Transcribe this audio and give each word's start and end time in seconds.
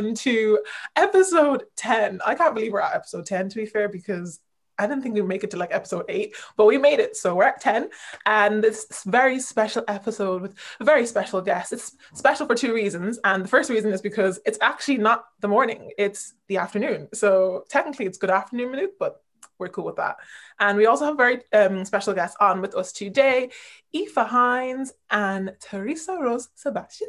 everyone 0.00 0.14
to 0.14 0.58
episode 0.96 1.64
10. 1.76 2.20
I 2.24 2.34
can't 2.34 2.54
believe 2.54 2.72
we're 2.72 2.80
at 2.80 2.94
episode 2.94 3.26
10, 3.26 3.50
to 3.50 3.56
be 3.56 3.66
fair, 3.66 3.86
because 3.86 4.40
I 4.78 4.86
didn't 4.86 5.02
think 5.02 5.14
we'd 5.14 5.26
make 5.26 5.44
it 5.44 5.50
to 5.50 5.58
like 5.58 5.74
episode 5.74 6.06
eight, 6.08 6.34
but 6.56 6.64
we 6.64 6.78
made 6.78 7.00
it. 7.00 7.16
So 7.16 7.34
we're 7.34 7.44
at 7.44 7.60
10. 7.60 7.90
And 8.24 8.64
this 8.64 9.02
very 9.04 9.38
special 9.40 9.84
episode 9.88 10.40
with 10.40 10.54
a 10.80 10.84
very 10.84 11.04
special 11.04 11.42
guest. 11.42 11.74
It's 11.74 11.98
special 12.14 12.46
for 12.46 12.54
two 12.54 12.72
reasons. 12.72 13.18
And 13.24 13.44
the 13.44 13.48
first 13.48 13.68
reason 13.68 13.92
is 13.92 14.00
because 14.00 14.40
it's 14.46 14.58
actually 14.62 14.96
not 14.96 15.26
the 15.40 15.48
morning, 15.48 15.90
it's 15.98 16.32
the 16.48 16.56
afternoon. 16.56 17.08
So 17.12 17.64
technically 17.68 18.06
it's 18.06 18.16
good 18.16 18.30
afternoon 18.30 18.70
minute, 18.70 18.94
but 18.98 19.22
we're 19.60 19.68
cool 19.68 19.84
with 19.84 19.96
that. 19.96 20.16
And 20.58 20.76
we 20.76 20.86
also 20.86 21.04
have 21.04 21.16
very 21.16 21.42
um, 21.52 21.84
special 21.84 22.14
guests 22.14 22.36
on 22.40 22.60
with 22.60 22.74
us 22.74 22.92
today, 22.92 23.50
Aoife 23.94 24.14
Hines 24.14 24.92
and 25.10 25.54
Teresa 25.60 26.16
Rose 26.20 26.48
Sebastian. 26.54 27.08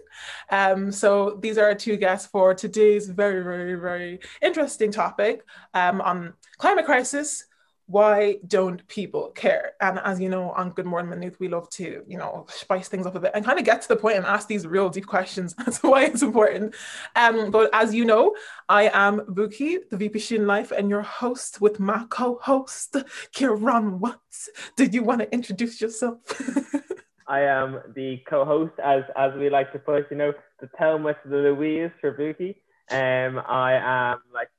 Um, 0.50 0.92
so 0.92 1.40
these 1.42 1.58
are 1.58 1.66
our 1.66 1.76
two 1.76 1.98
guests 1.98 2.28
for 2.28 2.54
today's 2.54 3.08
very, 3.08 3.44
very, 3.44 3.76
very 3.76 4.20
interesting 4.42 4.92
topic 4.92 5.44
um, 5.74 6.02
on 6.02 6.34
climate 6.58 6.86
crisis, 6.86 7.46
why 7.92 8.38
don't 8.48 8.88
people 8.88 9.32
care? 9.36 9.74
And 9.82 10.00
as 10.00 10.22
you 10.22 10.30
know, 10.30 10.52
on 10.52 10.70
Good 10.70 10.86
Morning 10.86 11.10
Maynooth, 11.10 11.40
we 11.42 11.50
love 11.50 11.70
to, 11.72 12.04
you 12.08 12.18
know, 12.18 12.46
spice 12.48 12.88
things 12.88 13.06
up 13.06 13.16
a 13.16 13.20
bit 13.20 13.32
and 13.34 13.44
kind 13.44 13.60
of 13.60 13.66
get 13.66 13.82
to 13.82 13.88
the 13.90 13.98
point 13.98 14.16
and 14.16 14.26
ask 14.26 14.48
these 14.48 14.66
real 14.66 14.90
deep 14.90 15.08
questions 15.08 15.54
as 15.68 15.80
to 15.80 15.90
why 15.90 16.06
it's 16.06 16.22
important. 16.22 16.74
Um, 17.18 17.52
but 17.52 17.70
as 17.74 17.94
you 17.94 18.06
know, 18.06 18.34
I 18.70 18.90
am 18.94 19.20
Buki, 19.22 19.90
the 19.90 19.98
VP 19.98 20.20
Student 20.20 20.48
Life, 20.48 20.72
and 20.72 20.90
your 20.90 21.02
host 21.02 21.60
with 21.60 21.82
my 21.82 22.06
co-host, 22.10 22.96
Kieran 23.34 24.00
Watts. 24.00 24.50
Did 24.78 24.94
you 24.94 25.04
want 25.04 25.20
to 25.22 25.34
introduce 25.34 25.82
yourself? 25.82 26.20
I 27.28 27.42
am 27.42 27.82
the 27.94 28.22
co-host, 28.30 28.74
as 28.84 29.04
as 29.16 29.34
we 29.36 29.50
like 29.50 29.72
to 29.74 29.80
put, 29.80 30.12
you 30.12 30.18
know, 30.18 30.34
the 30.60 30.70
Thelma 30.78 31.14
to 31.14 31.30
the 31.30 31.38
Louise 31.38 31.92
for 32.00 32.14
Buki. 32.14 32.56
Um, 32.90 33.42
I 33.48 33.74
am 33.74 34.20
like 34.34 34.50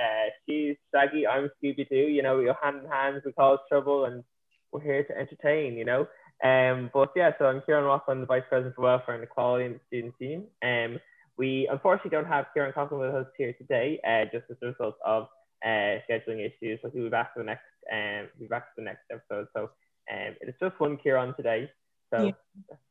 uh, 0.00 0.30
she's 0.46 0.76
Shaggy, 0.94 1.26
I'm 1.26 1.50
Scooby 1.62 1.88
Doo. 1.88 1.96
You 1.96 2.22
know, 2.22 2.38
we 2.38 2.44
go 2.44 2.54
hand 2.62 2.82
in 2.84 2.90
hand, 2.90 3.20
we 3.24 3.32
cause 3.32 3.58
trouble, 3.68 4.06
and 4.06 4.24
we're 4.72 4.80
here 4.80 5.04
to 5.04 5.18
entertain. 5.18 5.74
You 5.74 5.84
know. 5.84 6.08
Um, 6.42 6.90
but 6.94 7.10
yeah, 7.14 7.32
so 7.38 7.44
I'm 7.44 7.60
Kieran 7.66 7.84
Ross, 7.84 8.02
I'm 8.08 8.20
the 8.20 8.26
Vice 8.26 8.44
President 8.48 8.74
for 8.74 8.82
Welfare 8.82 9.14
and 9.14 9.24
Equality 9.24 9.66
in 9.66 9.72
the 9.74 9.80
student 9.88 10.14
team. 10.18 10.44
Um, 10.62 10.98
we 11.36 11.68
unfortunately 11.70 12.12
don't 12.12 12.26
have 12.26 12.46
Kieran 12.54 12.72
Coughlin 12.72 13.00
with 13.00 13.14
us 13.14 13.26
here 13.36 13.52
today, 13.54 14.00
uh, 14.06 14.24
just 14.32 14.50
as 14.50 14.56
a 14.62 14.66
result 14.66 14.96
of 15.04 15.24
uh, 15.64 16.00
scheduling 16.08 16.40
issues. 16.40 16.80
But 16.82 16.92
he'll 16.92 17.04
be 17.04 17.10
back 17.10 17.34
for 17.34 17.40
the 17.40 17.46
next, 17.46 17.64
um, 17.92 18.28
be 18.38 18.46
back 18.46 18.74
for 18.74 18.80
the 18.80 18.84
next 18.84 19.02
episode. 19.12 19.48
So 19.54 19.64
um, 20.12 20.36
it's 20.40 20.58
just 20.60 20.80
one 20.80 20.96
Kieran 20.96 21.34
today. 21.36 21.70
So 22.12 22.24
yeah. 22.24 22.32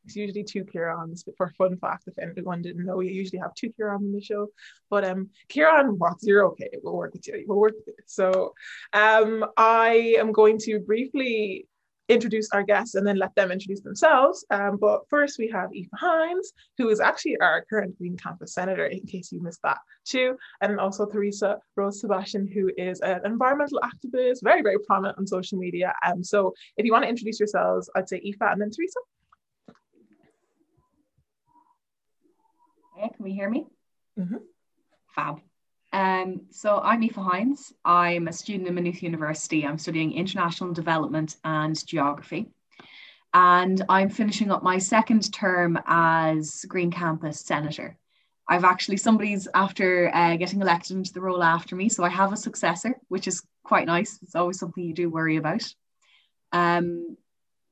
it's 0.04 0.16
usually 0.16 0.44
two 0.44 0.64
Kierans. 0.64 1.24
For 1.36 1.50
fun 1.58 1.76
fact, 1.76 2.04
if 2.06 2.18
anyone 2.18 2.62
didn't 2.62 2.84
know, 2.86 3.00
you 3.00 3.10
usually 3.10 3.40
have 3.40 3.54
two 3.54 3.70
Kieran 3.72 3.96
on 3.96 4.12
the 4.12 4.20
show. 4.20 4.48
But 4.88 5.04
um, 5.04 5.30
Kieran 5.48 5.98
Watts, 5.98 6.26
you're 6.26 6.46
okay. 6.46 6.70
We'll 6.82 6.96
work 6.96 7.12
with 7.12 7.26
you. 7.28 7.44
We'll 7.46 7.58
work 7.58 7.74
with 7.86 7.98
it. 7.98 8.04
So 8.06 8.54
um, 8.92 9.44
I 9.56 10.16
am 10.18 10.32
going 10.32 10.58
to 10.60 10.80
briefly 10.80 11.66
introduce 12.10 12.48
our 12.52 12.64
guests 12.64 12.96
and 12.96 13.06
then 13.06 13.16
let 13.16 13.34
them 13.36 13.52
introduce 13.52 13.80
themselves. 13.80 14.44
Um, 14.50 14.78
but 14.80 15.02
first, 15.08 15.38
we 15.38 15.48
have 15.48 15.70
Aoife 15.70 15.88
Hines, 15.94 16.52
who 16.76 16.88
is 16.88 17.00
actually 17.00 17.38
our 17.40 17.64
current 17.70 17.96
Green 17.96 18.16
Campus 18.16 18.52
Senator, 18.52 18.86
in 18.86 19.06
case 19.06 19.30
you 19.30 19.40
missed 19.40 19.60
that 19.62 19.78
too. 20.04 20.36
And 20.60 20.80
also 20.80 21.06
Teresa 21.06 21.58
Rose 21.76 22.00
Sebastian, 22.00 22.48
who 22.48 22.70
is 22.76 23.00
an 23.00 23.20
environmental 23.24 23.80
activist, 23.80 24.38
very, 24.42 24.62
very 24.62 24.78
prominent 24.80 25.18
on 25.18 25.26
social 25.26 25.58
media. 25.58 25.94
Um, 26.04 26.24
so 26.24 26.52
if 26.76 26.84
you 26.84 26.92
want 26.92 27.04
to 27.04 27.08
introduce 27.08 27.38
yourselves, 27.38 27.88
I'd 27.94 28.08
say 28.08 28.20
Aoife 28.24 28.52
and 28.52 28.60
then 28.60 28.70
Teresa. 28.70 29.00
Hey, 32.96 33.08
can 33.14 33.24
we 33.24 33.32
hear 33.32 33.48
me? 33.48 33.66
Mm-hmm. 34.18 34.36
Fab. 35.14 35.40
Um, 35.92 36.42
so 36.50 36.78
I'm 36.78 37.02
Aoife 37.02 37.16
Hines. 37.16 37.72
I'm 37.84 38.28
a 38.28 38.32
student 38.32 38.68
in 38.68 38.74
Maynooth 38.74 39.02
University. 39.02 39.66
I'm 39.66 39.78
studying 39.78 40.12
international 40.12 40.72
development 40.72 41.36
and 41.44 41.84
geography. 41.86 42.46
And 43.34 43.84
I'm 43.88 44.08
finishing 44.08 44.50
up 44.50 44.62
my 44.62 44.78
second 44.78 45.32
term 45.32 45.78
as 45.86 46.64
Green 46.68 46.90
Campus 46.90 47.40
Senator. 47.40 47.96
I've 48.48 48.64
actually, 48.64 48.96
somebody's 48.96 49.46
after 49.54 50.14
uh, 50.14 50.36
getting 50.36 50.60
elected 50.60 50.96
into 50.96 51.12
the 51.12 51.20
role 51.20 51.42
after 51.42 51.76
me. 51.76 51.88
So 51.88 52.02
I 52.02 52.08
have 52.08 52.32
a 52.32 52.36
successor, 52.36 52.96
which 53.08 53.28
is 53.28 53.42
quite 53.62 53.86
nice. 53.86 54.18
It's 54.22 54.34
always 54.34 54.58
something 54.58 54.82
you 54.82 54.94
do 54.94 55.08
worry 55.08 55.36
about. 55.36 55.62
Um, 56.52 57.16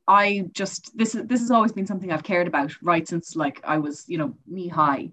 I 0.06 0.44
just, 0.52 0.96
this, 0.96 1.12
this 1.12 1.40
has 1.40 1.50
always 1.50 1.72
been 1.72 1.86
something 1.86 2.12
I've 2.12 2.22
cared 2.22 2.46
about 2.46 2.72
right 2.80 3.06
since 3.06 3.34
like 3.34 3.60
I 3.64 3.78
was, 3.78 4.04
you 4.08 4.18
know, 4.18 4.34
knee 4.46 4.68
high. 4.68 5.12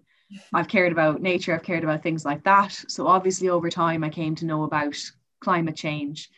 I've 0.53 0.67
cared 0.67 0.91
about 0.91 1.21
nature, 1.21 1.53
I've 1.53 1.63
cared 1.63 1.83
about 1.83 2.03
things 2.03 2.25
like 2.25 2.43
that. 2.43 2.71
So 2.87 3.07
obviously 3.07 3.49
over 3.49 3.69
time 3.69 4.03
I 4.03 4.09
came 4.09 4.35
to 4.35 4.45
know 4.45 4.63
about 4.63 4.97
climate 5.41 5.75
change 5.75 6.29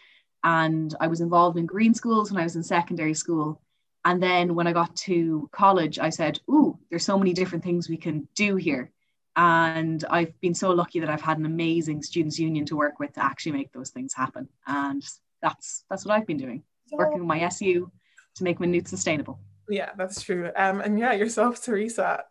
and 0.44 0.94
I 1.00 1.08
was 1.08 1.22
involved 1.22 1.58
in 1.58 1.66
green 1.66 1.94
schools 1.94 2.32
when 2.32 2.40
I 2.40 2.44
was 2.44 2.56
in 2.56 2.64
secondary 2.64 3.14
school. 3.14 3.62
And 4.06 4.22
then 4.22 4.56
when 4.56 4.68
I 4.68 4.74
got 4.74 4.96
to 5.08 5.50
college, 5.52 6.00
I 6.00 6.10
said, 6.10 6.40
Ooh, 6.50 6.80
there's 6.90 7.04
so 7.04 7.18
many 7.18 7.34
different 7.34 7.64
things 7.64 7.90
we 7.90 7.98
can 7.98 8.28
do 8.36 8.56
here. 8.56 8.92
And 9.36 10.04
I've 10.10 10.40
been 10.40 10.56
so 10.56 10.72
lucky 10.72 11.00
that 11.00 11.10
I've 11.10 11.22
had 11.22 11.38
an 11.38 11.46
amazing 11.46 12.02
students 12.02 12.40
union 12.40 12.66
to 12.68 12.78
work 12.78 13.00
with 13.00 13.14
to 13.14 13.24
actually 13.24 13.52
make 13.54 13.72
those 13.72 13.92
things 13.92 14.14
happen. 14.14 14.48
And 14.66 15.04
that's 15.42 15.84
that's 15.90 16.06
what 16.06 16.16
I've 16.16 16.26
been 16.26 16.38
doing, 16.38 16.64
working 16.92 17.20
with 17.20 17.28
my 17.28 17.42
SU 17.42 17.92
to 18.36 18.44
make 18.44 18.60
Maynooth 18.60 18.88
sustainable. 18.88 19.40
Yeah, 19.70 19.92
that's 19.98 20.22
true. 20.22 20.50
Um, 20.56 20.82
and 20.82 20.98
yeah, 20.98 21.14
yourself, 21.14 21.62
Teresa, 21.62 22.24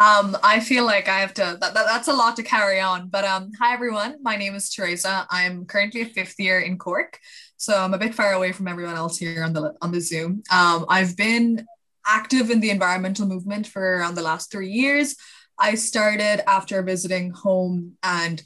um, 0.00 0.34
I 0.42 0.60
feel 0.60 0.86
like 0.86 1.08
I 1.08 1.20
have 1.20 1.34
to, 1.34 1.58
that, 1.60 1.74
that, 1.74 1.86
that's 1.86 2.08
a 2.08 2.12
lot 2.12 2.34
to 2.36 2.42
carry 2.42 2.80
on. 2.80 3.08
But 3.08 3.26
um, 3.26 3.52
hi, 3.60 3.74
everyone. 3.74 4.16
My 4.22 4.34
name 4.34 4.54
is 4.54 4.70
Teresa. 4.70 5.26
I'm 5.30 5.66
currently 5.66 6.00
a 6.00 6.06
fifth 6.06 6.40
year 6.40 6.58
in 6.60 6.78
Cork. 6.78 7.18
So 7.58 7.76
I'm 7.76 7.92
a 7.92 7.98
bit 7.98 8.14
far 8.14 8.32
away 8.32 8.52
from 8.52 8.66
everyone 8.66 8.96
else 8.96 9.18
here 9.18 9.44
on 9.44 9.52
the, 9.52 9.74
on 9.82 9.92
the 9.92 10.00
Zoom. 10.00 10.42
Um, 10.50 10.86
I've 10.88 11.18
been 11.18 11.66
active 12.06 12.50
in 12.50 12.60
the 12.60 12.70
environmental 12.70 13.26
movement 13.26 13.66
for 13.66 13.98
around 13.98 14.14
the 14.14 14.22
last 14.22 14.50
three 14.50 14.70
years. 14.70 15.16
I 15.58 15.74
started 15.74 16.48
after 16.48 16.82
visiting 16.82 17.32
home 17.32 17.98
and 18.02 18.42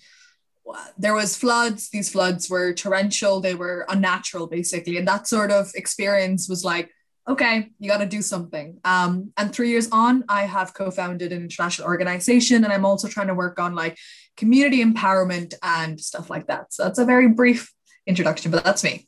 there 0.98 1.14
was 1.14 1.36
floods 1.36 1.90
these 1.90 2.10
floods 2.10 2.48
were 2.48 2.72
torrential 2.72 3.38
they 3.38 3.54
were 3.54 3.84
unnatural 3.90 4.46
basically 4.46 4.96
and 4.96 5.06
that 5.06 5.28
sort 5.28 5.50
of 5.50 5.70
experience 5.74 6.48
was 6.48 6.64
like 6.64 6.90
okay, 7.26 7.70
you 7.78 7.88
got 7.88 7.98
to 7.98 8.06
do 8.06 8.22
something. 8.22 8.78
Um, 8.84 9.32
and 9.36 9.52
three 9.52 9.70
years 9.70 9.88
on, 9.90 10.24
I 10.28 10.42
have 10.42 10.74
co 10.74 10.90
founded 10.90 11.32
an 11.32 11.42
international 11.42 11.88
organization 11.88 12.64
and 12.64 12.72
I'm 12.72 12.84
also 12.84 13.08
trying 13.08 13.28
to 13.28 13.34
work 13.34 13.58
on 13.58 13.74
like 13.74 13.98
community 14.36 14.84
empowerment 14.84 15.54
and 15.62 16.00
stuff 16.00 16.30
like 16.30 16.46
that. 16.48 16.72
So 16.72 16.84
that's 16.84 16.98
a 16.98 17.04
very 17.04 17.28
brief 17.28 17.72
introduction, 18.06 18.50
but 18.50 18.64
that's 18.64 18.84
me. 18.84 19.06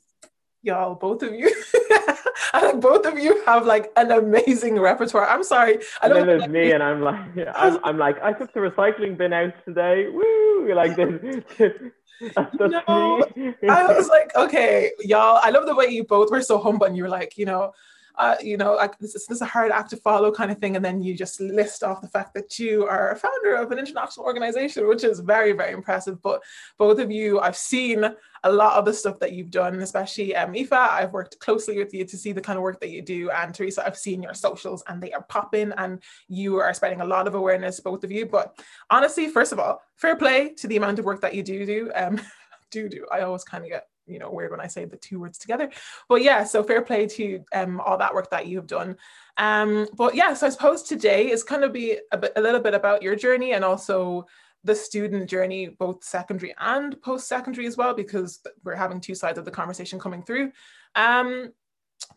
Y'all, 0.63 0.95
both 0.95 1.23
of 1.23 1.33
you. 1.33 1.49
I 2.53 2.61
think 2.61 2.81
both 2.81 3.07
of 3.07 3.19
you 3.19 3.45
have 3.45 3.67
like 3.67 3.93
an 3.97 4.11
amazing 4.11 4.79
repertoire. 4.81 5.29
I'm 5.29 5.45
sorry. 5.45 5.79
I 6.01 6.09
don't 6.09 6.19
and 6.19 6.29
then 6.29 6.39
there's 6.39 6.51
me, 6.51 6.73
and 6.73 6.83
I'm 6.83 7.03
like, 7.03 7.21
I'm, 7.55 7.79
I'm, 7.85 7.99
like, 7.99 8.21
I 8.23 8.33
took 8.33 8.53
the 8.53 8.61
recycling 8.61 9.17
bin 9.17 9.33
out 9.33 9.53
today. 9.65 10.09
Woo! 10.09 10.73
Like 10.75 10.97
this. 10.97 11.45
That's 12.35 12.57
no, 12.59 13.27
I 13.69 13.93
was 13.95 14.09
like, 14.09 14.35
okay, 14.35 14.91
y'all. 15.01 15.39
I 15.43 15.51
love 15.51 15.67
the 15.67 15.75
way 15.75 15.87
you 15.89 16.05
both 16.05 16.31
were 16.31 16.41
so 16.41 16.59
humble, 16.59 16.87
and 16.87 16.97
you 16.97 17.03
were 17.03 17.11
like, 17.11 17.37
you 17.37 17.45
know, 17.45 17.73
uh, 18.19 18.37
you 18.43 18.57
know, 18.57 18.75
like 18.75 18.99
this 18.99 19.15
is, 19.15 19.27
this 19.27 19.37
is 19.37 19.43
a 19.43 19.47
hard 19.47 19.71
act 19.71 19.91
to 19.91 19.97
follow 19.97 20.33
kind 20.33 20.51
of 20.51 20.59
thing. 20.59 20.77
And 20.77 20.85
then 20.85 21.03
you 21.03 21.15
just 21.15 21.41
list 21.41 21.83
off 21.83 22.01
the 22.01 22.09
fact 22.09 22.33
that 22.35 22.59
you 22.59 22.87
are 22.87 23.11
a 23.11 23.17
founder 23.17 23.57
of 23.57 23.71
an 23.73 23.79
international 23.79 24.25
organization, 24.25 24.89
which 24.89 25.05
is 25.05 25.21
very, 25.21 25.53
very 25.53 25.73
impressive. 25.73 26.23
But 26.23 26.43
both 26.79 26.99
of 26.99 27.11
you, 27.11 27.41
I've 27.41 27.57
seen 27.57 28.05
a 28.45 28.53
lot 28.53 28.79
of 28.79 28.85
the 28.87 28.95
stuff 28.95 29.19
that 29.21 29.33
you've 29.33 29.51
done, 29.51 29.81
especially 29.83 30.35
um, 30.35 30.55
Aoife, 30.55 30.73
I've 30.73 31.13
worked 31.13 31.39
closely 31.41 31.77
with 31.79 31.93
you 31.93 32.05
to 32.05 32.17
see 32.17 32.33
the 32.33 32.41
kind 32.41 32.57
of 32.57 32.63
work 32.63 32.81
that 32.81 32.91
you 32.91 33.03
do. 33.03 33.31
And 33.31 33.55
Teresa, 33.55 33.85
I've 33.87 33.99
seen 33.99 34.23
your 34.23 34.35
socials 34.35 34.83
and 34.89 35.03
they 35.03 35.13
are 35.13 35.23
popping 35.23 35.73
and 35.77 36.03
you 36.29 36.57
are 36.57 36.73
spreading 36.73 37.03
a 37.03 37.07
lot 37.07 37.27
of 37.27 37.35
awareness, 37.35 37.81
both 37.81 38.03
of 38.03 38.11
you. 38.11 38.25
But 38.25 38.59
honestly, 38.91 39.29
first 39.29 39.53
of 39.53 39.59
all, 39.59 39.83
fair 39.97 40.17
play 40.17 40.55
to 40.55 40.67
the 40.69 40.77
amount 40.77 40.99
of 40.99 41.05
work 41.05 41.21
that 41.21 41.35
you 41.35 41.43
do 41.43 41.67
do. 41.67 41.93
Um, 41.95 42.21
do 42.71 42.89
do. 42.89 43.07
I 43.13 43.21
always 43.21 43.45
kind 43.45 43.65
of 43.65 43.71
get 43.71 43.87
you 44.07 44.19
know 44.19 44.31
weird 44.31 44.51
when 44.51 44.61
I 44.61 44.67
say 44.67 44.85
the 44.85 44.97
two 44.97 45.21
words 45.21 45.39
together. 45.39 45.71
But 46.09 46.23
yeah, 46.23 46.45
so 46.45 46.63
fair 46.63 46.83
play 46.83 47.07
to 47.07 47.45
um, 47.53 47.81
all 47.81 47.99
that 47.99 48.15
work 48.15 48.31
that 48.31 48.47
you 48.47 48.57
have 48.59 48.67
done. 48.67 48.97
Um, 49.37 49.87
but 49.95 50.15
yeah, 50.15 50.35
so 50.35 50.47
I 50.47 50.51
suppose 50.51 50.83
today 50.83 51.31
is 51.31 51.43
kind 51.45 51.65
of 51.65 51.73
be 51.73 51.99
a, 52.13 52.19
bit, 52.19 52.33
a 52.37 52.41
little 52.41 52.61
bit 52.61 52.75
about 52.75 53.03
your 53.03 53.17
journey 53.17 53.53
and 53.53 53.65
also 53.65 54.27
the 54.65 54.75
student 54.75 55.31
journey, 55.31 55.69
both 55.69 56.03
secondary 56.03 56.55
and 56.59 57.01
post-secondary 57.01 57.67
as 57.67 57.77
well, 57.77 57.95
because 57.95 58.41
we're 58.65 58.75
having 58.75 59.01
two 59.01 59.15
sides 59.15 59.39
of 59.39 59.45
the 59.45 59.51
conversation 59.51 59.99
coming 59.99 60.23
through. 60.23 60.51
Um, 60.97 61.53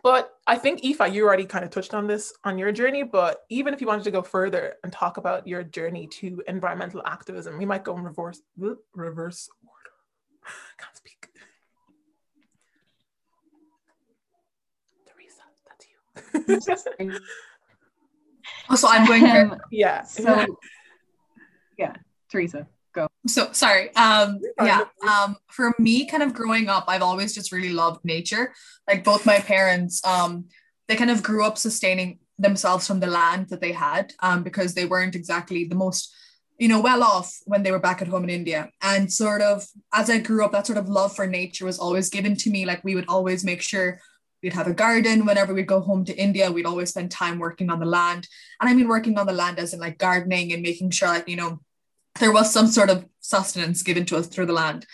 but 0.04 0.34
I 0.48 0.58
think 0.58 0.84
Aoife, 0.84 1.14
you 1.14 1.26
already 1.26 1.46
kind 1.46 1.64
of 1.64 1.72
touched 1.72 1.94
on 1.94 2.08
this 2.08 2.34
on 2.44 2.58
your 2.58 2.72
journey, 2.72 3.04
but 3.04 3.42
even 3.50 3.74
if 3.74 3.82
you 3.82 3.88
wanted 3.88 4.04
to 4.04 4.12
go 4.12 4.22
further 4.22 4.76
and 4.84 4.92
talk 4.92 5.18
about 5.18 5.48
your 5.48 5.64
journey 5.64 6.08
to 6.08 6.42
environmental 6.48 7.02
activism, 7.06 7.58
we 7.58 7.66
might 7.66 7.84
go 7.84 7.96
in 7.98 8.04
reverse 8.04 8.42
reverse 8.94 9.50
order. 9.64 9.92
Can't 10.78 10.98
speak. 10.98 11.20
also, 18.70 18.88
I'm 18.88 19.06
going. 19.06 19.26
Um, 19.26 19.60
yeah. 19.72 20.04
So 20.04 20.46
Yeah, 21.78 21.94
Teresa, 22.32 22.68
go. 22.94 23.08
So 23.28 23.52
sorry. 23.52 23.94
Um, 23.96 24.40
yeah. 24.62 24.86
Um, 25.08 25.38
for 25.48 25.74
me, 25.80 26.06
kind 26.06 26.24
of 26.24 26.34
growing 26.34 26.70
up, 26.70 26.86
I've 26.88 27.02
always 27.02 27.34
just 27.34 27.52
really 27.52 27.74
loved 27.74 28.04
nature. 28.04 28.54
Like 28.88 29.04
both 29.04 29.26
my 29.26 29.40
parents, 29.40 30.06
um, 30.06 30.46
they 30.88 30.96
kind 30.96 31.12
of 31.12 31.24
grew 31.24 31.46
up 31.46 31.58
sustaining 31.58 32.20
themselves 32.38 32.88
from 32.88 33.00
the 33.00 33.08
land 33.08 33.50
that 33.50 33.62
they 33.62 33.74
had, 33.74 34.14
um, 34.22 34.44
because 34.44 34.74
they 34.74 34.86
weren't 34.86 35.16
exactly 35.16 35.66
the 35.66 35.76
most 35.76 36.14
you 36.60 36.68
know, 36.68 36.82
well 36.82 37.04
off 37.04 37.40
when 37.46 37.64
they 37.64 37.72
were 37.72 37.80
back 37.80 38.02
at 38.02 38.08
home 38.10 38.26
in 38.26 38.30
India. 38.30 38.70
And 38.82 39.12
sort 39.12 39.42
of 39.42 39.66
as 39.94 40.10
I 40.10 40.20
grew 40.20 40.44
up, 40.44 40.52
that 40.52 40.68
sort 40.68 40.78
of 40.78 40.90
love 40.90 41.16
for 41.16 41.26
nature 41.26 41.66
was 41.66 41.80
always 41.80 42.10
given 42.10 42.36
to 42.36 42.50
me. 42.50 42.66
Like 42.66 42.84
we 42.84 42.96
would 42.96 43.08
always 43.08 43.46
make 43.46 43.62
sure 43.62 44.02
we'd 44.42 44.54
have 44.54 44.68
a 44.68 44.74
garden 44.74 45.26
whenever 45.26 45.54
we'd 45.54 45.68
go 45.68 45.82
home 45.82 46.06
to 46.06 46.16
India. 46.16 46.52
We'd 46.52 46.66
always 46.66 46.90
spend 46.90 47.12
time 47.12 47.40
working 47.40 47.70
on 47.70 47.80
the 47.80 47.86
land. 47.86 48.28
And 48.60 48.70
I 48.70 48.74
mean 48.74 48.88
working 48.88 49.18
on 49.18 49.28
the 49.28 49.34
land 49.34 49.60
as 49.60 49.74
in 49.74 49.80
like 49.80 49.98
gardening 49.98 50.54
and 50.54 50.62
making 50.62 50.92
sure 50.92 51.10
like, 51.10 51.28
you 51.28 51.36
know, 51.36 51.60
there 52.20 52.32
was 52.32 52.52
some 52.52 52.68
sort 52.68 52.90
of 52.90 53.06
sustenance 53.20 53.84
given 53.84 54.06
to 54.06 54.18
us 54.18 54.28
through 54.28 54.48
the 54.48 54.54
land. 54.54 54.86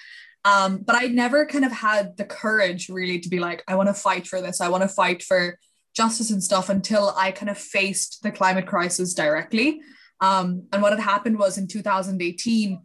Um, 0.43 0.77
but 0.77 0.95
I 0.95 1.07
never 1.07 1.45
kind 1.45 1.65
of 1.65 1.71
had 1.71 2.17
the 2.17 2.25
courage 2.25 2.87
really 2.89 3.19
to 3.19 3.29
be 3.29 3.39
like, 3.39 3.63
I 3.67 3.75
want 3.75 3.89
to 3.89 3.93
fight 3.93 4.27
for 4.27 4.41
this. 4.41 4.61
I 4.61 4.69
want 4.69 4.83
to 4.83 4.87
fight 4.87 5.23
for 5.23 5.57
justice 5.95 6.29
and 6.29 6.43
stuff 6.43 6.69
until 6.69 7.13
I 7.17 7.31
kind 7.31 7.49
of 7.49 7.57
faced 7.57 8.21
the 8.21 8.31
climate 8.31 8.67
crisis 8.67 9.13
directly. 9.13 9.81
Um, 10.21 10.67
and 10.71 10.81
what 10.81 10.93
had 10.93 11.01
happened 11.01 11.39
was 11.39 11.57
in 11.57 11.67
2018, 11.67 12.79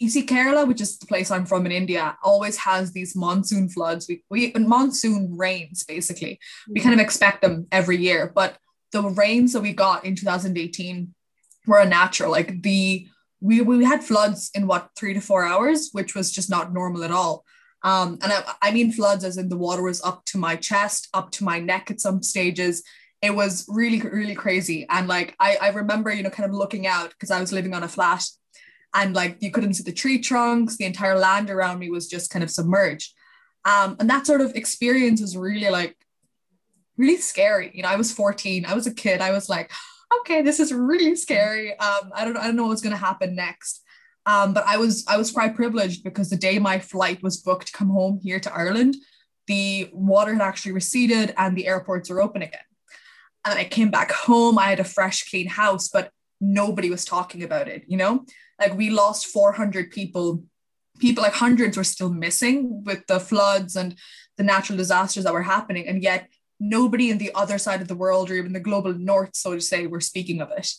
you 0.00 0.08
see 0.08 0.24
Kerala, 0.24 0.66
which 0.66 0.80
is 0.80 0.98
the 0.98 1.06
place 1.06 1.30
I'm 1.30 1.44
from 1.44 1.66
in 1.66 1.72
India, 1.72 2.16
always 2.22 2.56
has 2.56 2.92
these 2.92 3.14
monsoon 3.14 3.68
floods. 3.68 4.08
We, 4.08 4.24
we 4.30 4.50
monsoon 4.54 5.36
rains 5.36 5.84
basically. 5.84 6.40
We 6.68 6.80
kind 6.80 6.94
of 6.94 7.00
expect 7.00 7.42
them 7.42 7.66
every 7.70 7.98
year, 7.98 8.32
but 8.34 8.56
the 8.92 9.02
rains 9.02 9.52
that 9.52 9.60
we 9.60 9.74
got 9.74 10.06
in 10.06 10.16
2018 10.16 11.14
were 11.66 11.80
unnatural. 11.80 12.30
Like 12.32 12.62
the 12.62 13.06
we 13.42 13.60
we 13.60 13.84
had 13.84 14.02
floods 14.02 14.50
in 14.54 14.66
what 14.66 14.90
three 14.96 15.12
to 15.14 15.20
four 15.20 15.44
hours, 15.44 15.90
which 15.92 16.14
was 16.14 16.32
just 16.32 16.48
not 16.48 16.72
normal 16.72 17.04
at 17.04 17.10
all. 17.10 17.44
Um, 17.82 18.18
and 18.22 18.32
I, 18.32 18.54
I 18.62 18.70
mean 18.72 18.92
floods 18.92 19.22
as 19.22 19.36
in 19.36 19.50
the 19.50 19.56
water 19.56 19.82
was 19.82 20.02
up 20.02 20.24
to 20.26 20.38
my 20.38 20.56
chest, 20.56 21.08
up 21.12 21.30
to 21.32 21.44
my 21.44 21.60
neck 21.60 21.90
at 21.90 22.00
some 22.00 22.22
stages 22.22 22.82
it 23.22 23.34
was 23.34 23.66
really 23.68 24.00
really 24.00 24.34
crazy 24.34 24.86
and 24.88 25.06
like 25.06 25.36
i 25.38 25.58
i 25.60 25.68
remember 25.68 26.10
you 26.10 26.22
know 26.22 26.30
kind 26.30 26.48
of 26.48 26.56
looking 26.56 26.86
out 26.86 27.10
because 27.10 27.30
i 27.30 27.38
was 27.38 27.52
living 27.52 27.74
on 27.74 27.82
a 27.82 27.88
flat 27.88 28.24
and 28.94 29.14
like 29.14 29.36
you 29.40 29.50
couldn't 29.50 29.74
see 29.74 29.82
the 29.82 29.92
tree 29.92 30.18
trunks. 30.18 30.76
The 30.76 30.84
entire 30.84 31.18
land 31.18 31.50
around 31.50 31.78
me 31.78 31.90
was 31.90 32.08
just 32.08 32.30
kind 32.30 32.42
of 32.42 32.50
submerged. 32.50 33.12
Um 33.64 33.96
and 34.00 34.08
that 34.10 34.26
sort 34.26 34.40
of 34.40 34.54
experience 34.54 35.20
was 35.20 35.36
really 35.36 35.70
like 35.70 35.96
really 36.96 37.16
scary. 37.16 37.70
You 37.74 37.82
know 37.82 37.88
i 37.88 37.96
was 37.96 38.12
14 38.12 38.66
i 38.66 38.74
was 38.74 38.86
a 38.86 38.94
kid. 38.94 39.20
I 39.20 39.32
was 39.32 39.48
like 39.48 39.70
okay 40.20 40.42
this 40.42 40.60
is 40.60 40.72
really 40.72 41.16
scary. 41.16 41.78
Um 41.78 42.12
i 42.14 42.24
don't 42.24 42.36
i 42.36 42.46
don't 42.46 42.56
know 42.56 42.66
what's 42.66 42.82
going 42.82 42.96
to 42.96 43.06
happen 43.06 43.34
next. 43.34 43.82
Um 44.26 44.52
but 44.52 44.64
i 44.66 44.76
was 44.76 45.04
i 45.06 45.16
was 45.16 45.30
quite 45.30 45.54
privileged 45.54 46.04
because 46.04 46.30
the 46.30 46.36
day 46.36 46.58
my 46.58 46.78
flight 46.78 47.22
was 47.22 47.36
booked 47.36 47.68
to 47.68 47.72
come 47.72 47.90
home 47.90 48.20
here 48.22 48.40
to 48.40 48.52
ireland 48.52 48.96
the 49.50 49.90
water 49.92 50.32
had 50.32 50.42
actually 50.42 50.70
receded 50.70 51.34
and 51.36 51.56
the 51.56 51.66
airports 51.66 52.08
were 52.08 52.22
open 52.22 52.40
again. 52.40 52.60
And 53.44 53.58
I 53.58 53.64
came 53.64 53.90
back 53.90 54.12
home. 54.12 54.60
I 54.60 54.66
had 54.66 54.78
a 54.78 54.84
fresh, 54.84 55.28
clean 55.28 55.48
house, 55.48 55.88
but 55.88 56.12
nobody 56.40 56.88
was 56.88 57.04
talking 57.04 57.42
about 57.42 57.66
it. 57.66 57.82
You 57.88 57.96
know, 57.96 58.24
like 58.60 58.76
we 58.76 58.90
lost 58.90 59.26
400 59.26 59.90
people. 59.90 60.44
People 60.98 61.22
like 61.22 61.32
hundreds 61.32 61.76
were 61.76 61.84
still 61.84 62.10
missing 62.10 62.84
with 62.84 63.06
the 63.06 63.18
floods 63.18 63.74
and 63.74 63.96
the 64.36 64.44
natural 64.44 64.76
disasters 64.76 65.24
that 65.24 65.32
were 65.32 65.42
happening. 65.42 65.88
And 65.88 66.02
yet, 66.02 66.28
nobody 66.60 67.10
in 67.10 67.18
the 67.18 67.32
other 67.34 67.56
side 67.56 67.80
of 67.80 67.88
the 67.88 67.96
world 67.96 68.30
or 68.30 68.34
even 68.34 68.52
the 68.52 68.60
global 68.60 68.92
north, 68.92 69.30
so 69.32 69.54
to 69.54 69.60
say, 69.60 69.86
were 69.86 70.00
speaking 70.00 70.42
of 70.42 70.50
it. 70.50 70.70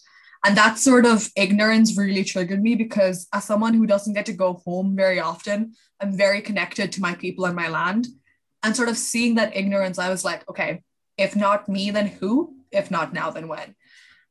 And 0.45 0.55
that 0.57 0.77
sort 0.77 1.05
of 1.05 1.29
ignorance 1.35 1.97
really 1.97 2.23
triggered 2.23 2.61
me 2.61 2.75
because, 2.75 3.27
as 3.33 3.43
someone 3.43 3.73
who 3.73 3.85
doesn't 3.85 4.13
get 4.13 4.25
to 4.27 4.33
go 4.33 4.61
home 4.65 4.95
very 4.95 5.19
often, 5.19 5.73
I'm 5.99 6.15
very 6.15 6.41
connected 6.41 6.91
to 6.91 7.01
my 7.01 7.15
people 7.15 7.45
and 7.45 7.55
my 7.55 7.67
land. 7.67 8.07
And 8.63 8.75
sort 8.75 8.89
of 8.89 8.97
seeing 8.97 9.35
that 9.35 9.55
ignorance, 9.55 9.99
I 9.99 10.09
was 10.09 10.23
like, 10.23 10.47
okay, 10.49 10.83
if 11.17 11.35
not 11.35 11.69
me, 11.69 11.91
then 11.91 12.07
who? 12.07 12.55
If 12.71 12.89
not 12.89 13.13
now, 13.13 13.29
then 13.29 13.47
when? 13.47 13.75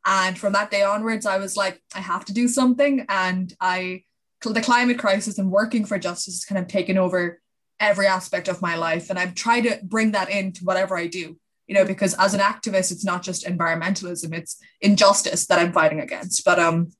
And 0.06 0.38
from 0.38 0.52
that 0.54 0.70
day 0.70 0.82
onwards, 0.82 1.26
I 1.26 1.38
was 1.38 1.56
like, 1.56 1.82
I 1.94 2.00
have 2.00 2.24
to 2.26 2.32
do 2.32 2.48
something. 2.48 3.04
And 3.08 3.54
I, 3.60 4.04
the 4.42 4.62
climate 4.62 4.98
crisis 4.98 5.38
and 5.38 5.50
working 5.50 5.84
for 5.84 5.98
justice 5.98 6.34
has 6.34 6.44
kind 6.44 6.58
of 6.58 6.68
taken 6.68 6.96
over 6.96 7.40
every 7.78 8.06
aspect 8.06 8.48
of 8.48 8.62
my 8.62 8.76
life. 8.76 9.10
And 9.10 9.18
I've 9.18 9.34
tried 9.34 9.62
to 9.62 9.80
bring 9.82 10.12
that 10.12 10.30
into 10.30 10.64
whatever 10.64 10.96
I 10.96 11.06
do, 11.06 11.36
you 11.66 11.74
know, 11.74 11.84
because 11.84 12.14
as 12.14 12.34
an 12.34 12.40
activist, 12.40 12.92
it's 12.92 13.04
not 13.04 13.22
just 13.22 13.46
environmentalism, 13.46 14.34
it's 14.34 14.58
injustice 14.80 15.46
that 15.46 15.58
I'm 15.58 15.72
fighting 15.72 16.00
against. 16.00 16.44
But 16.44 16.58
um, 16.58 16.92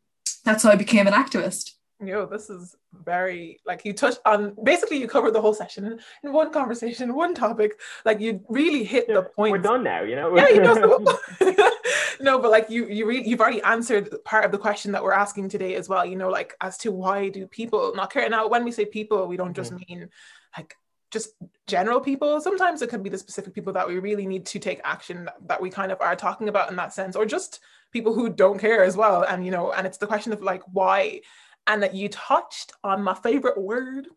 that's 0.44 0.62
how 0.62 0.70
I 0.70 0.76
became 0.76 1.06
an 1.06 1.12
activist. 1.12 1.72
Yo, 2.02 2.24
this 2.24 2.48
is 2.48 2.74
very 3.04 3.60
like 3.66 3.84
you 3.84 3.92
touched 3.92 4.20
on 4.24 4.56
basically 4.64 4.96
you 4.96 5.06
covered 5.06 5.32
the 5.32 5.40
whole 5.40 5.52
session 5.52 5.98
in 6.24 6.32
one 6.32 6.50
conversation, 6.50 7.14
one 7.14 7.34
topic. 7.34 7.78
Like 8.06 8.20
you 8.20 8.40
really 8.48 8.84
hit 8.84 9.04
yeah, 9.06 9.16
the 9.16 9.22
point. 9.24 9.52
We're 9.52 9.58
done 9.58 9.84
now, 9.84 10.02
you 10.02 10.16
know. 10.16 10.34
yeah, 10.34 10.48
you 10.48 10.62
know. 10.62 10.74
So, 10.74 11.18
no, 12.20 12.38
but 12.38 12.50
like 12.50 12.70
you, 12.70 12.86
you 12.86 13.06
really, 13.06 13.28
you've 13.28 13.40
already 13.40 13.62
answered 13.62 14.12
part 14.24 14.44
of 14.44 14.52
the 14.52 14.58
question 14.58 14.92
that 14.92 15.02
we're 15.02 15.12
asking 15.12 15.48
today 15.48 15.74
as 15.74 15.88
well. 15.88 16.04
You 16.04 16.16
know, 16.16 16.28
like 16.28 16.54
as 16.60 16.76
to 16.78 16.92
why 16.92 17.28
do 17.28 17.46
people 17.46 17.92
not 17.94 18.12
care? 18.12 18.28
Now, 18.28 18.48
when 18.48 18.64
we 18.64 18.72
say 18.72 18.84
people, 18.84 19.26
we 19.26 19.36
don't 19.36 19.54
just 19.54 19.72
mm-hmm. 19.72 19.94
mean 19.94 20.08
like 20.56 20.74
just 21.10 21.30
general 21.66 22.00
people. 22.00 22.40
Sometimes 22.40 22.82
it 22.82 22.90
could 22.90 23.02
be 23.02 23.10
the 23.10 23.18
specific 23.18 23.54
people 23.54 23.72
that 23.72 23.88
we 23.88 23.98
really 23.98 24.26
need 24.26 24.46
to 24.46 24.58
take 24.58 24.80
action 24.84 25.28
that 25.46 25.60
we 25.60 25.70
kind 25.70 25.92
of 25.92 26.00
are 26.00 26.16
talking 26.16 26.48
about 26.48 26.70
in 26.70 26.76
that 26.76 26.92
sense, 26.92 27.16
or 27.16 27.26
just 27.26 27.60
people 27.92 28.14
who 28.14 28.28
don't 28.28 28.58
care 28.58 28.84
as 28.84 28.96
well. 28.96 29.22
And 29.22 29.44
you 29.44 29.50
know, 29.50 29.72
and 29.72 29.86
it's 29.86 29.98
the 29.98 30.06
question 30.06 30.32
of 30.32 30.42
like 30.42 30.62
why 30.72 31.20
and 31.66 31.82
that 31.82 31.94
you 31.94 32.08
touched 32.08 32.72
on 32.82 33.02
my 33.02 33.14
favorite 33.14 33.60
word. 33.60 34.08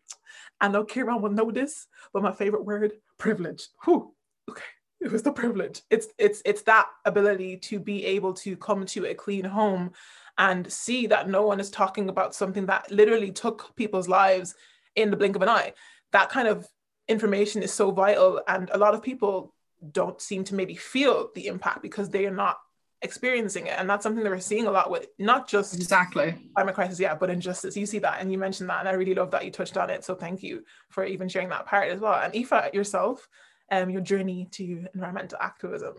I 0.60 0.68
know 0.68 0.84
Kieran 0.84 1.20
will 1.20 1.30
know 1.30 1.50
this, 1.50 1.86
but 2.12 2.22
my 2.22 2.32
favorite 2.32 2.64
word, 2.64 2.92
privilege. 3.18 3.68
Whew. 3.84 4.12
Okay. 4.50 4.62
It 5.08 5.12
was 5.12 5.22
the 5.22 5.32
privilege. 5.32 5.82
It's 5.90 6.08
it's 6.16 6.40
it's 6.46 6.62
that 6.62 6.86
ability 7.04 7.58
to 7.58 7.78
be 7.78 8.06
able 8.06 8.32
to 8.34 8.56
come 8.56 8.86
to 8.86 9.04
a 9.06 9.14
clean 9.14 9.44
home 9.44 9.92
and 10.38 10.70
see 10.72 11.06
that 11.08 11.28
no 11.28 11.42
one 11.42 11.60
is 11.60 11.70
talking 11.70 12.08
about 12.08 12.34
something 12.34 12.66
that 12.66 12.90
literally 12.90 13.30
took 13.30 13.76
people's 13.76 14.08
lives 14.08 14.54
in 14.96 15.10
the 15.10 15.16
blink 15.16 15.36
of 15.36 15.42
an 15.42 15.48
eye. 15.50 15.74
That 16.12 16.30
kind 16.30 16.48
of 16.48 16.66
information 17.06 17.62
is 17.62 17.72
so 17.72 17.90
vital. 17.90 18.40
And 18.48 18.70
a 18.72 18.78
lot 18.78 18.94
of 18.94 19.02
people 19.02 19.54
don't 19.92 20.20
seem 20.22 20.42
to 20.44 20.54
maybe 20.54 20.74
feel 20.74 21.28
the 21.34 21.48
impact 21.48 21.82
because 21.82 22.08
they 22.08 22.24
are 22.24 22.34
not 22.34 22.56
experiencing 23.02 23.66
it 23.66 23.74
and 23.78 23.90
that's 23.90 24.02
something 24.02 24.24
that 24.24 24.30
we're 24.30 24.40
seeing 24.40 24.66
a 24.66 24.70
lot 24.70 24.90
with 24.90 25.08
not 25.18 25.46
just 25.46 25.74
exactly 25.74 26.34
climate 26.54 26.74
crisis 26.74 26.98
yeah 26.98 27.14
but 27.14 27.28
injustice 27.28 27.76
you 27.76 27.84
see 27.84 27.98
that 27.98 28.18
and 28.18 28.32
you 28.32 28.38
mentioned 28.38 28.70
that 28.70 28.80
and 28.80 28.88
i 28.88 28.92
really 28.92 29.14
love 29.14 29.30
that 29.30 29.44
you 29.44 29.50
touched 29.50 29.76
on 29.76 29.90
it 29.90 30.02
so 30.02 30.14
thank 30.14 30.42
you 30.42 30.64
for 30.88 31.04
even 31.04 31.28
sharing 31.28 31.50
that 31.50 31.66
part 31.66 31.90
as 31.90 32.00
well 32.00 32.14
and 32.14 32.34
Aoife 32.34 32.72
yourself 32.72 33.28
um 33.70 33.90
your 33.90 34.00
journey 34.00 34.48
to 34.50 34.86
environmental 34.94 35.38
activism 35.40 35.94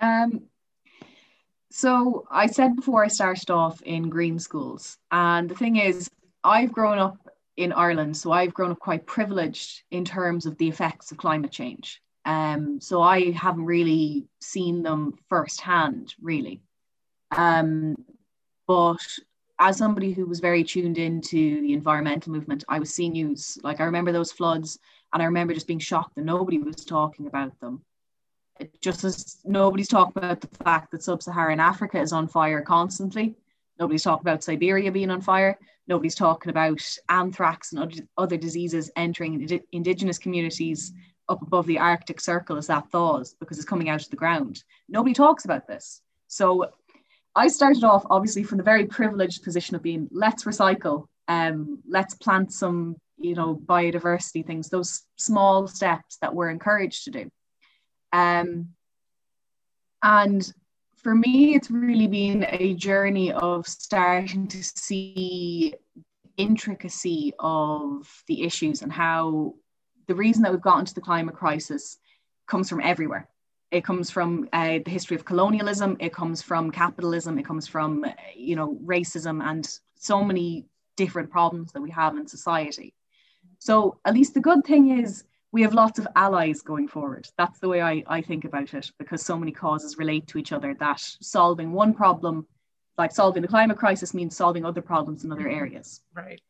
um 0.00 0.42
so 1.70 2.26
i 2.30 2.46
said 2.46 2.76
before 2.76 3.04
i 3.04 3.08
started 3.08 3.50
off 3.50 3.80
in 3.82 4.08
green 4.08 4.38
schools 4.38 4.98
and 5.10 5.48
the 5.48 5.54
thing 5.54 5.76
is 5.76 6.10
i've 6.42 6.72
grown 6.72 6.98
up 6.98 7.18
in 7.56 7.72
ireland 7.72 8.16
so 8.16 8.32
i've 8.32 8.54
grown 8.54 8.70
up 8.70 8.78
quite 8.78 9.06
privileged 9.06 9.82
in 9.90 10.04
terms 10.04 10.46
of 10.46 10.56
the 10.58 10.68
effects 10.68 11.12
of 11.12 11.18
climate 11.18 11.50
change 11.50 12.00
um, 12.24 12.80
so 12.80 13.02
I 13.02 13.32
haven't 13.32 13.66
really 13.66 14.26
seen 14.40 14.82
them 14.82 15.18
firsthand, 15.28 16.14
really. 16.22 16.62
Um, 17.30 17.96
but 18.66 19.02
as 19.58 19.76
somebody 19.76 20.12
who 20.12 20.26
was 20.26 20.40
very 20.40 20.64
tuned 20.64 20.98
into 20.98 21.60
the 21.60 21.72
environmental 21.72 22.32
movement, 22.32 22.64
I 22.68 22.78
was 22.78 22.94
seeing 22.94 23.12
news. 23.12 23.58
Like 23.62 23.80
I 23.80 23.84
remember 23.84 24.12
those 24.12 24.32
floods, 24.32 24.78
and 25.12 25.22
I 25.22 25.26
remember 25.26 25.54
just 25.54 25.66
being 25.66 25.78
shocked 25.78 26.16
that 26.16 26.24
nobody 26.24 26.58
was 26.58 26.84
talking 26.84 27.26
about 27.26 27.58
them. 27.60 27.82
It 28.58 28.80
just 28.80 29.04
as 29.04 29.38
nobody's 29.44 29.88
talking 29.88 30.12
about 30.16 30.40
the 30.40 30.48
fact 30.64 30.90
that 30.92 31.02
sub-Saharan 31.02 31.60
Africa 31.60 32.00
is 32.00 32.12
on 32.12 32.28
fire 32.28 32.62
constantly. 32.62 33.34
Nobody's 33.78 34.04
talking 34.04 34.22
about 34.22 34.44
Siberia 34.44 34.92
being 34.92 35.10
on 35.10 35.20
fire. 35.20 35.58
Nobody's 35.86 36.14
talking 36.14 36.50
about 36.50 36.80
anthrax 37.08 37.72
and 37.72 38.08
other 38.16 38.36
diseases 38.36 38.90
entering 38.96 39.60
indigenous 39.72 40.18
communities 40.18 40.92
up 41.28 41.42
above 41.42 41.66
the 41.66 41.78
Arctic 41.78 42.20
Circle 42.20 42.56
as 42.56 42.68
that 42.68 42.90
thaws 42.90 43.34
because 43.40 43.58
it's 43.58 43.66
coming 43.66 43.88
out 43.88 44.02
of 44.02 44.10
the 44.10 44.16
ground. 44.16 44.62
Nobody 44.88 45.14
talks 45.14 45.44
about 45.44 45.66
this. 45.66 46.00
So 46.28 46.70
I 47.36 47.48
started 47.48 47.84
off 47.84 48.04
obviously 48.10 48.44
from 48.44 48.58
the 48.58 48.64
very 48.64 48.86
privileged 48.86 49.42
position 49.42 49.74
of 49.74 49.82
being 49.82 50.08
let's 50.12 50.44
recycle, 50.44 51.06
um, 51.28 51.80
let's 51.88 52.14
plant 52.14 52.52
some, 52.52 52.96
you 53.18 53.34
know, 53.34 53.56
biodiversity 53.56 54.46
things, 54.46 54.68
those 54.68 55.02
small 55.16 55.66
steps 55.66 56.18
that 56.20 56.34
we're 56.34 56.50
encouraged 56.50 57.04
to 57.04 57.10
do. 57.10 57.30
Um, 58.12 58.68
and 60.02 60.52
for 61.02 61.14
me, 61.14 61.54
it's 61.54 61.70
really 61.70 62.06
been 62.06 62.46
a 62.48 62.74
journey 62.74 63.32
of 63.32 63.66
starting 63.66 64.46
to 64.48 64.62
see 64.62 65.74
intricacy 66.36 67.32
of 67.38 68.08
the 68.26 68.42
issues 68.42 68.82
and 68.82 68.92
how 68.92 69.54
the 70.06 70.14
reason 70.14 70.42
that 70.42 70.52
we've 70.52 70.60
gotten 70.60 70.84
to 70.84 70.94
the 70.94 71.00
climate 71.00 71.34
crisis 71.34 71.98
comes 72.46 72.68
from 72.68 72.80
everywhere. 72.80 73.28
It 73.74 73.84
comes 73.84 74.10
from 74.10 74.48
uh, 74.52 74.78
the 74.84 74.90
history 74.90 75.16
of 75.16 75.24
colonialism 75.24 75.96
it 76.00 76.12
comes 76.12 76.40
from 76.40 76.70
capitalism 76.70 77.38
it 77.38 77.44
comes 77.44 77.66
from 77.66 78.04
you 78.34 78.56
know 78.56 78.78
racism 78.84 79.42
and 79.42 79.78
so 80.04 80.22
many 80.22 80.66
different 80.96 81.30
problems 81.30 81.72
that 81.72 81.80
we 81.80 81.90
have 81.90 82.16
in 82.16 82.26
society. 82.26 82.94
So 83.58 83.98
at 84.04 84.14
least 84.14 84.34
the 84.34 84.40
good 84.40 84.64
thing 84.64 84.98
is 84.98 85.24
we 85.52 85.62
have 85.62 85.74
lots 85.74 85.98
of 85.98 86.06
allies 86.16 86.62
going 86.62 86.88
forward. 86.88 87.28
That's 87.38 87.58
the 87.60 87.68
way 87.68 87.80
I, 87.80 88.02
I 88.06 88.20
think 88.20 88.44
about 88.44 88.74
it 88.74 88.90
because 88.98 89.24
so 89.24 89.38
many 89.38 89.52
causes 89.52 89.98
relate 89.98 90.26
to 90.28 90.38
each 90.38 90.52
other 90.52 90.74
that 90.80 91.00
solving 91.00 91.72
one 91.72 91.94
problem 91.94 92.46
like 92.96 93.10
solving 93.10 93.42
the 93.42 93.48
climate 93.48 93.76
crisis 93.76 94.14
means 94.14 94.36
solving 94.36 94.64
other 94.64 94.82
problems 94.82 95.24
in 95.24 95.32
other 95.32 95.48
areas. 95.48 96.00
Right. 96.14 96.40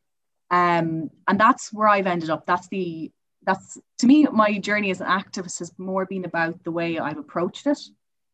Um, 0.51 1.09
and 1.27 1.39
that's 1.39 1.73
where 1.73 1.87
i've 1.87 2.05
ended 2.05 2.29
up. 2.29 2.45
That's 2.45 2.67
the 2.67 3.11
that's 3.45 3.77
to 3.99 4.07
me 4.07 4.27
my 4.31 4.57
journey 4.57 4.91
as 4.91 5.01
an 5.01 5.07
activist 5.07 5.59
has 5.59 5.71
more 5.77 6.05
been 6.05 6.25
about 6.25 6.63
the 6.63 6.71
way 6.71 6.99
i've 6.99 7.17
approached 7.17 7.67
it. 7.67 7.79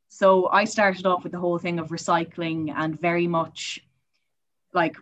So 0.10 0.50
i 0.51 0.65
started 0.65 1.06
off 1.06 1.24
with 1.24 1.32
the 1.32 1.39
whole 1.39 1.58
thing 1.58 1.80
of 1.80 1.89
recycling 1.89 2.74
and 2.75 3.00
very 3.00 3.27
much 3.27 3.80
like 4.74 4.96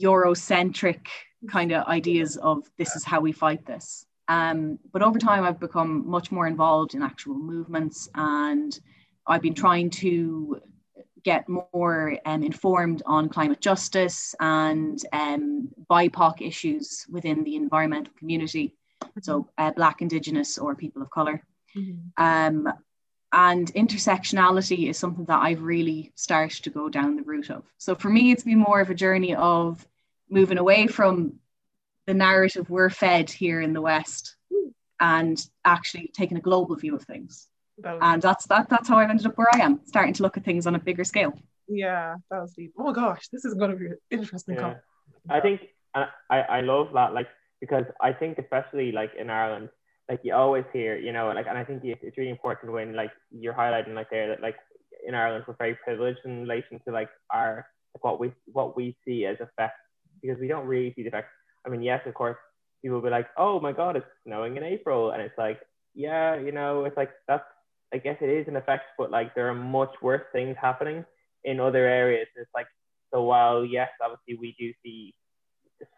eurocentric 0.00 1.06
kind 1.48 1.72
of 1.72 1.86
ideas 1.86 2.36
of 2.36 2.68
this 2.78 2.96
is 2.96 3.04
how 3.04 3.20
we 3.20 3.32
fight 3.32 3.64
this. 3.66 4.06
Um, 4.28 4.78
but 4.92 5.02
over 5.02 5.18
time 5.18 5.44
i've 5.44 5.60
become 5.60 6.08
much 6.08 6.32
more 6.32 6.46
involved 6.46 6.94
in 6.94 7.02
actual 7.02 7.34
movements 7.34 8.08
and 8.14 8.78
i've 9.26 9.42
been 9.42 9.54
trying 9.54 9.90
to 9.90 10.60
get 11.22 11.48
more 11.48 12.16
um, 12.24 12.44
informed 12.44 13.02
on 13.04 13.28
climate 13.28 13.60
justice 13.60 14.32
and 14.38 15.02
um, 15.12 15.68
bipoc 15.90 16.40
issues 16.40 17.04
within 17.10 17.42
the 17.42 17.56
environmental 17.56 18.12
community 18.16 18.75
so 19.22 19.48
uh, 19.58 19.70
Black, 19.72 20.02
Indigenous, 20.02 20.58
or 20.58 20.74
people 20.74 21.02
of 21.02 21.10
color. 21.10 21.42
Mm-hmm. 21.76 22.22
Um, 22.22 22.72
and 23.32 23.72
intersectionality 23.74 24.88
is 24.88 24.98
something 24.98 25.24
that 25.26 25.42
I've 25.42 25.62
really 25.62 26.12
started 26.14 26.62
to 26.64 26.70
go 26.70 26.88
down 26.88 27.16
the 27.16 27.22
route 27.22 27.50
of. 27.50 27.64
So 27.78 27.94
for 27.94 28.08
me, 28.08 28.30
it's 28.30 28.44
been 28.44 28.58
more 28.58 28.80
of 28.80 28.90
a 28.90 28.94
journey 28.94 29.34
of 29.34 29.86
moving 30.30 30.58
away 30.58 30.86
from 30.86 31.34
the 32.06 32.14
narrative 32.14 32.70
we're 32.70 32.90
fed 32.90 33.30
here 33.30 33.60
in 33.60 33.72
the 33.72 33.80
West 33.80 34.36
and 35.00 35.44
actually 35.64 36.10
taking 36.14 36.38
a 36.38 36.40
global 36.40 36.76
view 36.76 36.94
of 36.94 37.02
things. 37.02 37.48
That 37.78 37.98
and 38.00 38.22
that's 38.22 38.46
that 38.46 38.70
that's 38.70 38.88
how 38.88 38.96
I've 38.96 39.10
ended 39.10 39.26
up 39.26 39.36
where 39.36 39.54
I 39.54 39.58
am, 39.58 39.80
starting 39.84 40.14
to 40.14 40.22
look 40.22 40.38
at 40.38 40.44
things 40.44 40.66
on 40.66 40.74
a 40.74 40.78
bigger 40.78 41.04
scale. 41.04 41.38
Yeah, 41.68 42.14
that 42.30 42.40
was 42.40 42.54
deep. 42.54 42.72
Oh 42.78 42.84
my 42.84 42.92
gosh, 42.92 43.28
this 43.28 43.44
is 43.44 43.54
gonna 43.54 43.76
be 43.76 43.88
interesting. 44.10 44.54
Yeah. 44.54 44.76
I 45.28 45.40
think 45.40 45.60
I 45.94 46.06
I 46.30 46.60
love 46.62 46.92
that 46.94 47.12
like 47.12 47.28
because 47.66 47.84
I 48.00 48.12
think 48.12 48.38
especially 48.38 48.92
like 48.92 49.10
in 49.18 49.28
Ireland, 49.30 49.68
like 50.08 50.20
you 50.22 50.34
always 50.34 50.64
hear, 50.72 50.96
you 50.96 51.12
know, 51.12 51.32
like, 51.34 51.46
and 51.48 51.58
I 51.58 51.64
think 51.64 51.82
it's 51.84 52.16
really 52.16 52.30
important 52.30 52.72
when 52.72 52.94
like 52.94 53.10
you're 53.30 53.54
highlighting 53.54 53.94
like 53.94 54.10
there 54.10 54.28
that 54.28 54.40
like 54.40 54.56
in 55.06 55.14
Ireland 55.14 55.44
we're 55.46 55.56
very 55.58 55.74
privileged 55.74 56.20
in 56.24 56.42
relation 56.42 56.80
to 56.86 56.92
like 56.92 57.10
our 57.32 57.66
like, 57.94 58.04
what 58.04 58.20
we 58.20 58.32
what 58.52 58.76
we 58.76 58.96
see 59.04 59.26
as 59.26 59.36
effects 59.40 59.80
because 60.22 60.38
we 60.40 60.48
don't 60.48 60.66
really 60.66 60.92
see 60.94 61.02
the 61.02 61.08
effects. 61.08 61.32
I 61.66 61.68
mean, 61.68 61.82
yes, 61.82 62.02
of 62.06 62.14
course, 62.14 62.36
people 62.82 62.96
will 62.98 63.04
be 63.04 63.10
like, 63.10 63.28
oh 63.36 63.58
my 63.60 63.72
god, 63.72 63.96
it's 63.96 64.06
snowing 64.24 64.56
in 64.56 64.62
April, 64.62 65.10
and 65.10 65.20
it's 65.20 65.36
like, 65.36 65.60
yeah, 65.94 66.36
you 66.36 66.52
know, 66.52 66.84
it's 66.84 66.96
like 66.96 67.10
that's 67.26 67.44
I 67.92 67.98
guess 67.98 68.16
it 68.20 68.28
is 68.28 68.48
an 68.48 68.56
effect, 68.56 68.84
but 68.98 69.10
like 69.10 69.34
there 69.34 69.48
are 69.48 69.54
much 69.54 69.94
worse 70.02 70.22
things 70.32 70.56
happening 70.60 71.04
in 71.44 71.58
other 71.58 71.86
areas. 71.86 72.28
It's 72.36 72.50
like 72.54 72.66
so 73.12 73.22
while 73.22 73.64
yes, 73.64 73.88
obviously 74.00 74.38
we 74.40 74.54
do 74.58 74.72
see 74.84 75.14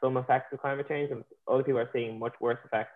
some 0.01 0.17
effects 0.17 0.53
of 0.53 0.61
climate 0.61 0.89
change, 0.89 1.11
and 1.11 1.25
other 1.47 1.63
people 1.63 1.81
are 1.81 1.91
seeing 1.93 2.19
much 2.19 2.35
worse 2.41 2.59
effects. 2.65 2.93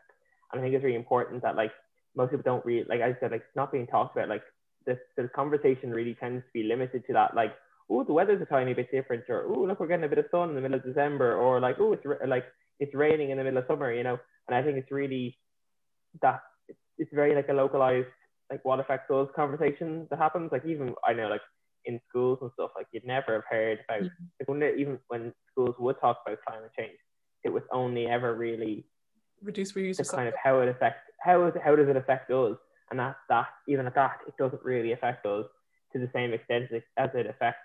And 0.52 0.60
I 0.60 0.64
think 0.64 0.74
it's 0.74 0.84
really 0.84 0.96
important 0.96 1.42
that 1.42 1.56
like 1.56 1.72
most 2.14 2.30
people 2.30 2.42
don't 2.44 2.64
really 2.64 2.84
like 2.88 3.00
I 3.00 3.16
said 3.20 3.30
like 3.30 3.40
it's 3.40 3.56
not 3.56 3.72
being 3.72 3.86
talked 3.86 4.16
about. 4.16 4.28
Like 4.28 4.42
this 4.86 4.98
the 5.16 5.28
conversation 5.28 5.90
really 5.90 6.16
tends 6.20 6.44
to 6.44 6.50
be 6.52 6.64
limited 6.64 7.04
to 7.06 7.12
that 7.14 7.34
like 7.34 7.54
oh 7.90 8.04
the 8.04 8.12
weather's 8.12 8.42
a 8.42 8.46
tiny 8.46 8.74
bit 8.74 8.90
different 8.90 9.24
or 9.28 9.44
oh 9.48 9.64
look 9.64 9.80
we're 9.80 9.86
getting 9.86 10.04
a 10.04 10.08
bit 10.08 10.18
of 10.18 10.26
sun 10.30 10.50
in 10.50 10.54
the 10.54 10.60
middle 10.60 10.78
of 10.78 10.84
December 10.84 11.36
or 11.36 11.60
like 11.60 11.76
oh 11.80 11.92
it's 11.92 12.04
like 12.26 12.44
it's 12.80 12.94
raining 12.94 13.30
in 13.30 13.38
the 13.38 13.44
middle 13.44 13.58
of 13.58 13.66
summer 13.66 13.92
you 13.92 14.02
know. 14.02 14.18
And 14.48 14.56
I 14.56 14.62
think 14.62 14.76
it's 14.76 14.90
really 14.90 15.38
that 16.20 16.40
it's, 16.98 17.10
very 17.12 17.34
like 17.34 17.48
a 17.48 17.52
localized 17.52 18.08
like 18.50 18.64
what 18.64 18.80
affects 18.80 19.06
those 19.08 19.28
conversations 19.34 20.08
that 20.10 20.18
happens. 20.18 20.50
Like 20.52 20.64
even 20.66 20.94
I 21.06 21.12
know 21.14 21.28
like 21.28 21.40
in 21.84 22.00
schools 22.08 22.38
and 22.42 22.50
stuff, 22.54 22.70
like 22.76 22.86
you'd 22.92 23.06
never 23.06 23.34
have 23.34 23.44
heard 23.48 23.80
about 23.88 24.02
like 24.02 24.48
when 24.48 24.60
they, 24.60 24.74
even 24.76 24.98
when 25.08 25.32
schools 25.50 25.74
would 25.78 26.00
talk 26.00 26.20
about 26.26 26.38
climate 26.46 26.70
change, 26.78 26.98
it 27.44 27.50
was 27.50 27.62
only 27.72 28.06
ever 28.06 28.34
really 28.34 28.84
reduce 29.42 29.72
reuse 29.72 29.96
the 29.96 30.04
kind 30.04 30.28
of 30.28 30.34
how 30.42 30.60
it 30.60 30.68
affects 30.68 31.02
how 31.20 31.46
is 31.46 31.54
how 31.64 31.74
does 31.74 31.88
it 31.88 31.96
affect 31.96 32.30
us, 32.30 32.56
and 32.90 33.00
that 33.00 33.16
that 33.28 33.48
even 33.68 33.86
at 33.86 33.94
that 33.94 34.18
it 34.26 34.34
doesn't 34.38 34.62
really 34.64 34.92
affect 34.92 35.26
us 35.26 35.46
to 35.92 35.98
the 35.98 36.10
same 36.14 36.32
extent 36.32 36.70
as 36.96 37.10
it 37.14 37.26
affects 37.26 37.60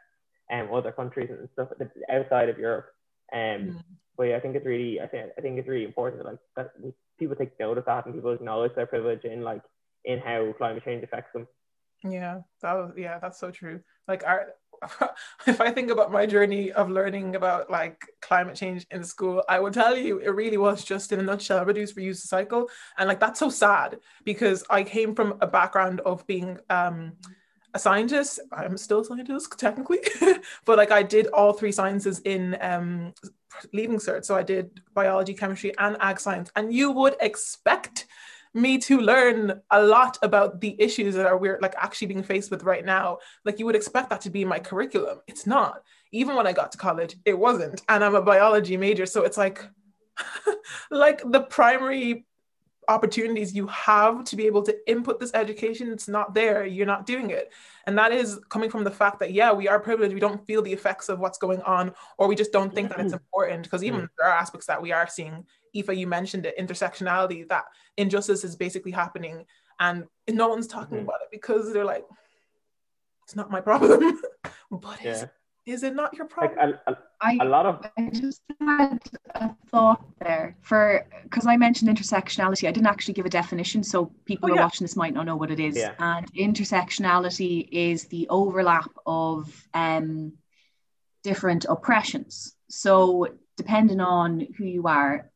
um, 0.52 0.70
other 0.74 0.92
countries 0.92 1.30
and 1.30 1.48
stuff 1.54 1.70
outside 2.12 2.50
of 2.50 2.60
Europe. 2.60 2.88
Um, 3.34 3.40
mm. 3.40 3.84
but 4.18 4.24
yeah, 4.24 4.38
I 4.38 4.40
think 4.40 4.56
it's 4.56 4.66
really 4.66 5.00
I 5.02 5.08
think 5.08 5.32
I 5.38 5.42
think 5.42 5.60
it's 5.60 5.68
really 5.68 5.86
important 5.86 6.24
that 6.24 6.30
like 6.30 6.40
that 6.56 6.72
people 7.20 7.36
take 7.36 7.60
note 7.60 7.78
of 7.78 7.86
that 7.86 8.06
and 8.06 8.16
people 8.16 8.32
acknowledge 8.32 8.76
their 8.76 8.86
privilege 8.86 9.24
in 9.24 9.42
like 9.42 9.62
in 10.06 10.20
how 10.20 10.54
climate 10.58 10.84
change 10.86 11.04
affects 11.04 11.34
them. 11.34 11.48
Yeah, 12.04 12.42
that 12.62 12.74
was 12.74 12.94
yeah, 12.98 13.20
that's 13.20 13.39
so 13.39 13.51
true. 13.51 13.82
Like 14.08 14.24
our 14.25 14.48
if 15.48 15.60
I 15.60 15.72
think 15.72 15.89
about 15.89 16.12
my 16.12 16.27
journey 16.27 16.72
of 16.72 16.89
learning 16.89 17.36
about 17.36 17.70
like 17.72 18.06
climate 18.22 18.56
change 18.56 18.86
in 18.92 19.04
school, 19.04 19.44
I 19.50 19.60
will 19.60 19.72
tell 19.72 19.98
you 19.98 20.20
it 20.20 20.30
really 20.30 20.58
was 20.58 20.84
just 20.84 21.12
in 21.12 21.20
a 21.20 21.24
nutshell 21.24 21.66
reduce, 21.66 21.94
reuse, 21.94 22.18
cycle. 22.18 22.70
And 22.98 23.08
like 23.08 23.20
that's 23.20 23.39
so 23.39 23.50
sad 23.50 23.98
because 24.24 24.63
I 24.70 24.84
came 24.84 25.16
from 25.16 25.38
a 25.42 25.48
background 25.48 26.01
of 26.01 26.25
being 26.27 26.60
um 26.70 27.13
a 27.74 27.80
scientist. 27.80 28.39
I'm 28.51 28.77
still 28.77 29.01
a 29.01 29.06
scientist 29.06 29.58
technically, 29.58 30.00
but 30.66 30.77
like 30.77 30.92
I 30.92 31.04
did 31.04 31.27
all 31.27 31.54
three 31.54 31.72
sciences 31.72 32.20
in 32.20 32.58
um 32.62 33.13
leaving 33.74 33.98
cert. 33.98 34.25
So 34.25 34.36
I 34.36 34.44
did 34.44 34.82
biology, 34.94 35.34
chemistry, 35.34 35.74
and 35.77 35.98
ag 36.00 36.20
science. 36.20 36.51
And 36.56 36.74
you 36.74 36.92
would 36.92 37.16
expect 37.22 38.07
me 38.54 38.77
to 38.80 39.00
learn 39.00 39.62
a 39.72 39.82
lot 39.82 40.18
about 40.22 40.62
the 40.62 40.75
issues 40.80 41.16
that 41.16 41.25
are 41.25 41.38
we're 41.38 41.60
like 41.62 41.75
actually 41.77 42.08
being 42.08 42.24
faced 42.24 42.51
with 42.51 42.63
right 42.63 42.86
now. 42.86 43.20
Like 43.46 43.60
you 43.60 43.66
would 43.66 43.75
expect 43.75 44.10
that 44.10 44.22
to 44.22 44.30
be 44.30 44.46
my 44.46 44.60
curriculum. 44.60 45.20
It's 45.27 45.46
not. 45.46 45.84
Even 46.12 46.36
when 46.36 46.48
I 46.48 46.54
got 46.54 46.72
to 46.72 46.77
college, 46.77 47.16
it 47.25 47.38
wasn't. 47.38 47.82
And 47.89 48.04
I'm 48.04 48.16
a 48.16 48.22
biology 48.22 48.77
major. 48.77 49.06
So 49.06 49.24
it's 49.24 49.38
like 49.38 49.63
like 50.92 51.22
the 51.32 51.42
primary 51.42 52.25
opportunities 52.88 53.54
you 53.54 53.68
have 53.68 54.24
to 54.24 54.36
be 54.36 54.48
able 54.48 54.63
to 54.63 54.75
input 54.89 55.20
this 55.20 55.32
education 55.34 55.92
it's 55.92 56.08
not 56.08 56.34
there 56.34 56.66
you're 56.66 56.86
not 56.86 57.06
doing 57.06 57.32
it 57.32 57.51
and 57.86 57.98
that 57.98 58.13
is 58.13 58.39
coming 58.48 58.70
from 58.70 58.84
the 58.86 58.92
fact 58.92 59.20
that 59.20 59.34
yeah 59.34 59.51
we 59.51 59.68
are 59.68 59.80
privileged 59.80 60.13
we 60.13 60.22
don't 60.22 60.46
feel 60.48 60.62
the 60.62 60.72
effects 60.72 61.10
of 61.10 61.20
what's 61.20 61.38
going 61.38 61.62
on 61.63 61.94
or 62.18 62.27
we 62.27 62.36
just 62.36 62.54
don't 62.54 62.74
think 62.74 62.89
that 62.89 63.00
it's 63.00 63.13
important 63.13 63.63
because 63.63 63.84
even 63.84 64.08
there 64.18 64.30
are 64.30 64.38
aspects 64.38 64.66
that 64.68 64.82
we 64.82 64.94
are 64.94 65.06
seeing 65.08 65.46
Aoife, 65.76 65.98
you 65.98 66.08
mentioned 66.08 66.46
it, 66.46 66.58
intersectionality, 66.58 67.48
that 67.50 67.66
injustice 67.98 68.44
is 68.44 68.56
basically 68.56 68.92
happening 68.92 69.46
and 69.80 70.06
no 70.30 70.48
one's 70.48 70.68
talking 70.68 70.98
mm-hmm. 70.98 71.08
about 71.08 71.22
it 71.22 71.30
because 71.32 71.74
they're 71.74 71.86
like, 71.86 72.06
it's 73.24 73.36
not 73.36 73.52
my 73.52 73.62
problem. 73.62 74.20
but 74.72 75.04
yeah. 75.04 75.12
is, 75.12 75.26
is 75.66 75.84
it 75.84 75.96
not 75.96 76.14
your 76.16 76.28
problem? 76.28 76.58
Like 76.58 76.80
a, 76.88 76.92
a, 76.92 76.98
I, 77.22 77.38
a 77.42 77.46
lot 77.46 77.66
of 77.66 77.86
I 77.98 78.10
just 78.10 78.42
had 78.60 79.00
a 79.36 79.54
thought 79.70 80.04
there 80.20 80.56
for 80.62 81.06
because 81.24 81.46
I 81.46 81.58
mentioned 81.58 81.96
intersectionality. 81.96 82.68
I 82.68 82.72
didn't 82.72 82.88
actually 82.88 83.16
give 83.16 83.26
a 83.26 83.30
definition, 83.30 83.84
so 83.84 84.12
people 84.26 84.50
oh, 84.50 84.54
who 84.54 84.60
are 84.60 84.64
watching 84.64 84.86
this 84.86 84.96
might 84.96 85.14
not 85.14 85.26
know 85.26 85.36
what 85.36 85.52
it 85.52 85.60
is. 85.60 85.76
Yeah. 85.76 85.94
And 86.00 86.32
intersectionality 86.34 87.68
is 87.72 88.06
the 88.06 88.28
overlap 88.30 88.90
of 89.06 89.68
um, 89.74 90.34
different 91.24 91.66
oppressions. 91.68 92.56
So 92.70 93.28
depending 93.58 94.00
on 94.00 94.48
who 94.58 94.64
you 94.64 94.88
are, 94.88 95.30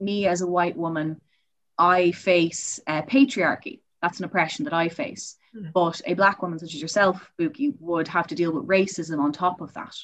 me 0.00 0.26
as 0.26 0.40
a 0.40 0.46
white 0.46 0.76
woman, 0.76 1.20
I 1.78 2.12
face 2.12 2.80
uh, 2.86 3.02
patriarchy. 3.02 3.80
That's 4.02 4.18
an 4.18 4.24
oppression 4.24 4.64
that 4.64 4.74
I 4.74 4.88
face. 4.88 5.36
Mm. 5.54 5.72
But 5.72 6.00
a 6.06 6.14
black 6.14 6.42
woman 6.42 6.58
such 6.58 6.74
as 6.74 6.80
yourself, 6.80 7.30
Buki, 7.38 7.74
would 7.80 8.08
have 8.08 8.26
to 8.28 8.34
deal 8.34 8.52
with 8.52 8.66
racism 8.66 9.18
on 9.18 9.32
top 9.32 9.60
of 9.60 9.72
that. 9.74 9.94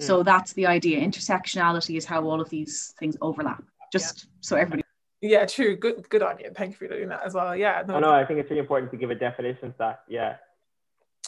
Mm. 0.00 0.04
So 0.04 0.22
that's 0.22 0.52
the 0.52 0.66
idea. 0.66 1.00
Intersectionality 1.00 1.96
is 1.96 2.04
how 2.04 2.24
all 2.24 2.40
of 2.40 2.50
these 2.50 2.94
things 2.98 3.16
overlap. 3.20 3.64
Just 3.92 4.24
yeah. 4.24 4.30
so 4.40 4.56
everybody. 4.56 4.82
Yeah, 5.20 5.46
true. 5.46 5.76
Good, 5.76 6.08
good 6.08 6.22
on 6.22 6.38
you. 6.40 6.50
Thank 6.54 6.72
you 6.72 6.76
for 6.76 6.88
doing 6.88 7.08
that 7.08 7.22
as 7.24 7.34
well. 7.34 7.54
Yeah. 7.54 7.82
No, 7.86 7.96
oh, 7.96 8.00
no, 8.00 8.10
I 8.10 8.24
think 8.24 8.40
it's 8.40 8.50
really 8.50 8.60
important 8.60 8.90
to 8.90 8.96
give 8.96 9.10
a 9.10 9.14
definition 9.14 9.70
to 9.72 9.78
that. 9.78 10.00
Yeah. 10.08 10.36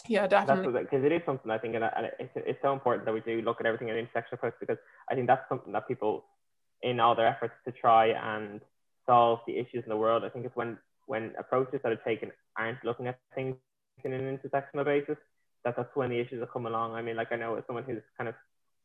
Yeah, 0.07 0.27
definitely. 0.27 0.81
Because 0.81 1.03
it 1.03 1.11
is 1.11 1.21
something 1.25 1.49
I 1.49 1.57
think, 1.57 1.75
and 1.75 1.83
it's, 2.19 2.31
it's 2.35 2.61
so 2.61 2.73
important 2.73 3.05
that 3.05 3.13
we 3.13 3.21
do 3.21 3.41
look 3.41 3.59
at 3.59 3.65
everything 3.65 3.89
in 3.89 3.95
intersectional 3.95 4.33
approach 4.33 4.53
because 4.59 4.77
I 5.09 5.15
think 5.15 5.27
that's 5.27 5.47
something 5.49 5.71
that 5.73 5.87
people 5.87 6.25
in 6.85 6.99
all 6.99 7.15
their 7.15 7.27
efforts 7.27 7.55
to 7.65 7.71
try 7.73 8.07
and 8.07 8.61
solve 9.05 9.39
the 9.47 9.57
issues 9.57 9.83
in 9.83 9.89
the 9.89 9.97
world. 9.97 10.23
I 10.23 10.29
think 10.29 10.45
it's 10.45 10.55
when 10.55 10.77
when 11.07 11.33
approaches 11.37 11.79
that 11.83 11.91
are 11.91 12.07
taken 12.07 12.31
aren't 12.57 12.83
looking 12.85 13.07
at 13.07 13.19
things 13.33 13.55
in 14.03 14.13
an 14.13 14.37
intersectional 14.37 14.85
basis 14.85 15.17
that 15.63 15.75
that's 15.75 15.95
when 15.95 16.11
the 16.11 16.19
issues 16.19 16.39
will 16.39 16.47
come 16.47 16.67
along. 16.67 16.93
I 16.93 17.01
mean, 17.01 17.15
like 17.15 17.31
I 17.31 17.35
know 17.35 17.55
as 17.55 17.63
someone 17.67 17.83
who's 17.83 18.01
kind 18.17 18.29
of 18.29 18.35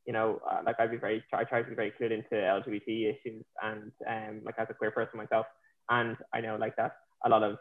you 0.07 0.15
know, 0.15 0.41
uh, 0.51 0.61
like 0.65 0.77
I'd 0.81 0.91
be 0.91 0.97
very, 0.97 1.23
I 1.33 1.45
try 1.45 1.63
to 1.63 1.69
be 1.69 1.75
very 1.75 1.93
clued 1.93 2.11
into 2.11 2.35
LGBT 2.35 3.15
issues 3.15 3.45
and 3.63 3.93
um, 4.09 4.41
like 4.45 4.55
as 4.59 4.67
a 4.71 4.75
queer 4.75 4.91
person 4.91 5.19
myself. 5.19 5.47
And 5.89 6.17
I 6.33 6.41
know 6.41 6.57
like 6.57 6.77
that 6.77 6.97
a 7.25 7.29
lot 7.29 7.43
of 7.43 7.59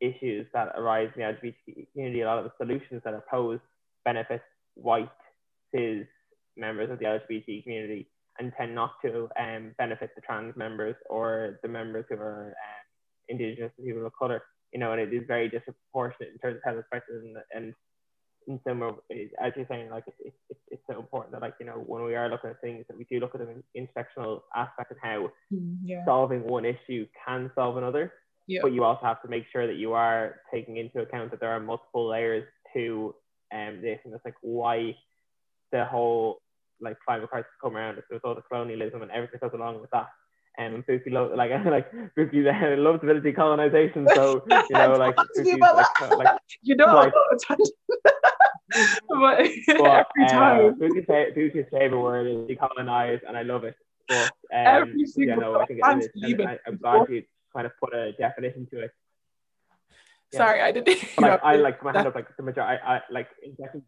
issues 0.00 0.46
that 0.52 0.72
arise 0.76 1.10
in 1.16 1.22
the 1.22 1.28
LGBT 1.28 1.86
community, 1.92 2.20
a 2.20 2.26
lot 2.26 2.38
of 2.38 2.44
the 2.44 2.52
solutions 2.58 3.00
that 3.04 3.14
are 3.14 3.24
posed 3.30 3.62
benefit 4.04 4.42
white 4.74 5.10
cis 5.74 6.06
members 6.56 6.90
of 6.90 6.98
the 6.98 7.06
LGBT 7.06 7.62
community 7.62 8.08
and 8.42 8.52
tend 8.58 8.74
not 8.74 8.94
to 9.04 9.28
um, 9.38 9.72
benefit 9.78 10.10
the 10.14 10.20
trans 10.20 10.56
members 10.56 10.96
or 11.08 11.58
the 11.62 11.68
members 11.68 12.04
who 12.08 12.16
are 12.16 12.48
um, 12.48 12.84
indigenous 13.28 13.72
and 13.78 13.86
people 13.86 14.04
of 14.04 14.12
color. 14.18 14.42
You 14.72 14.80
know, 14.80 14.92
and 14.92 15.00
it 15.00 15.12
is 15.12 15.24
very 15.26 15.48
disproportionate 15.48 16.32
in 16.32 16.38
terms 16.38 16.56
of 16.56 16.62
how 16.64 16.72
it's 16.72 16.86
affected 16.86 17.22
and, 17.22 17.36
and 17.54 17.74
in 18.48 18.58
some 18.66 18.82
of, 18.82 18.96
as 19.40 19.52
you're 19.54 19.66
saying, 19.68 19.90
like 19.90 20.04
it's, 20.06 20.34
it's, 20.50 20.60
it's 20.70 20.82
so 20.90 20.98
important 20.98 21.32
that 21.32 21.42
like 21.42 21.54
you 21.60 21.66
know 21.66 21.84
when 21.86 22.02
we 22.04 22.16
are 22.16 22.28
looking 22.28 22.50
at 22.50 22.60
things 22.60 22.84
that 22.88 22.98
we 22.98 23.04
do 23.04 23.20
look 23.20 23.34
at 23.34 23.40
in 23.42 23.62
intersectional 23.76 24.40
aspect 24.56 24.90
and 24.90 25.00
how 25.02 25.30
Mm, 25.52 25.78
yeah. 25.84 26.04
solving 26.04 26.42
one 26.44 26.64
issue 26.64 27.06
can 27.24 27.50
solve 27.54 27.76
another. 27.76 28.14
Yeah. 28.48 28.60
But 28.62 28.72
you 28.72 28.82
also 28.82 29.04
have 29.04 29.22
to 29.22 29.28
make 29.28 29.44
sure 29.52 29.66
that 29.66 29.76
you 29.76 29.92
are 29.92 30.40
taking 30.52 30.78
into 30.78 31.00
account 31.00 31.30
that 31.30 31.40
there 31.40 31.50
are 31.50 31.60
multiple 31.60 32.08
layers 32.08 32.44
to 32.74 33.14
um 33.54 33.80
this, 33.82 34.00
and 34.04 34.12
it's 34.14 34.24
like 34.24 34.34
why 34.40 34.96
the 35.70 35.84
whole 35.84 36.41
like 36.82 36.98
climate 37.06 37.28
crisis 37.30 37.50
come 37.60 37.76
around. 37.76 37.98
It's 37.98 38.06
with 38.10 38.24
all 38.24 38.34
the 38.34 38.42
colonialism 38.42 39.02
and 39.02 39.10
everything 39.10 39.38
that 39.40 39.50
goes 39.50 39.58
along 39.58 39.80
with 39.80 39.90
that. 39.90 40.08
Um, 40.58 40.74
and 40.74 40.86
Buki 40.86 41.10
lo- 41.10 41.32
like 41.34 41.50
like 41.64 41.90
Buki 42.16 42.44
loves 42.78 43.00
a 43.02 43.06
bit 43.06 43.16
of 43.16 43.22
decolonization, 43.22 44.06
so 44.14 44.44
you 44.50 44.76
know 44.76 44.92
like, 44.98 45.16
Talk 45.16 45.28
to 45.34 45.42
me 45.42 45.52
Buki's, 45.52 45.56
about 45.56 45.76
like, 45.76 46.18
like 46.18 46.40
You 46.62 46.76
know, 46.76 46.86
like- 46.94 47.12
but 49.08 49.08
but, 49.08 49.46
every 49.68 50.24
uh, 50.24 50.28
time. 50.28 50.74
Buki's, 50.74 51.06
Buki's 51.36 51.68
favorite 51.70 52.00
word 52.00 52.26
is 52.26 52.56
decolonize, 52.56 53.20
and 53.26 53.36
I 53.36 53.42
love 53.42 53.64
it. 53.64 53.76
But 54.08 54.24
um, 54.24 54.30
Every 54.52 55.06
single 55.06 55.36
no, 55.40 55.60
I 55.60 55.66
think 55.66 55.78
it 55.78 55.82
time 55.82 56.00
is. 56.00 56.08
you 56.14 56.36
And 56.36 56.48
I, 56.48 56.58
I'm 56.66 56.76
glad 56.76 57.08
you 57.08 57.22
kind 57.54 57.66
of 57.66 57.72
put 57.78 57.94
a 57.94 58.12
definition 58.12 58.66
to 58.72 58.80
it. 58.80 58.90
Yeah. 60.32 60.38
Sorry, 60.38 60.60
I 60.62 60.72
didn't. 60.72 60.98
But, 61.16 61.22
like 61.22 61.40
I 61.44 61.56
like 61.56 61.82
my 61.82 61.92
hand 61.92 62.08
up 62.08 62.14
like 62.14 62.34
the 62.36 62.42
majority. 62.42 62.82
I, 62.82 62.96
I 62.96 63.00
like 63.10 63.28
in 63.42 63.54
second. 63.56 63.82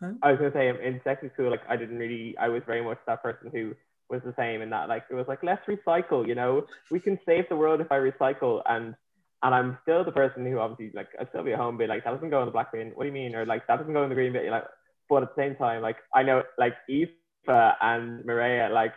Huh? 0.00 0.12
I 0.22 0.32
was 0.32 0.38
gonna 0.38 0.52
say 0.52 0.68
in 0.68 1.00
secondary 1.04 1.32
school, 1.34 1.50
like 1.50 1.62
I 1.68 1.76
didn't 1.76 1.98
really. 1.98 2.36
I 2.38 2.48
was 2.48 2.62
very 2.66 2.82
much 2.82 2.98
that 3.06 3.22
person 3.22 3.50
who 3.52 3.74
was 4.08 4.22
the 4.24 4.34
same 4.36 4.62
in 4.62 4.70
that 4.70 4.88
like 4.88 5.04
it 5.10 5.14
was 5.14 5.26
like 5.26 5.42
let's 5.42 5.66
recycle. 5.66 6.26
You 6.26 6.34
know, 6.34 6.66
we 6.90 7.00
can 7.00 7.18
save 7.26 7.48
the 7.48 7.56
world 7.56 7.80
if 7.80 7.90
I 7.90 7.96
recycle. 7.96 8.62
And 8.66 8.94
and 9.42 9.54
I'm 9.54 9.78
still 9.82 10.04
the 10.04 10.12
person 10.12 10.44
who 10.44 10.58
obviously 10.58 10.92
like 10.94 11.08
I 11.20 11.26
still 11.28 11.44
be 11.44 11.52
at 11.52 11.58
home, 11.58 11.76
be 11.76 11.86
like 11.86 12.04
that 12.04 12.12
doesn't 12.12 12.30
go 12.30 12.40
in 12.40 12.46
the 12.46 12.52
black 12.52 12.72
bin. 12.72 12.92
What 12.94 13.04
do 13.04 13.08
you 13.08 13.14
mean? 13.14 13.34
Or 13.34 13.46
like 13.46 13.66
that 13.66 13.78
doesn't 13.78 13.92
go 13.92 14.02
in 14.02 14.08
the 14.08 14.14
green 14.14 14.32
bin. 14.32 14.50
Like, 14.50 14.64
but 15.08 15.22
at 15.22 15.34
the 15.34 15.42
same 15.42 15.56
time, 15.56 15.82
like 15.82 15.96
I 16.14 16.22
know 16.22 16.42
like 16.58 16.74
Eva 16.88 17.76
and 17.80 18.24
Maria 18.24 18.68
like 18.70 18.94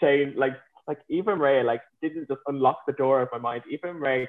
change 0.00 0.36
like 0.36 0.54
like 0.86 0.98
Eva 1.08 1.30
and 1.30 1.40
Maria 1.40 1.62
like 1.62 1.82
didn't 2.02 2.28
just 2.28 2.40
unlock 2.46 2.80
the 2.86 2.92
door 2.92 3.22
of 3.22 3.28
my 3.32 3.38
mind. 3.38 3.62
Eva 3.70 3.90
and 3.90 4.00
Maria 4.00 4.26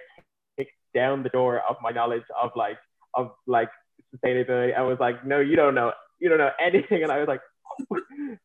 kicked 0.57 0.71
down 0.93 1.23
the 1.23 1.29
door 1.29 1.61
of 1.69 1.75
my 1.81 1.91
knowledge 1.91 2.23
of 2.41 2.51
like 2.55 2.77
of 3.15 3.31
like 3.47 3.69
sustainability. 4.15 4.75
I 4.75 4.81
was 4.81 4.97
like, 4.99 5.25
no, 5.25 5.39
you 5.39 5.55
don't 5.55 5.75
know, 5.75 5.91
you 6.23 6.29
don't 6.29 6.37
know 6.37 6.51
anything. 6.65 7.03
And 7.03 7.11
I 7.11 7.19
was 7.19 7.27
like, 7.27 7.41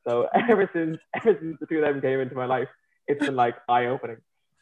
so 0.07 0.27
ever 0.35 0.69
since 0.73 0.99
ever 1.15 1.39
since 1.41 1.57
the 1.61 1.67
two 1.67 1.79
of 1.79 1.83
them 1.83 2.01
came 2.03 2.21
into 2.21 2.35
my 2.35 2.47
life, 2.47 2.69
it's 3.07 3.25
been 3.25 3.37
like 3.37 3.55
eye 3.69 3.87
opening. 3.87 4.17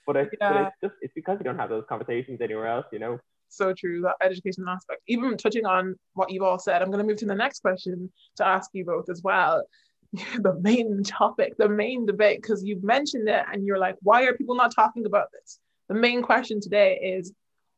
But, 0.07 0.17
it's, 0.17 0.35
but 0.39 0.57
it's 0.57 0.77
just 0.85 0.95
it's 1.01 1.15
because 1.15 1.39
you 1.41 1.45
don't 1.45 1.59
have 1.59 1.71
those 1.71 1.85
conversations 1.89 2.41
anywhere 2.41 2.69
else, 2.69 2.87
you 2.93 3.01
know. 3.01 3.19
so 3.49 3.73
true 3.73 4.03
that 4.03 4.15
education 4.23 4.65
aspect 4.69 5.01
even 5.09 5.37
touching 5.37 5.65
on 5.65 5.97
what 6.15 6.31
you've 6.31 6.43
all 6.43 6.59
said 6.59 6.83
i'm 6.83 6.91
going 6.91 6.99
to 6.99 7.09
move 7.09 7.17
to 7.17 7.27
the 7.27 7.35
next 7.35 7.61
question 7.61 8.11
to 8.37 8.47
ask 8.47 8.71
you 8.73 8.85
both 8.85 9.09
as 9.09 9.23
well 9.23 9.63
the 10.41 10.55
main 10.61 11.03
topic 11.05 11.57
the 11.57 11.69
main 11.69 12.07
debate 12.07 12.43
because 12.43 12.65
you've 12.65 12.83
mentioned 12.83 13.29
it 13.29 13.45
and 13.53 13.65
you're 13.65 13.79
like 13.79 13.97
why 14.03 14.25
are 14.25 14.35
people 14.35 14.57
not 14.57 14.75
talking 14.75 15.07
about 15.07 15.29
this 15.33 15.61
the 15.89 15.95
main 15.95 16.23
question 16.23 16.61
today 16.61 16.99
is 17.17 17.33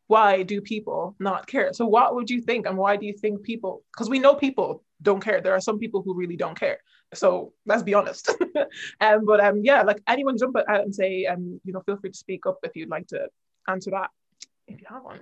why 0.07 0.43
do 0.43 0.61
people 0.61 1.15
not 1.21 1.47
care 1.47 1.73
so 1.73 1.85
what 1.87 2.15
would 2.15 2.31
you 2.31 2.41
think 2.41 2.67
and 2.67 2.77
why 2.77 2.97
do 2.97 3.07
you 3.07 3.12
think 3.12 3.43
people 3.43 3.83
because 3.93 4.09
we 4.09 4.19
know 4.19 4.35
people 4.35 4.83
don't 5.03 5.21
care 5.21 5.41
there 5.41 5.55
are 5.55 5.61
some 5.61 5.79
people 5.79 6.03
who 6.03 6.15
really 6.15 6.37
don't 6.37 6.59
care 6.59 6.79
so 7.15 7.53
let's 7.67 7.83
be 7.83 7.95
honest 7.95 8.31
um 9.01 9.25
but 9.25 9.41
um 9.41 9.61
yeah 9.63 9.83
like 9.83 10.01
anyone 10.09 10.37
jump 10.37 10.57
out 10.57 10.83
and 10.83 10.95
say 10.95 11.27
um 11.27 11.61
you 11.65 11.73
know 11.73 11.81
feel 11.87 11.97
free 11.97 12.11
to 12.11 12.19
speak 12.19 12.47
up 12.47 12.59
if 12.63 12.75
you'd 12.75 12.89
like 12.89 13.07
to 13.07 13.29
answer 13.69 13.91
that 13.91 14.11
if 14.67 14.81
you 14.81 14.87
have 14.89 15.05
one 15.05 15.19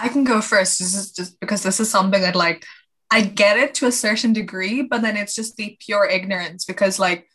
I 0.00 0.08
can 0.08 0.24
go 0.24 0.40
first. 0.40 0.78
This 0.78 0.94
is 0.94 1.12
just 1.12 1.38
because 1.40 1.62
this 1.62 1.78
is 1.78 1.90
something 1.90 2.22
that 2.22 2.34
like 2.34 2.64
I 3.10 3.20
get 3.20 3.58
it 3.58 3.74
to 3.74 3.86
a 3.86 3.92
certain 3.92 4.32
degree, 4.32 4.82
but 4.82 5.02
then 5.02 5.16
it's 5.16 5.34
just 5.34 5.56
the 5.56 5.76
pure 5.78 6.06
ignorance 6.06 6.64
because 6.64 6.98
like 6.98 7.28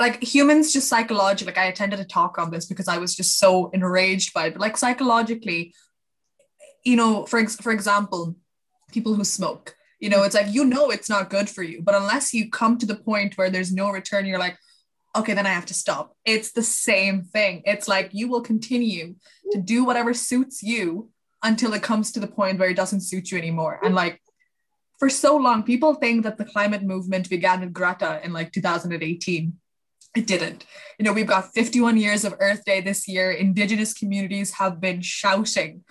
like 0.00 0.22
humans 0.22 0.72
just 0.72 0.88
psychologically 0.88 1.52
like 1.52 1.58
I 1.58 1.66
attended 1.66 2.00
a 2.00 2.04
talk 2.04 2.38
on 2.38 2.50
this 2.50 2.66
because 2.66 2.88
I 2.88 2.98
was 2.98 3.14
just 3.14 3.38
so 3.38 3.70
enraged 3.70 4.32
by 4.32 4.46
it. 4.46 4.54
But 4.54 4.60
like 4.60 4.76
psychologically, 4.76 5.74
you 6.84 6.96
know, 6.96 7.24
for 7.26 7.38
ex- 7.38 7.56
for 7.56 7.72
example, 7.72 8.34
people 8.90 9.14
who 9.14 9.24
smoke, 9.24 9.76
you 9.98 10.08
know, 10.08 10.22
it's 10.22 10.34
like 10.34 10.52
you 10.52 10.64
know 10.64 10.90
it's 10.90 11.08
not 11.08 11.30
good 11.30 11.48
for 11.48 11.62
you, 11.62 11.82
but 11.82 11.94
unless 11.94 12.32
you 12.32 12.50
come 12.50 12.78
to 12.78 12.86
the 12.86 12.94
point 12.96 13.36
where 13.36 13.50
there's 13.50 13.72
no 13.72 13.90
return, 13.90 14.26
you're 14.26 14.38
like, 14.38 14.56
okay, 15.16 15.34
then 15.34 15.46
I 15.46 15.50
have 15.50 15.66
to 15.66 15.74
stop. 15.74 16.14
It's 16.24 16.52
the 16.52 16.62
same 16.62 17.22
thing. 17.22 17.62
It's 17.64 17.88
like 17.88 18.10
you 18.12 18.28
will 18.28 18.42
continue 18.42 19.16
to 19.52 19.58
do 19.58 19.84
whatever 19.84 20.14
suits 20.14 20.62
you 20.62 21.10
until 21.42 21.72
it 21.74 21.82
comes 21.82 22.12
to 22.12 22.20
the 22.20 22.26
point 22.26 22.58
where 22.58 22.68
it 22.68 22.76
doesn't 22.76 23.00
suit 23.00 23.30
you 23.30 23.38
anymore. 23.38 23.80
And 23.82 23.94
like 23.94 24.20
for 24.98 25.08
so 25.08 25.36
long, 25.36 25.62
people 25.62 25.94
think 25.94 26.24
that 26.24 26.36
the 26.36 26.44
climate 26.44 26.82
movement 26.82 27.30
began 27.30 27.60
with 27.60 27.72
Greta 27.72 28.20
in 28.22 28.32
like 28.32 28.52
2018. 28.52 29.52
It 30.16 30.26
didn't. 30.26 30.64
You 30.98 31.04
know, 31.04 31.12
we've 31.12 31.26
got 31.26 31.52
51 31.52 31.96
years 31.96 32.24
of 32.24 32.34
Earth 32.40 32.64
Day 32.64 32.80
this 32.80 33.06
year. 33.06 33.30
Indigenous 33.30 33.94
communities 33.94 34.52
have 34.54 34.80
been 34.80 35.00
shouting 35.00 35.84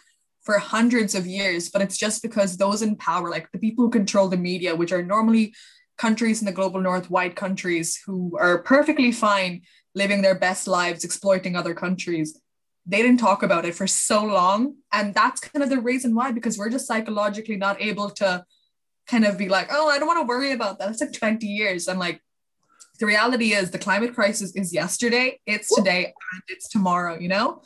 for 0.48 0.58
hundreds 0.60 1.14
of 1.14 1.28
years, 1.28 1.68
but 1.68 1.82
it's 1.82 1.98
just 1.98 2.22
because 2.22 2.56
those 2.56 2.82
in 2.82 2.96
power, 2.96 3.30
like 3.30 3.52
the 3.52 3.60
people 3.60 3.84
who 3.84 3.92
control 3.92 4.30
the 4.30 4.38
media, 4.38 4.74
which 4.74 4.94
are 4.94 5.04
normally 5.04 5.54
countries 5.98 6.40
in 6.42 6.46
the 6.46 6.54
global 6.54 6.80
north, 6.80 7.10
white 7.10 7.36
countries 7.36 8.00
who 8.06 8.38
are 8.40 8.60
perfectly 8.60 9.12
fine 9.12 9.64
living 9.94 10.22
their 10.22 10.40
best 10.40 10.66
lives, 10.66 11.04
exploiting 11.04 11.58
other 11.58 11.74
countries, 11.74 12.40
they 12.86 13.02
didn't 13.02 13.20
talk 13.20 13.44
about 13.44 13.66
it 13.66 13.76
for 13.76 13.88
so 13.88 14.24
long. 14.24 14.76
And 14.94 15.14
that's 15.14 15.42
kind 15.42 15.64
of 15.64 15.70
the 15.70 15.82
reason 15.82 16.16
why, 16.16 16.32
because 16.32 16.58
we're 16.58 16.70
just 16.70 16.88
psychologically 16.88 17.58
not 17.58 17.82
able 17.82 18.10
to 18.12 18.46
kind 19.06 19.26
of 19.26 19.38
be 19.38 19.50
like, 19.50 19.68
oh, 19.70 19.90
I 19.90 20.00
don't 20.00 20.08
want 20.08 20.22
to 20.22 20.30
worry 20.30 20.54
about 20.54 20.80
that. 20.80 20.90
It's 20.92 21.02
like 21.02 21.12
20 21.12 21.46
years. 21.46 21.90
And 21.90 22.00
like, 22.00 22.22
the 23.02 23.06
reality 23.06 23.52
is 23.52 23.72
the 23.72 23.80
climate 23.80 24.16
crisis 24.16 24.56
is 24.56 24.74
yesterday, 24.74 25.42
it's 25.46 25.76
today, 25.76 26.06
and 26.06 26.42
it's 26.48 26.70
tomorrow, 26.70 27.20
you 27.20 27.28
know? 27.28 27.64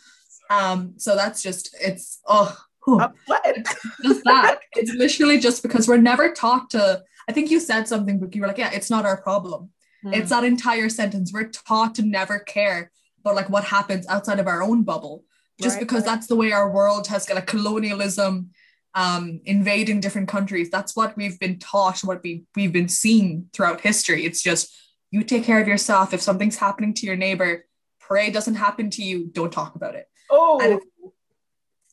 Um, 0.49 0.95
so 0.97 1.15
that's 1.15 1.43
just, 1.43 1.75
it's, 1.79 2.19
oh, 2.27 2.57
I'm 2.87 3.13
sweating. 3.25 3.63
just 4.03 4.23
that. 4.23 4.59
It's 4.75 4.93
literally 4.93 5.37
just 5.37 5.61
because 5.63 5.87
we're 5.87 5.97
never 5.97 6.31
taught 6.31 6.69
to, 6.71 7.03
I 7.27 7.33
think 7.33 7.51
you 7.51 7.59
said 7.59 7.87
something, 7.87 8.19
but 8.19 8.33
you 8.33 8.41
were 8.41 8.47
like, 8.47 8.57
yeah, 8.57 8.71
it's 8.73 8.89
not 8.89 9.05
our 9.05 9.21
problem. 9.21 9.69
Hmm. 10.01 10.13
It's 10.13 10.29
that 10.29 10.43
entire 10.43 10.89
sentence. 10.89 11.31
We're 11.33 11.49
taught 11.49 11.95
to 11.95 12.03
never 12.03 12.39
care 12.39 12.91
about 13.19 13.35
like 13.35 13.49
what 13.49 13.65
happens 13.65 14.07
outside 14.07 14.39
of 14.39 14.47
our 14.47 14.63
own 14.63 14.83
bubble, 14.83 15.25
just 15.61 15.75
Right, 15.75 15.81
because 15.81 16.03
that's 16.03 16.27
the 16.27 16.35
way 16.35 16.51
our 16.51 16.71
world 16.71 17.07
has 17.07 17.25
got 17.25 17.37
a 17.37 17.41
colonialism, 17.41 18.51
um, 18.95 19.41
invading 19.45 19.99
different 19.99 20.27
countries. 20.27 20.69
That's 20.69 20.95
what 20.95 21.15
we've 21.15 21.39
been 21.39 21.59
taught, 21.59 21.99
what 21.99 22.23
we 22.23 22.45
we've 22.55 22.73
been 22.73 22.89
seeing 22.89 23.49
throughout 23.53 23.81
history. 23.81 24.25
It's 24.25 24.41
just 24.41 24.73
you 25.11 25.23
take 25.23 25.43
care 25.43 25.61
of 25.61 25.67
yourself. 25.67 26.13
If 26.13 26.21
something's 26.21 26.57
happening 26.57 26.93
to 26.95 27.05
your 27.05 27.15
neighbor, 27.15 27.65
pray 27.99 28.27
it 28.27 28.33
doesn't 28.33 28.55
happen 28.55 28.89
to 28.91 29.03
you. 29.03 29.27
Don't 29.31 29.53
talk 29.53 29.75
about 29.75 29.95
it. 29.95 30.07
Oh, 30.29 30.59
And 30.61 30.81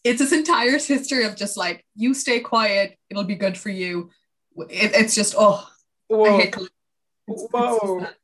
It's 0.09 0.21
this 0.21 0.33
entire 0.33 0.79
history 0.79 1.25
of 1.25 1.37
just 1.37 1.57
like 1.57 1.85
you 1.95 2.15
stay 2.15 2.41
quiet, 2.41 2.97
it'll 3.11 3.25
be 3.25 3.35
good 3.35 3.57
for 3.59 3.69
you. 3.69 4.11
It, 4.71 4.93
it's 4.95 5.15
just 5.15 5.35
oh, 5.37 5.69
I 6.11 6.15
whoa, 6.15 6.39
hate. 6.39 6.49
It's- 6.57 6.69
it's 7.29 7.47
whoa. 7.53 8.01
just- 8.01 8.15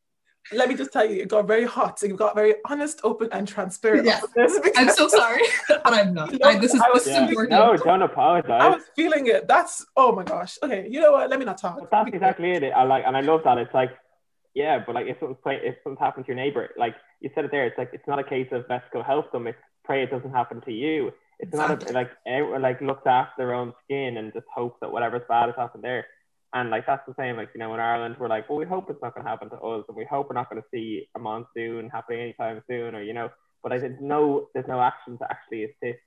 Let 0.52 0.68
me 0.70 0.74
just 0.76 0.92
tell 0.92 1.06
you, 1.10 1.22
it 1.22 1.28
got 1.28 1.46
very 1.46 1.64
hot. 1.64 1.98
So 1.98 2.06
you 2.06 2.16
got 2.16 2.34
very 2.34 2.54
honest, 2.70 3.00
open, 3.02 3.28
and 3.32 3.46
transparent. 3.48 4.04
Yeah. 4.06 4.20
this 4.36 4.58
I'm 4.76 4.90
so 4.90 5.08
sorry, 5.08 5.42
but 5.68 5.80
I'm 5.98 6.12
not. 6.14 6.32
No, 6.32 6.48
I, 6.48 6.58
this 6.58 6.72
is 6.74 6.80
I 6.80 6.90
was 6.90 7.04
this 7.04 7.12
is 7.12 7.18
Yeah. 7.20 7.28
important. 7.28 7.50
No, 7.50 7.76
don't 7.76 8.02
apologize. 8.02 8.60
I 8.66 8.68
was 8.68 8.84
feeling 8.96 9.26
it. 9.26 9.46
That's 9.48 9.84
oh 9.96 10.10
my 10.12 10.24
gosh. 10.24 10.52
Okay, 10.62 10.86
you 10.90 11.00
know 11.02 11.12
what? 11.12 11.28
Let 11.30 11.38
me 11.38 11.44
not 11.44 11.58
talk. 11.58 11.78
But 11.80 11.90
that's 11.90 12.08
exactly 12.16 12.50
it. 12.52 12.62
I 12.80 12.82
like, 12.84 13.04
and 13.06 13.14
I 13.16 13.20
love 13.20 13.42
that. 13.44 13.56
It's 13.58 13.74
like, 13.74 13.92
yeah, 14.54 14.82
but 14.84 14.94
like 14.94 15.06
if 15.06 15.16
something's 15.20 15.40
play, 15.42 15.56
if 15.62 15.76
something's 15.82 16.00
happened 16.06 16.24
to 16.26 16.28
your 16.32 16.36
neighbor, 16.42 16.70
like 16.78 16.94
you 17.20 17.30
said 17.34 17.44
it 17.46 17.50
there, 17.50 17.66
it's 17.66 17.78
like 17.78 17.90
it's 17.92 18.06
not 18.06 18.18
a 18.18 18.24
case 18.34 18.48
of 18.52 18.64
let's 18.72 18.88
go 18.92 19.02
help 19.02 19.32
them. 19.32 19.46
It's 19.46 19.58
pray 19.84 20.02
it 20.02 20.10
doesn't 20.10 20.30
happen 20.40 20.60
to 20.62 20.72
you. 20.72 21.12
It's 21.38 21.54
not 21.54 21.90
a, 21.90 21.92
like 21.92 22.10
eh, 22.26 22.38
everyone 22.38 22.62
like 22.62 22.80
looks 22.80 23.06
after 23.06 23.34
their 23.38 23.54
own 23.54 23.72
skin 23.84 24.16
and 24.16 24.32
just 24.32 24.46
hope 24.54 24.78
that 24.80 24.92
whatever's 24.92 25.22
bad 25.28 25.46
has 25.46 25.56
happened 25.56 25.84
there. 25.84 26.06
And 26.52 26.70
like 26.70 26.86
that's 26.86 27.06
the 27.06 27.14
same. 27.18 27.36
Like 27.36 27.50
you 27.54 27.58
know, 27.58 27.74
in 27.74 27.80
Ireland, 27.80 28.16
we're 28.18 28.28
like, 28.28 28.48
well, 28.48 28.58
we 28.58 28.64
hope 28.64 28.88
it's 28.88 29.02
not 29.02 29.14
going 29.14 29.24
to 29.24 29.30
happen 29.30 29.50
to 29.50 29.56
us, 29.56 29.84
and 29.88 29.96
we 29.96 30.04
hope 30.04 30.28
we're 30.30 30.34
not 30.34 30.48
going 30.48 30.62
to 30.62 30.68
see 30.72 31.08
a 31.16 31.18
monsoon 31.18 31.90
happening 31.90 32.20
anytime 32.20 32.62
soon, 32.68 32.94
or 32.94 33.02
you 33.02 33.12
know. 33.12 33.30
But 33.62 33.72
I 33.72 33.78
there's 33.78 34.00
no 34.00 34.48
there's 34.54 34.68
no 34.68 34.80
action 34.80 35.18
to 35.18 35.24
actually 35.28 35.64
assist 35.64 36.00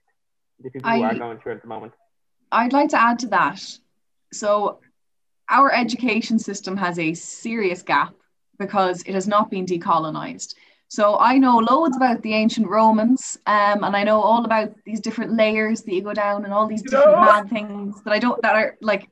the 0.63 0.69
people 0.69 0.89
who 0.89 1.03
are 1.03 1.15
going 1.15 1.39
through 1.39 1.53
it 1.53 1.55
at 1.55 1.61
the 1.63 1.67
moment. 1.67 1.93
I'd 2.51 2.73
like 2.73 2.89
to 2.89 3.01
add 3.01 3.19
to 3.19 3.27
that. 3.27 3.61
So, 4.31 4.79
our 5.49 5.73
education 5.73 6.39
system 6.39 6.77
has 6.77 6.97
a 6.97 7.13
serious 7.13 7.81
gap 7.81 8.13
because 8.57 9.03
it 9.05 9.13
has 9.13 9.27
not 9.27 9.51
been 9.51 9.65
decolonized. 9.65 10.55
So 10.89 11.17
I 11.19 11.37
know 11.37 11.57
loads 11.57 11.97
about 11.97 12.21
the 12.21 12.33
ancient 12.33 12.67
Romans, 12.67 13.37
um, 13.45 13.83
and 13.83 13.95
I 13.95 14.03
know 14.03 14.21
all 14.21 14.45
about 14.45 14.73
these 14.85 15.01
different 15.01 15.33
layers 15.33 15.81
that 15.83 15.93
you 15.93 16.01
go 16.01 16.13
down 16.13 16.45
and 16.45 16.53
all 16.53 16.65
these 16.65 16.81
different 16.81 17.11
no. 17.11 17.21
mad 17.21 17.49
things 17.49 18.01
that 18.03 18.13
I 18.13 18.19
don't 18.19 18.41
that 18.41 18.55
are 18.55 18.77
like 18.81 19.09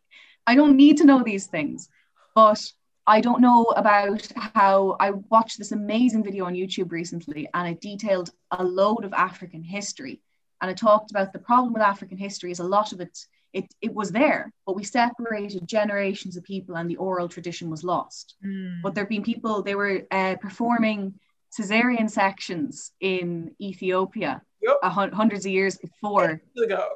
I 0.48 0.56
don't 0.56 0.78
need 0.78 0.98
to 0.98 1.06
know 1.06 1.22
these 1.22 1.48
things, 1.48 1.90
but 2.34 2.62
I 3.08 3.20
don't 3.20 3.42
know 3.42 3.66
about 3.76 4.26
how 4.38 4.96
I 5.00 5.12
watched 5.12 5.58
this 5.58 5.74
amazing 5.74 6.24
video 6.24 6.46
on 6.46 6.54
YouTube 6.54 6.92
recently, 6.92 7.50
and 7.54 7.68
it 7.68 7.82
detailed 7.82 8.32
a 8.52 8.64
load 8.64 9.04
of 9.04 9.14
African 9.14 9.62
history, 9.62 10.22
and 10.62 10.72
it 10.72 10.78
talked 10.78 11.12
about 11.12 11.34
the 11.34 11.40
problem 11.40 11.74
with 11.74 11.82
African 11.82 12.18
history 12.18 12.52
is 12.52 12.60
a 12.60 12.64
lot 12.64 12.94
of 12.94 13.02
it 13.02 13.18
it, 13.52 13.74
it 13.82 13.94
was 13.94 14.12
there, 14.12 14.52
but 14.66 14.76
we 14.76 14.84
separated 14.84 15.66
generations 15.66 16.36
of 16.36 16.44
people 16.44 16.76
and 16.76 16.90
the 16.90 16.98
oral 16.98 17.30
tradition 17.30 17.70
was 17.70 17.86
lost. 17.86 18.36
Mm. 18.46 18.82
But 18.84 18.94
there 18.94 19.06
have 19.06 19.10
been 19.10 19.24
people, 19.24 19.64
they 19.64 19.76
were 19.76 20.02
uh, 20.12 20.36
performing 20.42 21.18
cesarean 21.58 22.10
sections 22.10 22.91
in 23.00 23.56
Ethiopia 23.62 24.41
yep. 24.62 24.78
hundreds 24.84 25.46
of 25.46 25.52
years 25.52 25.78
before 25.78 26.41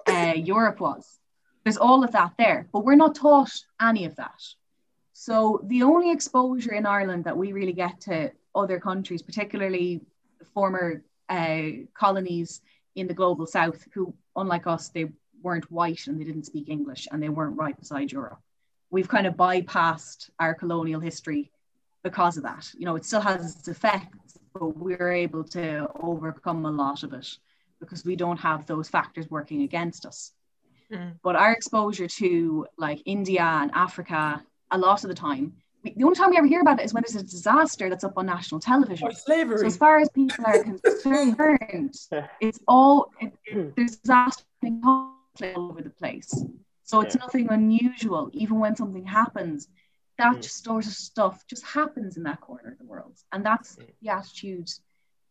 uh, 0.08 0.34
Europe 0.36 0.80
was. 0.80 1.20
There's 1.64 1.78
all 1.78 2.04
of 2.04 2.12
that 2.12 2.34
there, 2.38 2.68
but 2.72 2.84
we're 2.84 2.96
not 2.96 3.16
taught 3.16 3.52
any 3.82 4.06
of 4.06 4.16
that. 4.16 4.42
So 5.14 5.62
the 5.66 5.84
only 5.84 6.12
exposure 6.12 6.74
in 6.74 6.86
Ireland 6.86 7.26
that 7.26 7.38
we 7.38 7.52
really 7.52 7.74
get 7.74 8.02
to 8.02 8.32
other 8.56 8.80
countries, 8.80 9.22
particularly 9.22 10.02
former 10.54 11.04
uh, 11.28 11.62
colonies 11.94 12.62
in 12.96 13.08
the 13.08 13.14
global 13.14 13.46
south, 13.46 13.86
who, 13.94 14.14
unlike 14.36 14.66
us, 14.66 14.90
they 14.90 15.10
weren't 15.42 15.72
white 15.72 16.08
and 16.08 16.20
they 16.20 16.24
didn't 16.24 16.46
speak 16.46 16.70
English 16.70 17.08
and 17.12 17.22
they 17.22 17.30
weren't 17.30 17.58
right 17.58 17.78
beside 17.78 18.12
Europe. 18.12 18.40
We've 18.90 19.08
kind 19.08 19.28
of 19.28 19.36
bypassed 19.36 20.30
our 20.40 20.56
colonial 20.56 21.00
history 21.00 21.52
because 22.04 22.38
of 22.38 22.44
that. 22.44 22.70
You 22.78 22.86
know, 22.86 22.96
it 22.96 23.06
still 23.06 23.22
has 23.22 23.56
its 23.58 23.68
effects, 23.68 24.38
but 24.54 24.78
we're 24.78 25.12
able 25.12 25.44
to 25.46 25.88
overcome 26.02 26.66
a 26.66 26.72
lot 26.72 27.04
of 27.04 27.14
it 27.14 27.38
because 27.80 28.06
we 28.06 28.16
don't 28.16 28.40
have 28.40 28.66
those 28.66 28.90
factors 28.90 29.30
working 29.30 29.62
against 29.62 30.06
us. 30.06 30.34
Mm. 30.92 31.14
But 31.24 31.36
our 31.36 31.52
exposure 31.52 32.08
to 32.08 32.66
like 32.78 33.02
India 33.06 33.44
and 33.44 33.72
Africa, 33.74 34.44
a 34.72 34.78
lot 34.78 35.04
of 35.04 35.10
the 35.10 35.16
time, 35.16 35.54
we, 35.84 35.94
the 35.96 36.04
only 36.04 36.16
time 36.16 36.32
we 36.32 36.38
ever 36.38 36.48
hear 36.48 36.62
about 36.62 36.80
it 36.80 36.86
is 36.86 36.94
when 36.94 37.04
there's 37.08 37.22
a 37.22 37.26
disaster 37.26 37.90
that's 37.90 38.04
up 38.04 38.18
on 38.18 38.26
national 38.26 38.60
television. 38.60 39.08
Or 39.08 39.12
slavery. 39.12 39.60
So 39.60 39.66
as 39.66 39.78
far 39.78 40.00
as 40.00 40.10
people 40.10 40.46
are 40.46 40.64
concerned, 40.64 41.96
it's 42.42 42.60
all 42.68 43.12
it, 43.22 43.34
it, 43.46 43.76
there's 43.76 43.98
disaster 43.98 44.44
all 44.84 45.16
over 45.56 45.82
the 45.82 45.90
place. 45.90 46.44
So 46.84 47.02
it's 47.02 47.16
yeah. 47.16 47.22
nothing 47.22 47.50
unusual, 47.50 48.30
even 48.34 48.60
when 48.60 48.76
something 48.76 49.06
happens. 49.06 49.68
That 50.20 50.36
mm. 50.36 50.44
sort 50.44 50.86
of 50.86 50.92
stuff 50.92 51.46
just 51.48 51.66
happens 51.66 52.18
in 52.18 52.24
that 52.24 52.42
corner 52.42 52.74
of 52.74 52.78
the 52.78 52.86
world, 52.86 53.16
and 53.32 53.44
that's 53.44 53.78
mm. 53.78 53.88
the 54.02 54.10
attitude 54.10 54.70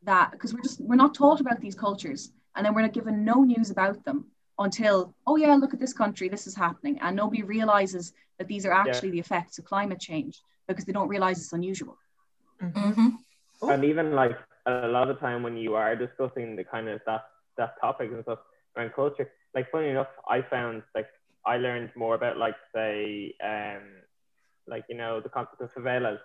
that 0.03 0.33
because 0.33 0.55
we're 0.55 0.63
just 0.63 0.81
we're 0.81 0.97
not 0.97 1.15
taught 1.15 1.41
about 1.41 1.61
these 1.61 1.75
cultures, 1.75 2.33
and 2.57 2.65
then 2.65 2.75
we're 2.75 2.83
not 2.83 2.95
given 2.95 3.25
no 3.25 3.45
news 3.45 3.71
about 3.71 4.03
them 4.05 4.25
until 4.59 5.15
oh 5.27 5.37
yeah, 5.37 5.55
look 5.55 5.75
at 5.75 5.81
this 5.81 5.93
country, 5.93 6.29
this 6.29 6.47
is 6.47 6.57
happening, 6.57 6.99
and 7.03 7.15
nobody 7.15 7.43
realizes 7.43 8.13
that 8.39 8.49
these 8.49 8.65
are 8.65 8.73
actually 8.73 9.09
yeah. 9.09 9.13
the 9.13 9.21
effects 9.21 9.59
of 9.59 9.65
climate 9.67 10.01
change 10.01 10.41
because 10.67 10.85
they 10.85 10.93
don't 10.93 11.09
realize 11.09 11.39
it's 11.39 11.53
unusual. 11.53 11.97
Mm-hmm. 12.63 13.09
And 13.69 13.85
even 13.85 14.13
like 14.13 14.39
a 14.67 14.89
lot 14.89 15.11
of 15.11 15.21
time 15.21 15.43
when 15.43 15.57
you 15.57 15.75
are 15.75 15.95
discussing 15.97 16.57
the 16.57 16.65
kind 16.65 16.89
of 16.89 17.01
that 17.07 17.25
that 17.57 17.75
topic 17.81 18.11
and 18.13 18.23
stuff 18.23 18.39
around 18.77 18.93
culture, 18.95 19.31
like 19.55 19.71
funny 19.71 19.89
enough, 19.89 20.09
I 20.29 20.43
found 20.43 20.83
like 20.95 21.09
I 21.45 21.59
learned 21.59 21.91
more 21.95 22.15
about 22.15 22.37
like 22.39 22.57
say 22.75 23.35
um 23.45 23.83
like 24.69 24.85
you 24.89 24.97
know 24.97 25.21
the 25.21 25.29
concept 25.29 25.61
of 25.61 25.73
favelas 25.75 26.19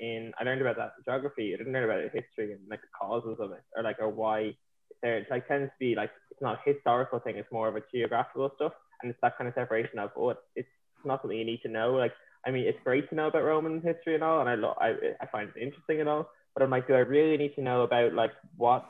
in 0.00 0.32
I 0.38 0.44
learned 0.44 0.60
about 0.60 0.76
that 0.76 0.92
in 0.98 1.04
geography. 1.04 1.54
I 1.54 1.58
didn't 1.58 1.72
learn 1.72 1.84
about 1.84 1.98
it 1.98 2.12
in 2.14 2.22
history 2.22 2.52
and 2.52 2.60
like 2.70 2.80
the 2.80 2.88
causes 2.98 3.36
of 3.40 3.52
it 3.52 3.62
or 3.76 3.82
like 3.82 3.96
or 4.00 4.08
why 4.08 4.54
there 5.02 5.26
like 5.30 5.46
tends 5.46 5.68
to 5.68 5.78
be 5.78 5.94
like 5.94 6.10
it's 6.30 6.40
not 6.40 6.58
a 6.58 6.72
historical 6.72 7.18
thing. 7.18 7.36
It's 7.36 7.52
more 7.52 7.68
of 7.68 7.76
a 7.76 7.82
geographical 7.92 8.50
stuff 8.56 8.72
and 9.02 9.10
it's 9.10 9.20
that 9.22 9.36
kind 9.36 9.48
of 9.48 9.54
separation 9.54 9.98
of 9.98 10.10
oh 10.16 10.34
it's 10.54 10.68
not 11.04 11.22
something 11.22 11.38
you 11.38 11.44
need 11.44 11.62
to 11.62 11.68
know. 11.68 11.92
Like 11.94 12.12
I 12.46 12.50
mean 12.50 12.66
it's 12.66 12.78
great 12.84 13.08
to 13.10 13.14
know 13.14 13.28
about 13.28 13.44
Roman 13.44 13.80
history 13.80 14.14
and 14.14 14.24
all 14.24 14.40
and 14.40 14.48
I 14.48 14.54
lo- 14.54 14.78
I 14.80 14.94
I 15.20 15.26
find 15.30 15.50
it 15.54 15.62
interesting 15.62 16.00
and 16.00 16.08
all. 16.08 16.30
But 16.54 16.62
I'm 16.64 16.70
like, 16.70 16.88
do 16.88 16.94
I 16.94 17.00
really 17.00 17.36
need 17.36 17.54
to 17.56 17.62
know 17.62 17.82
about 17.82 18.14
like 18.14 18.32
what 18.56 18.86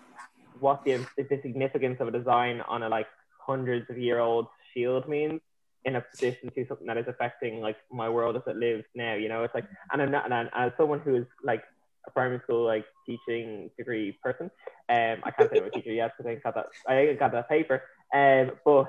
what 0.61 0.85
the, 0.85 1.05
the 1.17 1.41
significance 1.43 1.99
of 2.01 2.09
a 2.09 2.11
design 2.11 2.63
on 2.69 2.83
a 2.83 2.89
like 2.89 3.07
hundreds 3.39 3.89
of 3.91 3.99
year 3.99 4.19
old 4.19 4.47
shield 4.73 5.09
means 5.09 5.41
in 5.85 5.97
a 5.97 6.01
position 6.01 6.51
to 6.51 6.67
something 6.67 6.87
that 6.87 6.99
is 6.99 7.09
affecting 7.09 7.61
like 7.61 7.77
my 7.91 8.09
world 8.09 8.37
as 8.37 8.43
it 8.47 8.57
lives 8.57 8.85
now. 8.95 9.15
You 9.15 9.29
know, 9.29 9.45
it's 9.45 9.55
like, 9.55 9.67
and 9.93 10.03
I'm 10.03 10.11
not, 10.11 10.31
and 10.31 10.51
as 10.55 10.73
someone 10.77 11.01
who 11.01 11.17
is 11.17 11.27
like 11.43 11.63
a 12.07 12.11
primary 12.11 12.41
school 12.41 12.65
like 12.65 12.85
teaching 13.07 13.71
degree 13.77 14.19
person, 14.23 14.51
um, 14.89 15.19
I 15.25 15.31
can't 15.31 15.51
say 15.51 15.59
I'm 15.59 15.67
a 15.67 15.71
teacher 15.71 15.93
yet 15.93 16.13
because 16.17 16.31
I 16.31 16.35
got 16.37 16.55
that, 16.55 16.67
I 16.87 17.13
got 17.15 17.33
that 17.33 17.49
paper, 17.49 17.83
um, 18.13 18.53
but 18.65 18.89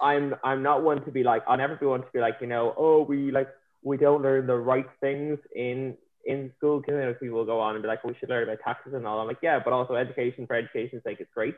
I'm, 0.00 0.34
I'm 0.42 0.62
not 0.62 0.82
one 0.82 1.04
to 1.04 1.10
be 1.10 1.22
like, 1.22 1.42
I'll 1.46 1.56
never 1.56 1.76
be 1.76 1.86
one 1.86 2.00
to 2.00 2.08
be 2.12 2.20
like, 2.20 2.36
you 2.40 2.46
know, 2.46 2.74
oh, 2.76 3.02
we 3.02 3.30
like, 3.30 3.48
we 3.82 3.96
don't 3.96 4.22
learn 4.22 4.46
the 4.46 4.56
right 4.56 4.86
things 5.00 5.38
in 5.54 5.96
in 6.26 6.50
school. 6.56 6.80
Because 6.80 6.94
you 6.94 7.00
know, 7.00 7.14
people 7.14 7.36
will 7.36 7.44
go 7.44 7.60
on 7.60 7.74
and 7.74 7.82
be 7.82 7.88
like, 7.88 8.00
oh, 8.04 8.08
we 8.08 8.14
should 8.18 8.30
learn 8.30 8.44
about 8.44 8.60
taxes 8.64 8.94
and 8.94 9.06
all. 9.06 9.20
I'm 9.20 9.26
like, 9.26 9.38
yeah, 9.42 9.60
but 9.62 9.72
also 9.72 9.94
education 9.94 10.46
for 10.46 10.56
education's 10.56 11.02
sake 11.04 11.20
is 11.20 11.26
great. 11.34 11.56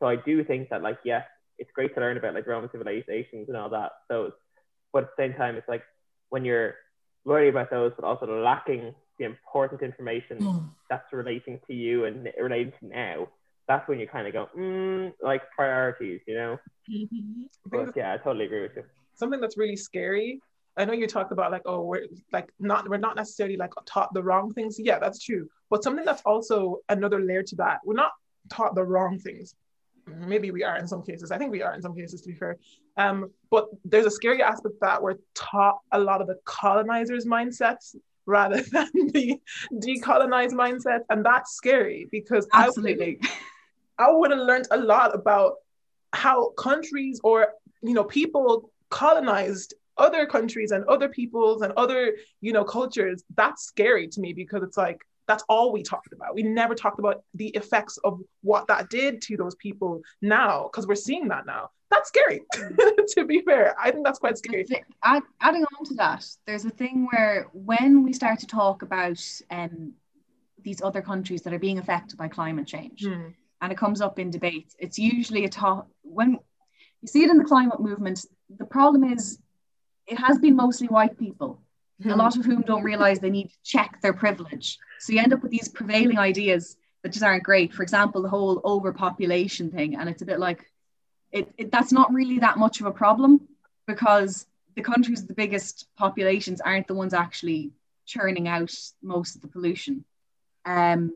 So 0.00 0.06
I 0.06 0.16
do 0.16 0.44
think 0.44 0.70
that 0.70 0.82
like 0.82 0.98
yes, 1.04 1.24
it's 1.58 1.70
great 1.72 1.94
to 1.94 2.00
learn 2.00 2.16
about 2.16 2.34
like 2.34 2.46
Roman 2.46 2.70
civilizations 2.70 3.48
and 3.48 3.56
all 3.56 3.68
that. 3.70 3.92
So, 4.08 4.32
but 4.92 5.04
at 5.04 5.10
the 5.16 5.22
same 5.22 5.34
time, 5.34 5.56
it's 5.56 5.68
like 5.68 5.82
when 6.30 6.44
you're 6.44 6.74
learning 7.24 7.50
about 7.50 7.70
those, 7.70 7.92
but 7.96 8.04
also 8.04 8.42
lacking 8.42 8.94
the 9.18 9.24
important 9.24 9.82
information 9.82 10.38
mm. 10.38 10.70
that's 10.88 11.12
relating 11.12 11.60
to 11.66 11.74
you 11.74 12.04
and 12.04 12.28
relating 12.40 12.72
to 12.80 12.86
now. 12.86 13.28
That's 13.66 13.86
when 13.86 14.00
you 14.00 14.06
kind 14.08 14.26
of 14.26 14.32
go, 14.32 14.48
mm, 14.56 15.12
like 15.22 15.42
priorities, 15.54 16.20
you 16.26 16.34
know. 16.34 16.58
Mm-hmm. 16.90 17.42
But 17.66 17.94
yeah, 17.94 18.14
I 18.14 18.16
totally 18.16 18.46
agree 18.46 18.62
with 18.62 18.72
you. 18.76 18.84
Something 19.14 19.40
that's 19.40 19.58
really 19.58 19.76
scary. 19.76 20.40
I 20.78 20.84
know 20.84 20.94
you 20.94 21.06
talked 21.06 21.32
about 21.32 21.50
like, 21.50 21.62
oh, 21.66 21.82
we're 21.82 22.06
like 22.32 22.48
not 22.60 22.88
we're 22.88 22.98
not 22.98 23.16
necessarily 23.16 23.56
like 23.56 23.72
taught 23.84 24.14
the 24.14 24.22
wrong 24.22 24.54
things. 24.54 24.78
Yeah, 24.78 24.98
that's 24.98 25.22
true. 25.22 25.48
But 25.68 25.82
something 25.82 26.04
that's 26.04 26.22
also 26.22 26.78
another 26.88 27.20
layer 27.20 27.42
to 27.42 27.56
that, 27.56 27.80
we're 27.84 27.94
not 27.94 28.12
taught 28.48 28.74
the 28.74 28.84
wrong 28.84 29.18
things 29.18 29.54
maybe 30.26 30.50
we 30.50 30.64
are 30.64 30.76
in 30.76 30.86
some 30.86 31.02
cases. 31.02 31.30
I 31.30 31.38
think 31.38 31.50
we 31.50 31.62
are 31.62 31.74
in 31.74 31.82
some 31.82 31.94
cases, 31.94 32.20
to 32.22 32.28
be 32.28 32.34
fair. 32.34 32.56
Um, 32.96 33.30
but 33.50 33.68
there's 33.84 34.06
a 34.06 34.10
scary 34.10 34.42
aspect 34.42 34.74
that 34.80 35.02
we're 35.02 35.16
taught 35.34 35.78
a 35.92 35.98
lot 35.98 36.20
of 36.20 36.26
the 36.26 36.38
colonizers' 36.44 37.26
mindsets 37.26 37.94
rather 38.26 38.62
than 38.72 38.90
the 38.92 39.40
decolonized 39.74 40.52
mindset, 40.52 41.00
and 41.10 41.24
that's 41.24 41.54
scary 41.54 42.08
because 42.10 42.46
absolutely, 42.52 43.20
I 43.98 44.10
would 44.10 44.30
have 44.30 44.40
learned 44.40 44.68
a 44.70 44.76
lot 44.76 45.14
about 45.14 45.54
how 46.12 46.50
countries 46.50 47.20
or 47.22 47.48
you 47.82 47.94
know 47.94 48.04
people 48.04 48.70
colonized 48.90 49.74
other 49.98 50.26
countries 50.26 50.70
and 50.70 50.84
other 50.84 51.08
peoples 51.08 51.62
and 51.62 51.72
other 51.76 52.16
you 52.40 52.52
know 52.52 52.64
cultures. 52.64 53.24
That's 53.36 53.64
scary 53.64 54.08
to 54.08 54.20
me 54.20 54.32
because 54.32 54.62
it's 54.62 54.76
like 54.76 55.00
that's 55.28 55.44
all 55.48 55.70
we 55.70 55.82
talked 55.82 56.12
about. 56.12 56.34
We 56.34 56.42
never 56.42 56.74
talked 56.74 56.98
about 56.98 57.22
the 57.34 57.48
effects 57.48 57.98
of 57.98 58.20
what 58.42 58.66
that 58.66 58.88
did 58.88 59.22
to 59.22 59.36
those 59.36 59.54
people 59.56 60.00
now, 60.22 60.64
because 60.64 60.88
we're 60.88 60.96
seeing 60.96 61.28
that 61.28 61.46
now. 61.46 61.70
That's 61.90 62.08
scary, 62.08 62.40
to 63.08 63.24
be 63.24 63.42
fair. 63.42 63.76
I 63.80 63.90
think 63.90 64.04
that's 64.04 64.18
quite 64.18 64.38
scary. 64.38 64.66
Add, 65.04 65.22
adding 65.40 65.64
on 65.78 65.84
to 65.86 65.94
that, 65.94 66.26
there's 66.46 66.64
a 66.64 66.70
thing 66.70 67.06
where 67.12 67.46
when 67.52 68.02
we 68.02 68.12
start 68.12 68.40
to 68.40 68.46
talk 68.46 68.82
about 68.82 69.22
um, 69.50 69.92
these 70.62 70.82
other 70.82 71.02
countries 71.02 71.42
that 71.42 71.52
are 71.52 71.58
being 71.58 71.78
affected 71.78 72.18
by 72.18 72.28
climate 72.28 72.66
change, 72.66 73.04
mm. 73.04 73.32
and 73.60 73.72
it 73.72 73.78
comes 73.78 74.00
up 74.00 74.18
in 74.18 74.30
debates, 74.30 74.74
it's 74.78 74.98
usually 74.98 75.44
a 75.44 75.48
talk 75.48 75.86
when 76.02 76.38
you 77.02 77.08
see 77.08 77.22
it 77.22 77.30
in 77.30 77.38
the 77.38 77.44
climate 77.44 77.80
movement. 77.80 78.24
The 78.58 78.66
problem 78.66 79.04
is 79.04 79.38
it 80.06 80.18
has 80.18 80.38
been 80.38 80.56
mostly 80.56 80.88
white 80.88 81.18
people 81.18 81.60
a 82.04 82.16
lot 82.16 82.36
of 82.36 82.44
whom 82.44 82.62
don't 82.62 82.84
realize 82.84 83.18
they 83.18 83.30
need 83.30 83.48
to 83.48 83.56
check 83.64 84.00
their 84.00 84.12
privilege. 84.12 84.78
So 85.00 85.12
you 85.12 85.20
end 85.20 85.32
up 85.32 85.42
with 85.42 85.50
these 85.50 85.68
prevailing 85.68 86.18
ideas 86.18 86.76
that 87.02 87.12
just 87.12 87.24
aren't 87.24 87.42
great. 87.42 87.72
For 87.72 87.82
example, 87.82 88.22
the 88.22 88.28
whole 88.28 88.60
overpopulation 88.64 89.70
thing. 89.70 89.96
And 89.96 90.08
it's 90.08 90.22
a 90.22 90.26
bit 90.26 90.38
like, 90.38 90.70
it, 91.32 91.52
it 91.58 91.72
that's 91.72 91.92
not 91.92 92.12
really 92.12 92.38
that 92.38 92.58
much 92.58 92.80
of 92.80 92.86
a 92.86 92.92
problem 92.92 93.48
because 93.86 94.46
the 94.76 94.82
countries 94.82 95.20
with 95.20 95.28
the 95.28 95.34
biggest 95.34 95.86
populations 95.96 96.60
aren't 96.60 96.86
the 96.86 96.94
ones 96.94 97.14
actually 97.14 97.72
churning 98.06 98.48
out 98.48 98.74
most 99.02 99.34
of 99.34 99.42
the 99.42 99.48
pollution. 99.48 100.04
Um, 100.64 101.14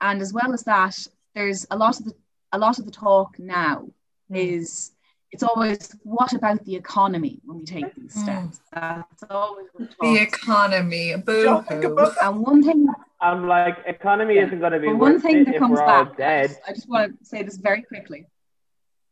and 0.00 0.20
as 0.20 0.32
well 0.32 0.52
as 0.52 0.64
that, 0.64 0.98
there's 1.34 1.66
a 1.70 1.76
lot 1.76 1.98
of 1.98 2.04
the 2.06 2.14
a 2.52 2.58
lot 2.58 2.78
of 2.78 2.84
the 2.84 2.90
talk 2.90 3.38
now 3.38 3.88
mm. 4.30 4.36
is 4.36 4.92
it's 5.32 5.42
always 5.42 5.96
what 6.02 6.34
about 6.34 6.62
the 6.64 6.76
economy 6.76 7.40
when 7.44 7.58
we 7.58 7.64
take 7.64 7.94
these 7.94 8.14
hmm. 8.14 8.22
steps? 8.22 8.60
Mm. 8.74 9.04
That's 9.08 9.24
always 9.30 9.66
the 10.00 10.16
economy. 10.16 11.16
Boo 11.16 11.64
And 12.22 12.40
one 12.40 12.62
thing 12.62 12.86
I'm 13.20 13.48
like, 13.48 13.78
economy 13.86 14.34
yeah. 14.34 14.46
isn't 14.46 14.60
going 14.60 14.72
to 14.72 14.80
be 14.80 14.92
one 14.92 15.20
thing 15.20 15.44
that 15.44 15.58
comes 15.58 15.78
back. 15.80 16.20
I 16.20 16.46
just, 16.46 16.60
I 16.68 16.72
just 16.72 16.88
want 16.88 17.18
to 17.18 17.24
say 17.24 17.42
this 17.42 17.56
very 17.56 17.82
quickly. 17.82 18.26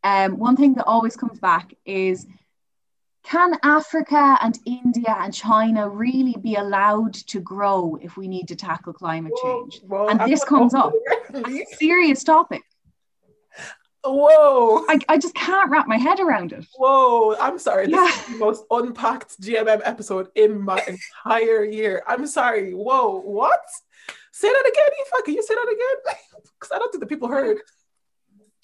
Um, 0.03 0.37
one 0.37 0.55
thing 0.55 0.75
that 0.75 0.85
always 0.85 1.15
comes 1.15 1.39
back 1.39 1.73
is 1.85 2.27
can 3.23 3.57
Africa 3.63 4.37
and 4.41 4.57
India 4.65 5.15
and 5.19 5.33
China 5.33 5.87
really 5.87 6.35
be 6.41 6.55
allowed 6.55 7.13
to 7.13 7.39
grow 7.39 7.97
if 8.01 8.17
we 8.17 8.27
need 8.27 8.47
to 8.47 8.55
tackle 8.55 8.93
climate 8.93 9.33
change? 9.43 9.81
Whoa, 9.81 10.05
whoa, 10.05 10.07
and 10.09 10.19
this 10.21 10.43
comes 10.43 10.73
up. 10.73 10.93
a 11.33 11.65
serious 11.77 12.23
topic. 12.23 12.63
Whoa. 14.03 14.85
I, 14.89 14.99
I 15.09 15.17
just 15.17 15.35
can't 15.35 15.69
wrap 15.69 15.87
my 15.87 15.97
head 15.97 16.19
around 16.19 16.53
it. 16.53 16.65
Whoa. 16.75 17.35
I'm 17.39 17.59
sorry. 17.59 17.87
This 17.87 17.95
yeah. 17.95 18.07
is 18.07 18.25
the 18.25 18.45
most 18.45 18.65
unpacked 18.71 19.41
GMM 19.41 19.81
episode 19.83 20.29
in 20.35 20.61
my 20.61 20.83
entire 21.25 21.63
year. 21.63 22.03
I'm 22.07 22.25
sorry. 22.27 22.73
Whoa. 22.73 23.19
What? 23.19 23.61
Say 24.31 24.47
that 24.47 24.71
again, 24.71 24.89
Aoife. 24.99 25.25
Can 25.25 25.33
you 25.35 25.43
say 25.43 25.55
that 25.55 25.67
again? 25.71 26.15
Because 26.59 26.75
I 26.75 26.79
don't 26.79 26.91
think 26.91 27.01
the 27.01 27.07
people 27.07 27.27
heard. 27.27 27.57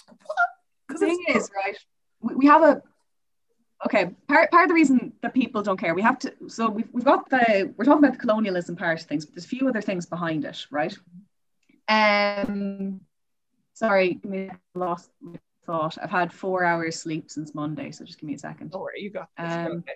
What? 0.08 0.38
The 0.90 0.98
thing 1.00 1.18
is, 1.30 1.50
right, 1.56 1.76
we, 2.22 2.36
we 2.36 2.46
have 2.46 2.62
a 2.62 2.82
okay 3.86 4.12
part, 4.28 4.50
part 4.52 4.64
of 4.64 4.70
the 4.70 4.74
reason 4.74 5.14
that 5.22 5.34
people 5.34 5.62
don't 5.62 5.78
care 5.78 5.94
we 5.94 6.02
have 6.02 6.18
to 6.18 6.34
so 6.48 6.70
we've, 6.70 6.90
we've 6.92 7.04
got 7.04 7.30
the 7.30 7.74
we're 7.78 7.86
talking 7.86 8.04
about 8.04 8.14
the 8.14 8.20
colonialism 8.20 8.76
part 8.76 9.00
of 9.00 9.06
things 9.06 9.26
but 9.26 9.36
there's 9.36 9.46
a 9.46 9.48
few 9.48 9.68
other 9.68 9.82
things 9.82 10.06
behind 10.06 10.46
it 10.46 10.66
right 10.72 10.98
um 11.88 13.00
sorry 13.78 14.16
give 14.16 14.32
me 14.32 14.50
lost 14.76 15.10
my 15.22 15.38
thought 15.66 15.98
i've 16.02 16.10
had 16.10 16.32
four 16.32 16.64
hours 16.64 17.00
sleep 17.00 17.30
since 17.30 17.54
monday 17.54 17.92
so 17.92 18.06
just 18.06 18.20
give 18.20 18.28
me 18.28 18.36
a 18.36 18.40
second 18.40 18.72
don't 18.72 18.82
worry 18.82 19.02
you 19.02 19.10
got 19.10 19.30
this. 19.38 19.52
um 19.52 19.72
okay. 19.78 19.94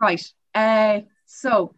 right 0.00 0.32
uh 0.54 1.00
so 1.26 1.74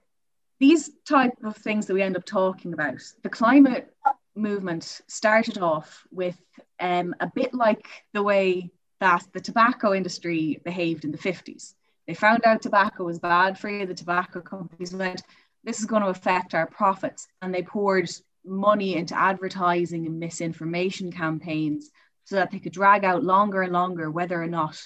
these 0.61 0.91
type 1.07 1.35
of 1.45 1.57
things 1.57 1.87
that 1.87 1.95
we 1.95 2.03
end 2.03 2.17
up 2.17 2.25
talking 2.25 2.73
about 2.73 3.01
the 3.23 3.29
climate 3.29 3.95
movement 4.35 5.03
started 5.07 5.59
off 5.59 6.07
with 6.11 6.37
um, 6.81 7.15
a 7.21 7.31
bit 7.35 7.55
like 7.55 7.87
the 8.13 8.23
way 8.23 8.71
that 9.01 9.23
the 9.33 9.41
tobacco 9.41 9.95
industry 9.95 10.61
behaved 10.65 11.05
in 11.05 11.13
the 11.13 11.19
50s. 11.19 11.75
They 12.07 12.15
found 12.15 12.45
out 12.45 12.63
tobacco 12.63 13.05
was 13.05 13.19
bad 13.19 13.59
for 13.59 13.69
you. 13.69 13.87
The 13.87 13.95
tobacco 13.95 14.41
companies 14.41 14.95
went, 14.95 15.23
this 15.63 15.81
is 15.81 15.87
going 15.87 16.03
to 16.03 16.09
affect 16.09 16.55
our 16.55 16.67
profits. 16.67 17.27
And 17.41 17.55
they 17.55 17.63
poured 17.63 18.11
money 18.45 18.97
into 18.97 19.19
advertising 19.19 20.07
and 20.07 20.19
misinformation 20.19 21.11
campaigns 21.11 21.91
so 22.25 22.37
that 22.37 22.51
they 22.51 22.59
could 22.59 22.73
drag 22.73 23.05
out 23.05 23.25
longer 23.25 23.63
and 23.63 23.73
longer 23.73 24.11
whether 24.11 24.41
or 24.41 24.47
not 24.47 24.81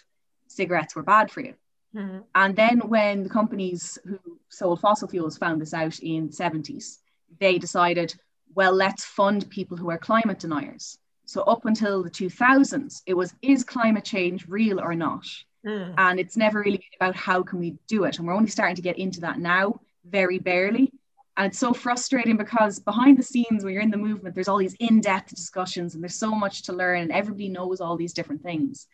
cigarettes 0.49 0.95
were 0.95 1.03
bad 1.03 1.31
for 1.31 1.41
you. 1.41 1.55
Mm-hmm. 1.95 2.19
And 2.35 2.57
then 2.57 2.81
when 2.89 3.23
the 3.23 3.29
companies 3.29 3.99
who 4.05 4.19
sold 4.49 4.81
fossil 4.81 5.09
fuels 5.09 5.39
found 5.39 5.61
this 5.61 5.75
out 5.75 5.99
in 6.01 6.27
the 6.27 6.33
70s, 6.33 6.99
they 7.41 7.59
decided, 7.59 8.15
well, 8.55 8.73
let's 8.73 9.05
fund 9.05 9.49
people 9.51 9.77
who 9.77 9.91
are 9.91 9.99
climate 9.99 10.39
deniers. 10.39 10.99
So 11.25 11.43
up 11.43 11.67
until 11.67 12.03
the 12.03 12.11
2000s, 12.11 13.03
it 13.07 13.15
was 13.15 13.35
is 13.43 13.65
climate 13.65 14.05
change 14.05 14.47
real 14.49 14.81
or 14.81 14.95
not? 14.95 15.27
Mm. 15.67 15.95
And 15.99 16.21
it's 16.21 16.37
never 16.37 16.61
really 16.61 16.79
been 16.79 16.97
about 17.01 17.17
how 17.17 17.43
can 17.43 17.59
we 17.59 17.77
do 17.87 18.05
it. 18.05 18.19
And 18.19 18.27
we're 18.27 18.35
only 18.35 18.49
starting 18.49 18.77
to 18.77 18.83
get 18.83 18.99
into 18.99 19.21
that 19.21 19.39
now, 19.39 19.81
very 20.05 20.39
barely. 20.39 20.93
And 21.39 21.47
it's 21.47 21.59
so 21.59 21.73
frustrating 21.73 22.37
because 22.37 22.79
behind 22.79 23.17
the 23.17 23.23
scenes, 23.23 23.65
when 23.65 23.73
you're 23.73 23.83
in 23.83 23.91
the 23.91 23.97
movement, 23.97 24.35
there's 24.35 24.49
all 24.49 24.59
these 24.59 24.77
in-depth 24.79 25.31
discussions 25.31 25.95
and 25.95 26.03
there's 26.03 26.15
so 26.15 26.33
much 26.33 26.65
to 26.65 26.75
learn 26.75 27.01
and 27.01 27.13
everybody 27.13 27.49
knows 27.49 27.81
all 27.81 27.97
these 27.97 28.13
different 28.13 28.43
things. 28.43 28.87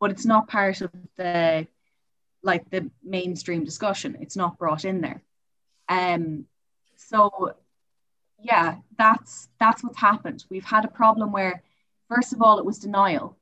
But 0.00 0.10
it's 0.10 0.26
not 0.26 0.48
part 0.48 0.80
of 0.80 0.90
the 1.16 1.68
like 2.42 2.68
the 2.70 2.90
mainstream 3.04 3.64
discussion. 3.64 4.16
It's 4.20 4.34
not 4.34 4.58
brought 4.58 4.84
in 4.84 5.02
there. 5.02 5.22
Um 5.88 6.46
so 6.96 7.54
yeah, 8.42 8.76
that's 8.98 9.48
that's 9.60 9.84
what's 9.84 9.98
happened. 10.00 10.44
We've 10.50 10.64
had 10.64 10.84
a 10.84 10.88
problem 10.88 11.30
where 11.30 11.62
First 12.10 12.32
of 12.32 12.42
all, 12.42 12.58
it 12.58 12.64
was 12.64 12.80
denial. 12.80 13.36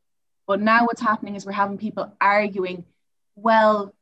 But 0.47 0.61
now 0.61 0.85
what's 0.85 1.01
happening 1.01 1.35
is 1.37 1.47
we're 1.47 1.53
having 1.53 1.79
people 1.79 2.13
arguing, 2.21 2.85
well, 3.35 3.95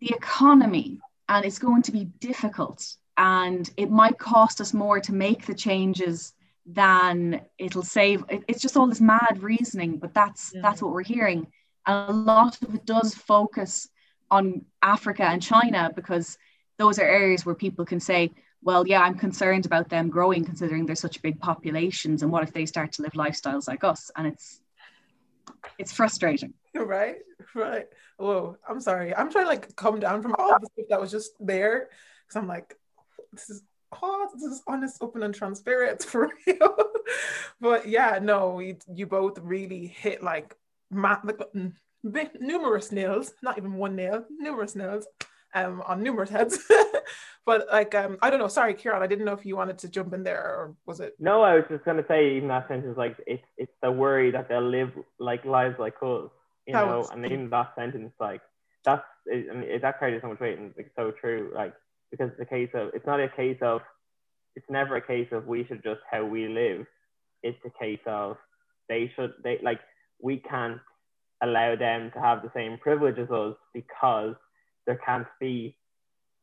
the 0.00 0.14
economy, 0.14 1.00
and 1.28 1.44
it's 1.44 1.58
going 1.58 1.82
to 1.82 1.92
be 1.92 2.06
difficult, 2.06 2.96
and 3.18 3.68
it 3.76 3.90
might 3.90 4.16
cost 4.16 4.60
us 4.60 4.72
more 4.72 5.00
to 5.00 5.12
make 5.12 5.44
the 5.44 5.54
changes 5.54 6.32
than 6.64 7.40
it'll 7.58 7.82
save. 7.82 8.24
It's 8.28 8.62
just 8.62 8.76
all 8.76 8.86
this 8.86 9.00
mad 9.00 9.42
reasoning, 9.42 9.98
but 9.98 10.14
that's 10.14 10.52
yeah. 10.54 10.60
that's 10.62 10.80
what 10.80 10.92
we're 10.92 11.02
hearing. 11.02 11.48
And 11.86 12.10
a 12.10 12.12
lot 12.12 12.62
of 12.62 12.74
it 12.74 12.86
does 12.86 13.14
focus 13.14 13.88
on 14.30 14.64
Africa 14.82 15.24
and 15.24 15.42
China 15.42 15.90
because 15.94 16.38
those 16.76 16.98
are 16.98 17.04
areas 17.04 17.44
where 17.44 17.54
people 17.54 17.84
can 17.84 17.98
say, 17.98 18.30
well, 18.62 18.86
yeah, 18.86 19.00
I'm 19.00 19.18
concerned 19.18 19.66
about 19.66 19.88
them 19.88 20.10
growing 20.10 20.44
considering 20.44 20.86
they're 20.86 20.94
such 20.94 21.22
big 21.22 21.40
populations. 21.40 22.22
And 22.22 22.30
what 22.30 22.42
if 22.42 22.52
they 22.52 22.66
start 22.66 22.92
to 22.92 23.02
live 23.02 23.12
lifestyles 23.12 23.66
like 23.66 23.82
us? 23.82 24.10
And 24.16 24.26
it's 24.26 24.60
it's 25.78 25.92
frustrating. 25.92 26.54
Right, 26.74 27.16
right. 27.56 27.88
Whoa, 28.18 28.56
I'm 28.68 28.80
sorry. 28.80 29.12
I'm 29.12 29.32
trying 29.32 29.46
to 29.46 29.48
like 29.48 29.74
come 29.74 29.98
down 29.98 30.22
from 30.22 30.36
all 30.38 30.56
the 30.60 30.68
stuff 30.74 30.86
that 30.90 31.00
was 31.00 31.10
just 31.10 31.32
there. 31.40 31.88
Cause 32.28 32.36
I'm 32.36 32.46
like, 32.46 32.76
this 33.38 33.50
is 33.50 33.62
oh, 34.02 34.28
this 34.34 34.42
is 34.42 34.62
honest, 34.66 34.98
open, 35.00 35.22
and 35.22 35.34
transparent 35.34 36.02
for 36.04 36.30
real. 36.46 36.76
but 37.60 37.88
yeah, 37.88 38.18
no, 38.20 38.50
we, 38.50 38.76
you 38.92 39.06
both 39.06 39.38
really 39.38 39.86
hit 39.86 40.22
like, 40.22 40.56
ma- 40.90 41.20
like 42.02 42.40
numerous 42.40 42.92
nails, 42.92 43.32
not 43.42 43.58
even 43.58 43.74
one 43.74 43.96
nail, 43.96 44.24
numerous 44.38 44.76
nails 44.76 45.06
um, 45.54 45.82
on 45.86 46.02
numerous 46.02 46.30
heads. 46.30 46.58
but 47.46 47.66
like, 47.72 47.94
um, 47.94 48.18
I 48.22 48.30
don't 48.30 48.38
know. 48.38 48.48
Sorry, 48.48 48.74
Kieran, 48.74 49.02
I 49.02 49.06
didn't 49.06 49.24
know 49.24 49.32
if 49.32 49.46
you 49.46 49.56
wanted 49.56 49.78
to 49.78 49.88
jump 49.88 50.12
in 50.12 50.22
there 50.22 50.42
or 50.42 50.74
was 50.86 51.00
it? 51.00 51.14
No, 51.18 51.42
I 51.42 51.54
was 51.54 51.64
just 51.70 51.84
gonna 51.84 52.04
say 52.08 52.36
even 52.36 52.48
that 52.48 52.68
sentence, 52.68 52.96
like 52.96 53.16
it's 53.26 53.42
it's 53.56 53.72
the 53.82 53.90
worry 53.90 54.30
that 54.30 54.48
they'll 54.48 54.68
live 54.68 54.92
like 55.18 55.44
lives 55.44 55.76
like 55.78 55.94
us, 56.02 56.30
you 56.66 56.74
that 56.74 56.86
know. 56.86 56.98
Was... 56.98 57.10
And 57.10 57.24
even 57.24 57.50
that 57.50 57.72
sentence, 57.76 58.12
like 58.20 58.42
that's 58.84 59.04
it, 59.26 59.46
I 59.50 59.54
mean, 59.54 59.80
that 59.80 59.98
carries 59.98 60.20
so 60.20 60.28
much 60.28 60.40
weight 60.40 60.58
and 60.58 60.72
it's 60.76 60.90
so 60.96 61.10
true. 61.10 61.50
Like 61.54 61.74
because 62.10 62.30
it's 62.32 62.40
a 62.40 62.44
case 62.44 62.70
of 62.74 62.90
it's 62.94 63.06
not 63.06 63.20
a 63.20 63.28
case 63.28 63.58
of 63.62 63.80
it's 64.56 64.66
never 64.68 64.96
a 64.96 65.06
case 65.06 65.28
of 65.32 65.46
we 65.46 65.64
should 65.66 65.82
just 65.82 66.00
how 66.10 66.24
we 66.24 66.48
live. 66.48 66.86
It's 67.42 67.58
a 67.64 67.78
case 67.78 68.00
of 68.06 68.36
they 68.88 69.10
should 69.14 69.34
they 69.42 69.58
like 69.62 69.80
we 70.20 70.38
can't 70.38 70.80
allow 71.42 71.76
them 71.76 72.10
to 72.12 72.20
have 72.20 72.42
the 72.42 72.50
same 72.54 72.78
privilege 72.78 73.18
as 73.18 73.30
us 73.30 73.54
because 73.72 74.34
there 74.86 75.00
can't 75.04 75.26
be 75.40 75.76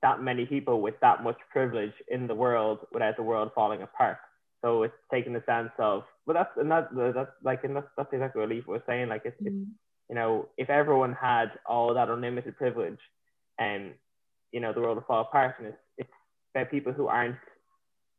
that 0.02 0.22
many 0.22 0.46
people 0.46 0.82
with 0.82 0.94
that 1.02 1.24
much 1.24 1.38
privilege 1.52 1.94
in 2.08 2.28
the 2.28 2.36
world 2.36 2.80
without 2.92 3.18
the 3.18 3.24
world 3.24 3.52
falling 3.56 3.82
apart. 3.82 4.18
So 4.64 4.84
it's 4.84 4.94
taking 5.12 5.34
the 5.34 5.44
sense 5.46 5.72
of, 5.80 6.04
well, 6.26 6.36
that's 6.36 6.52
and 6.58 6.72
that, 6.72 6.90
that's 7.14 7.32
like, 7.44 7.64
and 7.64 7.76
that's, 7.76 7.88
that's 7.98 8.14
exactly 8.14 8.42
what 8.42 8.52
Aoife 8.52 8.68
was 8.68 8.82
saying. 8.88 9.10
Like, 9.10 9.24
it's, 9.26 9.40
mm. 9.42 9.48
it's, 9.48 9.56
you 10.10 10.16
know, 10.16 10.48
if 10.58 10.70
everyone 10.70 11.14
had 11.14 11.52
all 11.66 11.94
that 11.94 12.10
unlimited 12.10 12.56
privilege, 12.56 13.00
and 13.58 13.94
you 14.56 14.62
know, 14.62 14.72
the 14.72 14.80
world 14.80 14.96
would 14.96 15.06
fall 15.06 15.22
apart. 15.22 15.56
And 15.60 15.68
it's, 15.68 15.78
it's 15.98 16.10
about 16.56 16.72
people 16.72 16.94
who 16.94 17.08
aren't, 17.08 17.36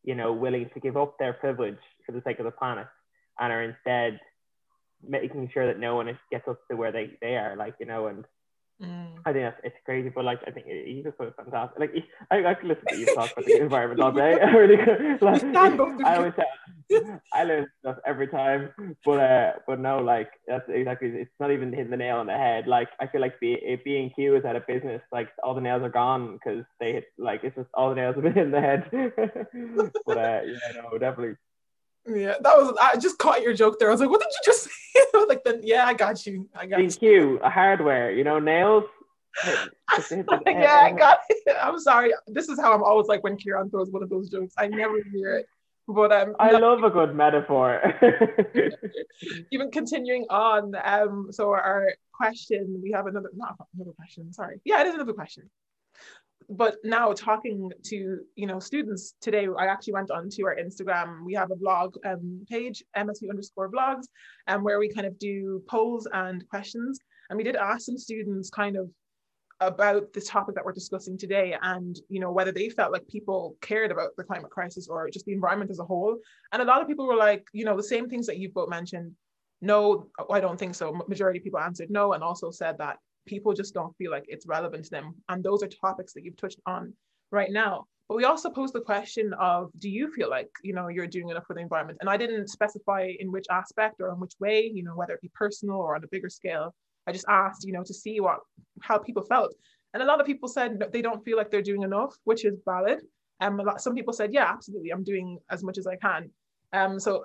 you 0.04 0.14
know, 0.14 0.34
willing 0.34 0.68
to 0.74 0.80
give 0.80 0.96
up 0.98 1.18
their 1.18 1.32
privilege 1.32 1.78
for 2.04 2.12
the 2.12 2.22
sake 2.26 2.38
of 2.38 2.44
the 2.44 2.50
planet, 2.50 2.86
and 3.40 3.50
are 3.50 3.62
instead 3.62 4.20
making 5.02 5.50
sure 5.52 5.66
that 5.66 5.80
no 5.80 5.96
one 5.96 6.06
gets 6.30 6.46
up 6.46 6.60
to 6.70 6.76
where 6.76 6.92
they, 6.92 7.12
they 7.22 7.36
are. 7.36 7.56
Like, 7.56 7.74
you 7.80 7.86
know, 7.86 8.08
and 8.08 8.24
Mm. 8.82 9.06
I 9.24 9.32
think 9.32 9.44
that's, 9.44 9.60
it's 9.64 9.76
crazy, 9.86 10.10
but 10.14 10.26
like 10.26 10.40
I 10.46 10.50
think 10.50 10.66
you 10.66 11.02
just 11.02 11.16
put 11.16 11.34
fantastic. 11.34 11.78
Like 11.78 11.92
I, 12.30 12.44
I 12.44 12.52
can 12.52 12.68
listen 12.68 12.84
to 12.90 12.98
you 12.98 13.06
talk 13.06 13.32
about 13.32 13.46
the 13.46 13.58
environment 13.58 14.02
all 14.02 14.12
day. 14.12 14.38
I 14.42 14.50
really 14.50 14.76
like, 15.22 15.42
I 16.04 16.16
always 16.16 16.34
say, 16.36 16.44
I 17.32 17.44
learn 17.44 17.66
stuff 17.80 17.96
every 18.06 18.28
time, 18.28 18.70
but 19.04 19.20
uh, 19.20 19.52
but 19.66 19.80
no, 19.80 19.98
like 19.98 20.30
that's 20.46 20.68
exactly. 20.68 21.08
It's 21.08 21.30
not 21.40 21.50
even 21.50 21.72
hitting 21.72 21.90
the 21.90 21.96
nail 21.96 22.18
on 22.18 22.26
the 22.26 22.36
head. 22.36 22.66
Like 22.66 22.88
I 23.00 23.06
feel 23.06 23.20
like 23.20 23.40
B 23.40 23.58
and 23.62 24.14
Q 24.14 24.36
is 24.36 24.44
out 24.44 24.56
of 24.56 24.66
business. 24.66 25.02
Like 25.10 25.28
all 25.42 25.54
the 25.54 25.60
nails 25.60 25.82
are 25.82 25.88
gone 25.88 26.34
because 26.34 26.64
they 26.78 26.92
hit. 26.92 27.04
Like 27.18 27.42
it's 27.42 27.56
just 27.56 27.68
all 27.74 27.90
the 27.90 27.96
nails 27.96 28.14
have 28.14 28.24
been 28.24 28.38
in 28.38 28.50
the 28.50 28.60
head. 28.60 28.90
but 30.06 30.18
uh, 30.18 30.40
yeah, 30.44 30.82
no, 30.82 30.98
definitely. 30.98 31.36
Yeah, 32.06 32.34
that 32.40 32.56
was. 32.56 32.76
I 32.80 32.96
just 32.98 33.18
caught 33.18 33.42
your 33.42 33.54
joke 33.54 33.78
there. 33.78 33.88
I 33.88 33.92
was 33.92 34.00
like, 34.00 34.10
"What 34.10 34.20
did 34.20 34.30
you 34.30 34.52
just 34.52 34.64
say?" 34.94 35.24
like, 35.28 35.42
then 35.44 35.60
yeah, 35.62 35.86
I 35.86 35.94
got 35.94 36.24
you. 36.24 36.48
I 36.54 36.66
got 36.66 36.78
Thank 36.78 37.02
you. 37.02 37.40
A 37.42 37.50
hardware, 37.50 38.12
you 38.12 38.22
know, 38.22 38.38
nails. 38.38 38.84
yeah, 39.44 40.80
I 40.82 40.94
got 40.96 41.18
it. 41.28 41.56
I'm 41.60 41.78
sorry. 41.80 42.12
This 42.28 42.48
is 42.48 42.60
how 42.60 42.72
I'm 42.72 42.82
always 42.82 43.06
like 43.06 43.24
when 43.24 43.36
Kieran 43.36 43.70
throws 43.70 43.90
one 43.90 44.02
of 44.02 44.08
those 44.08 44.30
jokes. 44.30 44.54
I 44.56 44.68
never 44.68 45.02
hear 45.12 45.34
it. 45.36 45.48
But 45.88 46.12
um, 46.12 46.34
I 46.40 46.50
no. 46.50 46.58
love 46.58 46.82
a 46.82 46.90
good 46.90 47.14
metaphor. 47.14 47.80
Even 49.52 49.70
continuing 49.70 50.26
on, 50.30 50.74
um, 50.84 51.28
so 51.30 51.50
our 51.50 51.92
question, 52.12 52.80
we 52.82 52.90
have 52.90 53.06
another, 53.06 53.30
not 53.36 53.54
another 53.74 53.92
question. 53.92 54.32
Sorry, 54.32 54.60
yeah, 54.64 54.80
it 54.80 54.88
is 54.88 54.94
another 54.94 55.12
question 55.12 55.48
but 56.48 56.76
now 56.84 57.12
talking 57.12 57.72
to 57.82 58.20
you 58.36 58.46
know 58.46 58.58
students 58.60 59.14
today 59.20 59.48
i 59.58 59.66
actually 59.66 59.92
went 59.92 60.10
on 60.10 60.28
to 60.28 60.42
our 60.44 60.56
instagram 60.56 61.24
we 61.24 61.34
have 61.34 61.50
a 61.50 61.56
blog 61.56 61.96
um, 62.04 62.44
page 62.48 62.82
msu 62.96 63.28
underscore 63.30 63.70
blogs 63.70 64.04
and 64.46 64.58
um, 64.58 64.64
where 64.64 64.78
we 64.78 64.88
kind 64.88 65.06
of 65.06 65.18
do 65.18 65.62
polls 65.68 66.06
and 66.12 66.48
questions 66.48 66.98
and 67.30 67.36
we 67.36 67.42
did 67.42 67.56
ask 67.56 67.86
some 67.86 67.98
students 67.98 68.50
kind 68.50 68.76
of 68.76 68.88
about 69.60 70.12
the 70.12 70.20
topic 70.20 70.54
that 70.54 70.64
we're 70.64 70.72
discussing 70.72 71.16
today 71.16 71.56
and 71.62 71.98
you 72.08 72.20
know 72.20 72.30
whether 72.30 72.52
they 72.52 72.68
felt 72.68 72.92
like 72.92 73.06
people 73.08 73.56
cared 73.62 73.90
about 73.90 74.10
the 74.16 74.24
climate 74.24 74.50
crisis 74.50 74.86
or 74.88 75.08
just 75.08 75.24
the 75.24 75.32
environment 75.32 75.70
as 75.70 75.78
a 75.78 75.84
whole 75.84 76.16
and 76.52 76.60
a 76.60 76.64
lot 76.64 76.82
of 76.82 76.88
people 76.88 77.06
were 77.06 77.16
like 77.16 77.46
you 77.52 77.64
know 77.64 77.76
the 77.76 77.82
same 77.82 78.06
things 78.06 78.26
that 78.26 78.36
you 78.36 78.50
both 78.50 78.68
mentioned 78.68 79.12
no 79.62 80.08
i 80.30 80.38
don't 80.40 80.58
think 80.58 80.74
so 80.74 80.92
majority 81.08 81.38
of 81.38 81.44
people 81.44 81.58
answered 81.58 81.88
no 81.90 82.12
and 82.12 82.22
also 82.22 82.50
said 82.50 82.76
that 82.76 82.98
people 83.26 83.52
just 83.52 83.74
don't 83.74 83.94
feel 83.96 84.10
like 84.10 84.24
it's 84.28 84.46
relevant 84.46 84.84
to 84.84 84.90
them. 84.90 85.14
And 85.28 85.44
those 85.44 85.62
are 85.62 85.68
topics 85.68 86.14
that 86.14 86.24
you've 86.24 86.36
touched 86.36 86.60
on 86.64 86.94
right 87.30 87.50
now. 87.50 87.84
But 88.08 88.16
we 88.16 88.24
also 88.24 88.50
posed 88.50 88.72
the 88.72 88.80
question 88.80 89.34
of, 89.34 89.70
do 89.78 89.90
you 89.90 90.12
feel 90.12 90.30
like, 90.30 90.48
you 90.62 90.72
know, 90.72 90.86
you're 90.88 91.08
doing 91.08 91.28
enough 91.28 91.44
for 91.46 91.54
the 91.54 91.60
environment? 91.60 91.98
And 92.00 92.08
I 92.08 92.16
didn't 92.16 92.48
specify 92.48 93.10
in 93.18 93.32
which 93.32 93.46
aspect 93.50 93.96
or 94.00 94.10
in 94.10 94.20
which 94.20 94.34
way, 94.38 94.70
you 94.72 94.84
know, 94.84 94.94
whether 94.94 95.14
it 95.14 95.20
be 95.20 95.30
personal 95.34 95.76
or 95.76 95.96
on 95.96 96.04
a 96.04 96.08
bigger 96.08 96.30
scale. 96.30 96.72
I 97.06 97.12
just 97.12 97.26
asked, 97.28 97.66
you 97.66 97.72
know, 97.72 97.82
to 97.84 97.94
see 97.94 98.20
what, 98.20 98.38
how 98.82 98.98
people 98.98 99.22
felt. 99.22 99.54
And 99.94 100.02
a 100.02 100.06
lot 100.06 100.20
of 100.20 100.26
people 100.26 100.48
said 100.48 100.82
they 100.92 101.02
don't 101.02 101.24
feel 101.24 101.36
like 101.36 101.50
they're 101.50 101.62
doing 101.62 101.82
enough, 101.82 102.14
which 102.24 102.44
is 102.44 102.58
valid. 102.64 103.00
Um, 103.40 103.56
lot, 103.58 103.80
some 103.80 103.94
people 103.94 104.12
said, 104.12 104.32
yeah, 104.32 104.44
absolutely, 104.44 104.90
I'm 104.90 105.04
doing 105.04 105.38
as 105.50 105.62
much 105.62 105.78
as 105.78 105.86
I 105.86 105.96
can. 105.96 106.30
Um, 106.72 106.98
so 106.98 107.24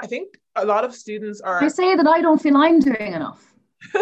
I 0.00 0.06
think 0.06 0.28
a 0.56 0.64
lot 0.64 0.84
of 0.84 0.94
students 0.94 1.40
are. 1.40 1.60
They 1.60 1.68
say 1.68 1.96
that 1.96 2.06
I 2.06 2.20
don't 2.20 2.40
feel 2.40 2.56
I'm 2.56 2.80
doing 2.80 3.12
enough. 3.12 3.52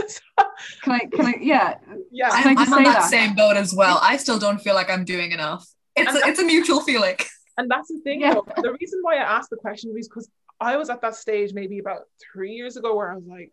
can 0.82 0.92
I? 0.92 0.98
Can 1.00 1.26
I? 1.26 1.34
Yeah. 1.40 1.78
Yeah. 2.10 2.28
I'm, 2.30 2.58
I'm 2.58 2.72
on 2.72 2.84
that, 2.84 3.00
that, 3.00 3.10
same 3.10 3.34
boat 3.34 3.56
as 3.56 3.74
well. 3.74 3.98
I 4.02 4.16
still 4.16 4.38
don't 4.38 4.58
feel 4.58 4.74
like 4.74 4.90
I'm 4.90 5.04
doing 5.04 5.32
enough. 5.32 5.66
It's 5.96 6.14
a, 6.14 6.28
it's 6.28 6.40
a 6.40 6.44
mutual 6.44 6.80
feeling. 6.80 7.16
And 7.56 7.70
that's 7.70 7.88
the 7.88 8.00
thing. 8.02 8.20
Yeah. 8.22 8.34
Though, 8.34 8.44
the 8.56 8.76
reason 8.80 9.00
why 9.02 9.16
I 9.16 9.36
asked 9.36 9.50
the 9.50 9.56
question 9.56 9.92
was 9.94 10.08
because 10.08 10.30
I 10.60 10.76
was 10.76 10.90
at 10.90 11.02
that 11.02 11.14
stage 11.14 11.52
maybe 11.52 11.78
about 11.78 12.02
three 12.32 12.52
years 12.52 12.76
ago 12.76 12.94
where 12.94 13.10
I 13.10 13.14
was 13.14 13.26
like, 13.26 13.52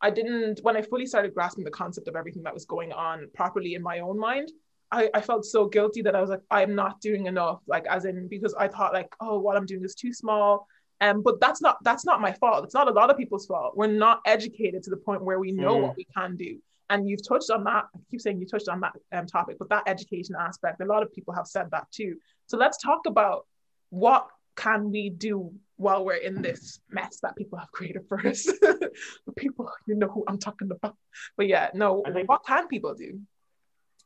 I 0.00 0.10
didn't 0.10 0.60
when 0.62 0.76
I 0.76 0.82
fully 0.82 1.06
started 1.06 1.34
grasping 1.34 1.64
the 1.64 1.70
concept 1.70 2.08
of 2.08 2.16
everything 2.16 2.42
that 2.44 2.54
was 2.54 2.64
going 2.64 2.92
on 2.92 3.28
properly 3.34 3.74
in 3.74 3.82
my 3.82 4.00
own 4.00 4.18
mind. 4.18 4.50
I, 4.90 5.10
I 5.12 5.20
felt 5.20 5.44
so 5.44 5.66
guilty 5.66 6.00
that 6.02 6.16
I 6.16 6.20
was 6.20 6.30
like, 6.30 6.40
I'm 6.50 6.74
not 6.74 7.00
doing 7.00 7.26
enough. 7.26 7.60
Like 7.66 7.86
as 7.86 8.04
in 8.04 8.28
because 8.28 8.54
I 8.54 8.68
thought 8.68 8.92
like, 8.92 9.14
oh, 9.20 9.38
what 9.38 9.56
I'm 9.56 9.66
doing 9.66 9.84
is 9.84 9.94
too 9.94 10.12
small. 10.12 10.66
Um, 11.00 11.22
but 11.22 11.40
that's 11.40 11.60
not 11.60 11.78
that's 11.84 12.04
not 12.04 12.20
my 12.20 12.32
fault. 12.32 12.64
It's 12.64 12.74
not 12.74 12.88
a 12.88 12.92
lot 12.92 13.10
of 13.10 13.16
people's 13.16 13.46
fault. 13.46 13.76
We're 13.76 13.86
not 13.86 14.20
educated 14.26 14.82
to 14.84 14.90
the 14.90 14.96
point 14.96 15.22
where 15.22 15.38
we 15.38 15.52
know 15.52 15.76
mm. 15.76 15.82
what 15.82 15.96
we 15.96 16.06
can 16.16 16.36
do. 16.36 16.58
And 16.90 17.08
you've 17.08 17.26
touched 17.26 17.50
on 17.50 17.64
that. 17.64 17.84
I 17.94 17.98
keep 18.10 18.20
saying 18.20 18.40
you 18.40 18.46
touched 18.46 18.68
on 18.68 18.80
that 18.80 18.92
um, 19.12 19.26
topic, 19.26 19.56
but 19.58 19.68
that 19.68 19.82
education 19.86 20.34
aspect, 20.38 20.80
a 20.80 20.86
lot 20.86 21.02
of 21.02 21.12
people 21.12 21.34
have 21.34 21.46
said 21.46 21.70
that 21.72 21.86
too. 21.90 22.16
So 22.46 22.56
let's 22.56 22.78
talk 22.78 23.00
about 23.06 23.46
what 23.90 24.28
can 24.56 24.90
we 24.90 25.10
do 25.10 25.52
while 25.78 26.04
we're 26.04 26.14
in 26.14 26.42
this 26.42 26.80
mess 26.90 27.20
that 27.22 27.36
people 27.36 27.58
have 27.58 27.70
created 27.72 28.02
for 28.08 28.24
us. 28.26 28.44
the 28.44 28.90
people, 29.36 29.70
you 29.86 29.94
know 29.94 30.08
who 30.08 30.24
I'm 30.28 30.38
talking 30.38 30.70
about. 30.70 30.96
But 31.36 31.46
yeah, 31.46 31.70
no, 31.72 32.04
what 32.26 32.44
can 32.46 32.66
people 32.68 32.94
do? 32.94 33.20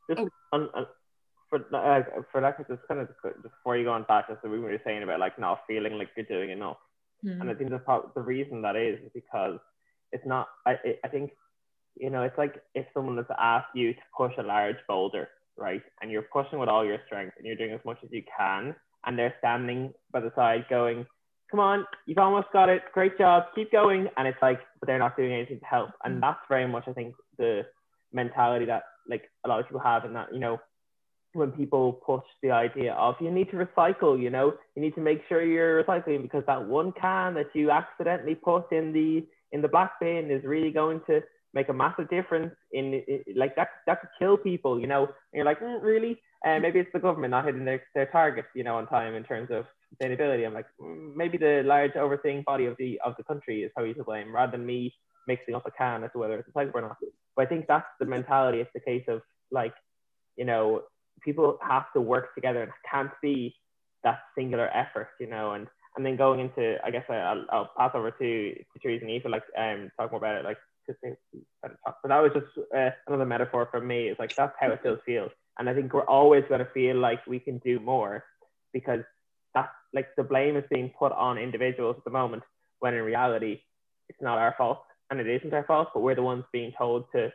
Just 0.08 0.20
oh. 0.20 0.28
on, 0.52 0.68
on, 0.74 0.86
for 1.48 1.58
uh, 1.74 2.22
for 2.30 2.40
that, 2.40 2.56
just 2.68 2.86
kind 2.88 3.00
of 3.00 3.08
just 3.08 3.42
before 3.42 3.76
you 3.76 3.84
go 3.84 3.92
on 3.92 4.04
back, 4.04 4.28
just 4.28 4.42
the 4.42 4.48
we 4.48 4.58
were 4.58 4.80
saying 4.84 5.02
about 5.02 5.20
like 5.20 5.38
not 5.38 5.60
feeling 5.66 5.94
like 5.94 6.08
you're 6.16 6.26
doing 6.26 6.50
enough, 6.50 6.78
mm. 7.24 7.40
and 7.40 7.50
I 7.50 7.54
think 7.54 7.70
the 7.70 7.80
the 8.14 8.22
reason 8.22 8.62
that 8.62 8.76
is, 8.76 8.98
is 9.04 9.10
because 9.14 9.58
it's 10.12 10.26
not. 10.26 10.48
I 10.66 10.76
I 11.04 11.08
think 11.08 11.32
you 11.96 12.10
know 12.10 12.22
it's 12.22 12.38
like 12.38 12.62
if 12.74 12.86
someone 12.94 13.16
has 13.18 13.26
asked 13.38 13.74
you 13.74 13.92
to 13.92 14.00
push 14.16 14.32
a 14.38 14.42
large 14.42 14.76
boulder, 14.88 15.28
right, 15.56 15.82
and 16.00 16.10
you're 16.10 16.28
pushing 16.32 16.58
with 16.58 16.68
all 16.70 16.84
your 16.84 16.98
strength 17.06 17.34
and 17.36 17.46
you're 17.46 17.56
doing 17.56 17.72
as 17.72 17.84
much 17.84 17.98
as 18.02 18.10
you 18.12 18.22
can, 18.38 18.74
and 19.04 19.18
they're 19.18 19.34
standing 19.38 19.92
by 20.10 20.20
the 20.20 20.32
side 20.34 20.64
going, 20.70 21.06
"Come 21.52 21.60
on, 21.60 21.86
you've 22.06 22.18
almost 22.18 22.48
got 22.52 22.68
it. 22.68 22.82
Great 22.92 23.16
job. 23.16 23.44
Keep 23.54 23.70
going." 23.70 24.08
And 24.16 24.26
it's 24.26 24.42
like, 24.42 24.60
but 24.80 24.88
they're 24.88 24.98
not 24.98 25.16
doing 25.16 25.32
anything 25.32 25.60
to 25.60 25.66
help, 25.66 25.90
and 26.02 26.16
mm. 26.16 26.20
that's 26.20 26.40
very 26.48 26.66
much 26.66 26.88
I 26.88 26.92
think 26.92 27.14
the 27.38 27.62
mentality 28.12 28.64
that 28.66 28.82
like 29.08 29.30
a 29.44 29.48
lot 29.48 29.60
of 29.60 29.66
people 29.66 29.80
have, 29.80 30.04
and 30.04 30.16
that 30.16 30.34
you 30.34 30.40
know 30.40 30.58
when 31.34 31.50
people 31.52 31.94
push 32.04 32.24
the 32.42 32.50
idea 32.50 32.92
of 32.94 33.14
you 33.20 33.30
need 33.30 33.50
to 33.50 33.56
recycle, 33.56 34.20
you 34.20 34.30
know, 34.30 34.54
you 34.74 34.82
need 34.82 34.94
to 34.94 35.00
make 35.00 35.22
sure 35.28 35.42
you're 35.42 35.82
recycling 35.82 36.22
because 36.22 36.44
that 36.46 36.66
one 36.66 36.92
can 37.00 37.34
that 37.34 37.46
you 37.54 37.70
accidentally 37.70 38.34
put 38.34 38.70
in 38.72 38.92
the 38.92 39.24
in 39.52 39.62
the 39.62 39.68
black 39.68 39.92
bin 40.00 40.30
is 40.30 40.44
really 40.44 40.70
going 40.70 41.00
to 41.06 41.20
make 41.54 41.68
a 41.68 41.72
massive 41.72 42.08
difference 42.08 42.52
in, 42.72 42.94
in 43.06 43.22
like 43.36 43.54
that 43.56 43.68
that 43.86 44.00
could 44.00 44.10
kill 44.18 44.36
people, 44.36 44.80
you 44.80 44.86
know. 44.86 45.04
And 45.04 45.34
you're 45.34 45.44
like, 45.44 45.60
mm, 45.60 45.82
really? 45.82 46.20
And 46.44 46.58
uh, 46.58 46.60
maybe 46.60 46.80
it's 46.80 46.92
the 46.92 46.98
government 46.98 47.30
not 47.30 47.44
hitting 47.44 47.64
their, 47.64 47.82
their 47.94 48.06
targets, 48.06 48.48
you 48.54 48.64
know, 48.64 48.76
on 48.76 48.86
time 48.88 49.14
in 49.14 49.22
terms 49.22 49.48
of 49.50 49.66
sustainability. 49.92 50.46
I'm 50.46 50.54
like, 50.54 50.66
mm, 50.80 51.14
maybe 51.14 51.38
the 51.38 51.62
large 51.64 51.96
overseeing 51.96 52.42
body 52.42 52.66
of 52.66 52.76
the 52.78 53.00
of 53.04 53.14
the 53.16 53.24
country 53.24 53.62
is 53.62 53.70
probably 53.74 53.94
to 53.94 54.04
blame 54.04 54.34
rather 54.34 54.52
than 54.52 54.66
me 54.66 54.94
mixing 55.26 55.54
up 55.54 55.66
a 55.66 55.70
can 55.70 56.04
as 56.04 56.10
to 56.12 56.18
whether 56.18 56.38
it's 56.38 56.48
recyclable 56.48 56.74
or 56.76 56.82
not. 56.82 56.96
But 57.36 57.46
I 57.46 57.46
think 57.46 57.66
that's 57.66 57.86
the 58.00 58.06
mentality. 58.06 58.60
It's 58.60 58.70
the 58.74 58.80
case 58.80 59.04
of 59.08 59.22
like, 59.50 59.74
you 60.36 60.44
know, 60.44 60.82
people 61.22 61.58
have 61.62 61.84
to 61.94 62.00
work 62.00 62.34
together 62.34 62.62
and 62.62 62.72
can't 62.90 63.12
be 63.22 63.54
that 64.04 64.20
singular 64.36 64.68
effort, 64.74 65.08
you 65.20 65.28
know, 65.28 65.52
and 65.52 65.66
and 65.96 66.06
then 66.06 66.16
going 66.16 66.40
into, 66.40 66.76
I 66.82 66.90
guess 66.90 67.04
I, 67.08 67.34
will 67.34 67.44
I'll 67.50 67.70
pass 67.76 67.90
over 67.94 68.10
to, 68.10 68.54
Teresa 68.82 69.04
and 69.04 69.10
Aoife, 69.10 69.30
like, 69.30 69.42
um, 69.58 69.90
talk 69.98 70.10
more 70.10 70.18
about 70.18 70.36
it, 70.36 70.44
like, 70.44 70.56
to 70.86 70.94
think, 71.02 71.18
talk. 71.62 71.98
But 72.02 72.08
that 72.08 72.22
was 72.22 72.32
just 72.32 72.46
uh, 72.74 72.90
another 73.06 73.26
metaphor 73.26 73.68
for 73.70 73.80
me. 73.80 74.08
It's 74.08 74.18
like, 74.18 74.34
that's 74.34 74.54
how 74.58 74.70
it 74.70 74.78
still 74.80 74.96
feels. 75.04 75.30
And 75.58 75.68
I 75.68 75.74
think 75.74 75.92
we're 75.92 76.06
always 76.06 76.44
going 76.48 76.60
to 76.60 76.70
feel 76.72 76.96
like 76.96 77.26
we 77.26 77.38
can 77.38 77.58
do 77.58 77.78
more 77.78 78.24
because 78.72 79.00
that's 79.54 79.72
like 79.92 80.08
the 80.16 80.22
blame 80.22 80.56
is 80.56 80.64
being 80.70 80.92
put 80.98 81.12
on 81.12 81.38
individuals 81.38 81.96
at 81.98 82.04
the 82.04 82.10
moment, 82.10 82.42
when 82.80 82.94
in 82.94 83.02
reality, 83.02 83.60
it's 84.08 84.20
not 84.20 84.38
our 84.38 84.54
fault 84.56 84.82
and 85.10 85.20
it 85.20 85.28
isn't 85.28 85.52
our 85.52 85.64
fault, 85.64 85.88
but 85.94 86.00
we're 86.00 86.14
the 86.14 86.22
ones 86.22 86.44
being 86.52 86.72
told 86.76 87.04
to 87.12 87.32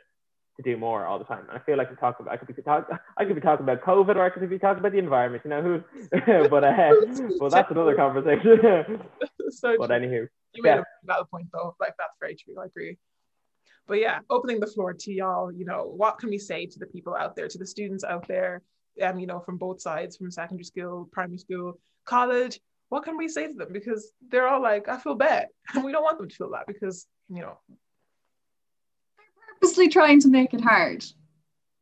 to 0.58 0.63
do 0.63 0.75
more 0.75 1.06
all 1.06 1.19
the 1.19 1.25
time. 1.25 1.43
And 1.47 1.58
I 1.58 1.62
feel 1.63 1.77
like 1.77 1.91
we 1.91 1.95
talk 1.97 2.19
about 2.19 2.34
I 2.34 2.38
could 2.38 2.53
be 2.53 2.62
talk, 2.62 2.89
I 3.15 3.25
could 3.25 3.36
be 3.36 3.41
talking 3.41 3.63
about 3.63 3.82
COVID 3.82 4.15
or 4.15 4.23
I 4.23 4.30
could 4.32 4.49
be 4.49 4.58
talking 4.58 4.80
about 4.80 4.91
the 4.91 4.97
environment, 4.97 5.43
you 5.45 5.51
know 5.51 5.62
who 5.62 5.84
but 6.49 6.63
uh 6.63 6.91
well 7.39 7.49
that's 7.51 7.69
another 7.69 7.95
conversation. 7.95 9.01
so 9.49 9.75
but 9.77 9.91
anywho. 9.91 10.27
You 10.53 10.63
made 10.63 10.69
yeah. 10.69 10.80
a 10.80 11.06
valid 11.06 11.30
point 11.30 11.47
though. 11.53 11.75
Like 11.80 11.93
that's 11.99 12.13
very 12.19 12.36
true. 12.36 12.56
I 12.60 12.65
agree. 12.65 12.97
But 13.88 13.99
yeah, 13.99 14.19
opening 14.30 14.60
the 14.60 14.67
floor 14.67 14.93
to 14.93 15.13
y'all, 15.13 15.51
you 15.51 15.63
know, 15.63 15.93
what 15.95 16.17
can 16.17 16.30
we 16.30 16.39
say 16.39 16.65
to 16.65 16.80
the 16.80 16.88
people 16.88 17.15
out 17.15 17.36
there, 17.36 17.47
to 17.47 17.58
the 17.58 17.65
students 17.65 18.03
out 18.03 18.27
there, 18.27 18.63
um, 19.01 19.19
you 19.19 19.27
know, 19.27 19.39
from 19.39 19.58
both 19.58 19.80
sides, 19.80 20.17
from 20.17 20.32
secondary 20.32 20.65
school, 20.65 21.08
primary 21.12 21.38
school, 21.38 21.80
college, 22.08 22.60
what 22.89 23.04
can 23.04 23.17
we 23.17 23.28
say 23.28 23.48
to 23.48 23.54
them? 23.54 23.70
Because 23.72 24.12
they're 24.30 24.48
all 24.48 24.62
like, 24.62 24.88
I 24.88 24.98
feel 24.98 25.15
bad. 25.15 25.48
And 25.76 25.84
we 25.84 25.91
don't 25.91 26.04
want 26.04 26.17
them 26.17 26.30
to 26.30 26.36
feel 26.36 26.52
that 26.52 26.65
because, 26.67 27.06
you 27.30 27.41
know, 27.41 27.60
They're 29.17 29.60
purposely 29.60 29.89
trying 29.89 30.22
to 30.22 30.30
make 30.30 30.54
it 30.54 30.62
hard. 30.62 31.04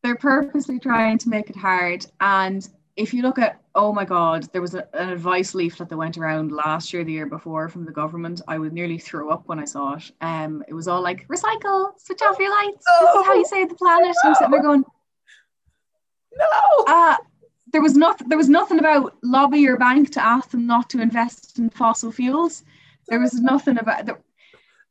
They're 0.03 0.15
purposely 0.15 0.79
trying 0.79 1.17
to 1.19 1.29
make 1.29 1.49
it 1.49 1.55
hard. 1.55 2.05
And 2.19 2.67
if 2.95 3.13
you 3.13 3.21
look 3.21 3.39
at, 3.39 3.61
oh 3.75 3.91
my 3.91 4.05
God, 4.05 4.47
there 4.53 4.61
was 4.61 4.73
a, 4.73 4.87
an 4.93 5.09
advice 5.09 5.53
leaflet 5.53 5.89
that 5.89 5.97
went 5.97 6.17
around 6.17 6.51
last 6.51 6.93
year, 6.93 7.03
the 7.03 7.11
year 7.11 7.25
before 7.25 7.67
from 7.69 7.85
the 7.85 7.91
government. 7.91 8.41
I 8.47 8.57
would 8.57 8.73
nearly 8.73 8.97
throw 8.97 9.29
up 9.29 9.43
when 9.47 9.59
I 9.59 9.65
saw 9.65 9.95
it. 9.95 10.11
Um, 10.21 10.63
it 10.67 10.73
was 10.73 10.87
all 10.87 11.01
like, 11.01 11.27
recycle, 11.27 11.91
switch 11.99 12.21
off 12.21 12.39
your 12.39 12.51
lights. 12.51 12.85
This 13.01 13.09
is 13.15 13.25
how 13.25 13.33
you 13.33 13.45
save 13.45 13.69
the 13.69 13.75
planet. 13.75 14.15
No. 14.23 14.29
I'm 14.29 14.35
sitting 14.35 14.51
there 14.51 14.61
going, 14.61 14.83
no. 16.37 16.85
Uh, 16.87 17.17
there 17.71 17.81
was 17.81 17.95
nothing. 17.95 18.29
There 18.29 18.37
was 18.37 18.49
nothing 18.49 18.79
about 18.79 19.15
lobby 19.23 19.59
your 19.59 19.77
bank 19.77 20.11
to 20.13 20.23
ask 20.23 20.49
them 20.49 20.67
not 20.67 20.89
to 20.91 21.01
invest 21.01 21.57
in 21.59 21.69
fossil 21.69 22.11
fuels. 22.11 22.63
There 23.07 23.19
was 23.19 23.33
nothing 23.35 23.77
about. 23.77 24.05
There, 24.05 24.19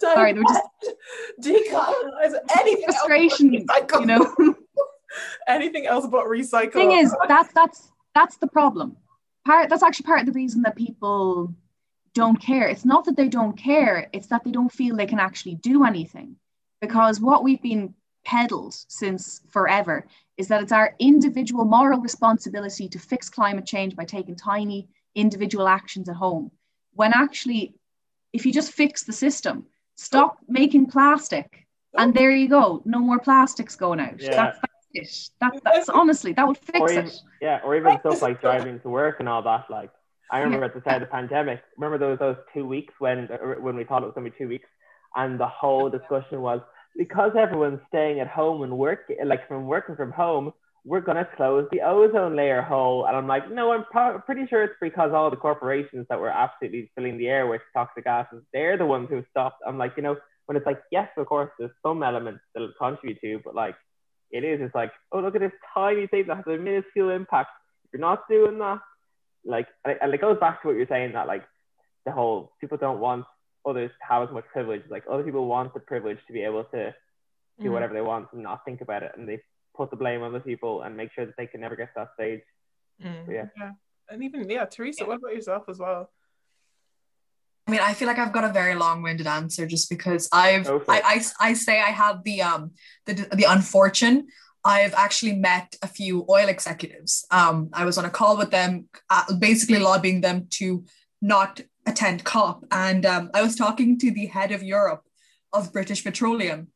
Sorry, 0.00 0.32
they 0.32 0.40
were 0.40 0.44
just 0.44 0.96
decolonize 1.40 2.34
anything. 2.58 2.84
Frustration, 2.84 3.52
you 3.52 4.06
know. 4.06 4.34
anything 5.48 5.86
else 5.86 6.06
but 6.06 6.26
recycle. 6.26 6.72
The 6.72 6.78
thing 6.78 6.92
is, 6.92 7.14
that's 7.28 7.52
that's 7.52 7.92
that's 8.14 8.36
the 8.38 8.48
problem. 8.48 8.96
Part 9.46 9.70
that's 9.70 9.82
actually 9.82 10.06
part 10.06 10.20
of 10.20 10.26
the 10.26 10.32
reason 10.32 10.62
that 10.62 10.76
people 10.76 11.54
don't 12.14 12.40
care. 12.40 12.68
It's 12.68 12.84
not 12.84 13.04
that 13.04 13.16
they 13.16 13.28
don't 13.28 13.56
care; 13.56 14.08
it's 14.12 14.28
that 14.28 14.44
they 14.44 14.50
don't 14.50 14.72
feel 14.72 14.96
they 14.96 15.06
can 15.06 15.20
actually 15.20 15.54
do 15.56 15.84
anything. 15.84 16.36
Because 16.80 17.20
what 17.20 17.44
we've 17.44 17.62
been 17.62 17.94
peddled 18.24 18.74
since 18.88 19.42
forever 19.50 20.06
is 20.36 20.48
that 20.48 20.62
it's 20.62 20.72
our 20.72 20.94
individual 20.98 21.64
moral 21.64 22.00
responsibility 22.00 22.88
to 22.88 22.98
fix 22.98 23.28
climate 23.28 23.66
change 23.66 23.94
by 23.94 24.04
taking 24.04 24.34
tiny 24.34 24.88
individual 25.14 25.68
actions 25.68 26.08
at 26.08 26.16
home. 26.16 26.50
When 26.92 27.12
actually, 27.14 27.74
if 28.32 28.44
you 28.44 28.52
just 28.52 28.72
fix 28.72 29.04
the 29.04 29.12
system, 29.12 29.66
Stop 29.96 30.38
making 30.48 30.86
plastic. 30.86 31.66
And 31.96 32.12
there 32.12 32.30
you 32.30 32.48
go. 32.48 32.82
No 32.84 32.98
more 32.98 33.20
plastics 33.20 33.76
going 33.76 34.00
out. 34.00 34.20
Yeah. 34.20 34.30
That's, 34.30 34.58
that's 34.58 34.86
it. 34.92 35.30
That, 35.40 35.60
that's 35.64 35.88
honestly, 35.88 36.32
that 36.32 36.46
would 36.46 36.58
fix 36.58 36.92
even, 36.92 37.06
it. 37.06 37.20
Yeah, 37.40 37.60
or 37.64 37.76
even 37.76 37.98
stuff 38.00 38.20
like 38.20 38.40
driving 38.40 38.80
to 38.80 38.88
work 38.88 39.20
and 39.20 39.28
all 39.28 39.42
that. 39.42 39.66
Like, 39.70 39.90
I 40.30 40.40
remember 40.40 40.66
at 40.66 40.74
the 40.74 40.80
start 40.80 41.02
of 41.02 41.08
the 41.08 41.12
pandemic, 41.12 41.62
remember 41.78 41.98
those 41.98 42.18
those 42.18 42.36
two 42.52 42.66
weeks 42.66 42.92
when 42.98 43.28
when 43.60 43.76
we 43.76 43.84
thought 43.84 44.02
it 44.02 44.06
was 44.06 44.14
going 44.14 44.24
to 44.24 44.30
be 44.32 44.36
two 44.36 44.48
weeks, 44.48 44.68
and 45.14 45.38
the 45.38 45.46
whole 45.46 45.88
discussion 45.88 46.40
was 46.40 46.60
because 46.96 47.32
everyone's 47.38 47.80
staying 47.88 48.20
at 48.20 48.28
home 48.28 48.62
and 48.62 48.76
work 48.76 49.10
like 49.24 49.46
from 49.48 49.66
working 49.66 49.96
from 49.96 50.12
home, 50.12 50.52
we're 50.84 51.00
to 51.00 51.28
close 51.36 51.66
the 51.72 51.80
ozone 51.80 52.36
layer 52.36 52.60
hole. 52.60 53.06
And 53.06 53.16
I'm 53.16 53.26
like, 53.26 53.50
no, 53.50 53.72
I'm 53.72 53.84
pro- 53.90 54.20
pretty 54.20 54.46
sure 54.46 54.62
it's 54.64 54.74
because 54.80 55.12
all 55.12 55.30
the 55.30 55.36
corporations 55.36 56.06
that 56.10 56.20
were 56.20 56.28
absolutely 56.28 56.90
filling 56.94 57.16
the 57.16 57.28
air 57.28 57.46
with 57.46 57.62
toxic 57.72 58.04
gases, 58.04 58.42
they're 58.52 58.76
the 58.76 58.84
ones 58.84 59.08
who 59.08 59.24
stopped. 59.30 59.62
I'm 59.66 59.78
like, 59.78 59.92
you 59.96 60.02
know, 60.02 60.16
when 60.46 60.56
it's 60.56 60.66
like, 60.66 60.82
yes, 60.92 61.08
of 61.16 61.26
course, 61.26 61.50
there's 61.58 61.70
some 61.82 62.02
elements 62.02 62.40
that 62.54 62.60
will 62.60 62.72
contribute 62.78 63.18
to, 63.22 63.40
but 63.44 63.54
like, 63.54 63.76
it 64.30 64.44
is, 64.44 64.60
it's 64.60 64.74
like, 64.74 64.92
oh, 65.12 65.20
look 65.20 65.34
at 65.34 65.40
this 65.40 65.52
tiny 65.72 66.06
thing 66.06 66.24
that 66.26 66.36
has 66.36 66.46
a 66.46 66.58
minuscule 66.58 67.10
impact. 67.10 67.50
If 67.84 67.92
you're 67.94 68.00
not 68.00 68.28
doing 68.28 68.58
that, 68.58 68.80
like, 69.44 69.68
and 69.84 70.12
it 70.12 70.20
goes 70.20 70.38
back 70.38 70.60
to 70.62 70.68
what 70.68 70.76
you're 70.76 70.86
saying 70.88 71.12
that, 71.12 71.26
like, 71.26 71.44
the 72.04 72.12
whole 72.12 72.52
people 72.60 72.76
don't 72.76 73.00
want 73.00 73.24
others 73.66 73.90
to 73.90 74.06
have 74.08 74.28
as 74.28 74.32
much 74.34 74.44
privilege. 74.52 74.82
Like, 74.88 75.04
other 75.10 75.22
people 75.22 75.46
want 75.46 75.74
the 75.74 75.80
privilege 75.80 76.18
to 76.26 76.32
be 76.32 76.42
able 76.42 76.64
to 76.64 76.94
do 77.60 77.68
Mm. 77.68 77.72
whatever 77.72 77.94
they 77.94 78.00
want 78.00 78.28
and 78.32 78.42
not 78.42 78.64
think 78.64 78.80
about 78.80 79.02
it, 79.02 79.12
and 79.16 79.28
they 79.28 79.40
put 79.76 79.90
the 79.90 79.96
blame 79.96 80.22
on 80.22 80.32
the 80.32 80.40
people 80.40 80.82
and 80.82 80.96
make 80.96 81.12
sure 81.12 81.26
that 81.26 81.36
they 81.36 81.46
can 81.46 81.60
never 81.60 81.76
get 81.76 81.86
to 81.86 81.92
that 81.96 82.08
stage. 82.14 82.42
Mm. 83.02 83.28
Yeah. 83.32 83.70
And 84.08 84.22
even 84.22 84.48
yeah, 84.50 84.64
Teresa, 84.66 85.04
what 85.04 85.18
about 85.18 85.34
yourself 85.34 85.64
as 85.68 85.78
well? 85.78 86.10
I 87.66 87.70
mean, 87.70 87.80
I 87.80 87.94
feel 87.94 88.06
like 88.06 88.18
I've 88.18 88.32
got 88.32 88.44
a 88.44 88.52
very 88.52 88.74
long-winded 88.74 89.26
answer 89.26 89.66
just 89.66 89.88
because 89.88 90.28
I've 90.32 90.68
I. 90.68 91.00
I 91.14 91.24
I 91.40 91.54
say 91.54 91.80
I 91.80 91.90
have 91.90 92.22
the 92.22 92.42
um 92.42 92.72
the 93.06 93.14
the 93.32 93.44
unfortunate. 93.44 94.26
I've 94.66 94.94
actually 94.94 95.34
met 95.36 95.76
a 95.82 95.86
few 95.86 96.26
oil 96.28 96.48
executives. 96.48 97.26
Um, 97.30 97.70
I 97.72 97.84
was 97.84 97.98
on 97.98 98.04
a 98.04 98.10
call 98.10 98.36
with 98.36 98.50
them, 98.50 98.88
uh, 99.10 99.34
basically 99.38 99.78
lobbying 99.78 100.22
them 100.22 100.46
to 100.58 100.84
not 101.20 101.60
attend 101.86 102.24
COP, 102.24 102.64
and 102.70 103.04
um, 103.06 103.30
I 103.34 103.42
was 103.42 103.56
talking 103.56 103.98
to 103.98 104.10
the 104.10 104.26
head 104.26 104.52
of 104.52 104.62
Europe 104.62 105.02
of 105.52 105.72
British 105.72 106.02
Petroleum. 106.04 106.68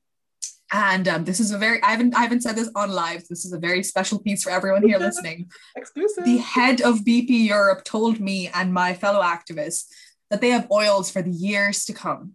And 0.70 1.08
um, 1.08 1.24
this 1.24 1.40
is 1.40 1.50
a 1.50 1.56
very 1.56 1.82
I 1.82 1.92
haven't 1.92 2.14
I 2.14 2.20
haven't 2.20 2.42
said 2.42 2.54
this 2.54 2.70
on 2.74 2.90
live. 2.90 3.26
This 3.26 3.46
is 3.46 3.54
a 3.54 3.58
very 3.58 3.82
special 3.82 4.18
piece 4.18 4.42
for 4.42 4.50
everyone 4.50 4.86
here 4.86 4.98
listening 5.08 5.50
Exclusive. 5.76 6.24
the 6.24 6.36
head 6.38 6.82
of 6.82 6.98
BP 7.06 7.46
Europe 7.46 7.84
told 7.84 8.20
me 8.20 8.50
and 8.52 8.72
my 8.72 8.92
fellow 8.92 9.22
activists 9.22 9.86
that 10.28 10.42
they 10.42 10.50
have 10.50 10.70
oils 10.70 11.10
for 11.10 11.22
the 11.22 11.30
years 11.30 11.86
to 11.86 11.94
come. 11.94 12.34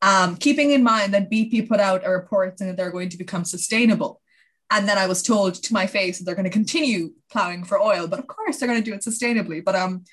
Um, 0.00 0.36
keeping 0.36 0.70
in 0.70 0.82
mind 0.82 1.12
that 1.12 1.30
BP 1.30 1.68
put 1.68 1.80
out 1.80 2.06
a 2.06 2.10
report 2.10 2.58
saying 2.58 2.70
that 2.70 2.76
they're 2.76 2.90
going 2.90 3.10
to 3.10 3.18
become 3.18 3.44
sustainable. 3.44 4.22
And 4.70 4.88
then 4.88 4.98
I 4.98 5.06
was 5.06 5.22
told 5.22 5.54
to 5.54 5.74
my 5.74 5.86
face 5.86 6.18
that 6.18 6.24
they're 6.24 6.34
going 6.34 6.44
to 6.44 6.50
continue 6.50 7.10
plowing 7.30 7.64
for 7.64 7.80
oil, 7.80 8.08
but 8.08 8.18
of 8.18 8.26
course 8.26 8.58
they're 8.58 8.68
going 8.68 8.82
to 8.82 8.90
do 8.90 8.94
it 8.94 9.02
sustainably. 9.02 9.64
But 9.64 9.76
um, 9.76 10.04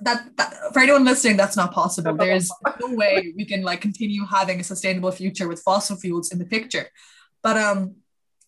that, 0.00 0.36
that 0.36 0.54
for 0.72 0.80
anyone 0.80 1.04
listening, 1.04 1.36
that's 1.36 1.56
not 1.56 1.72
possible. 1.72 2.14
There's 2.14 2.50
no 2.80 2.94
way 2.94 3.32
we 3.36 3.44
can 3.44 3.62
like 3.62 3.80
continue 3.80 4.24
having 4.24 4.60
a 4.60 4.64
sustainable 4.64 5.10
future 5.10 5.48
with 5.48 5.62
fossil 5.62 5.96
fuels 5.96 6.30
in 6.30 6.38
the 6.38 6.44
picture. 6.44 6.88
But 7.42 7.56
um, 7.56 7.96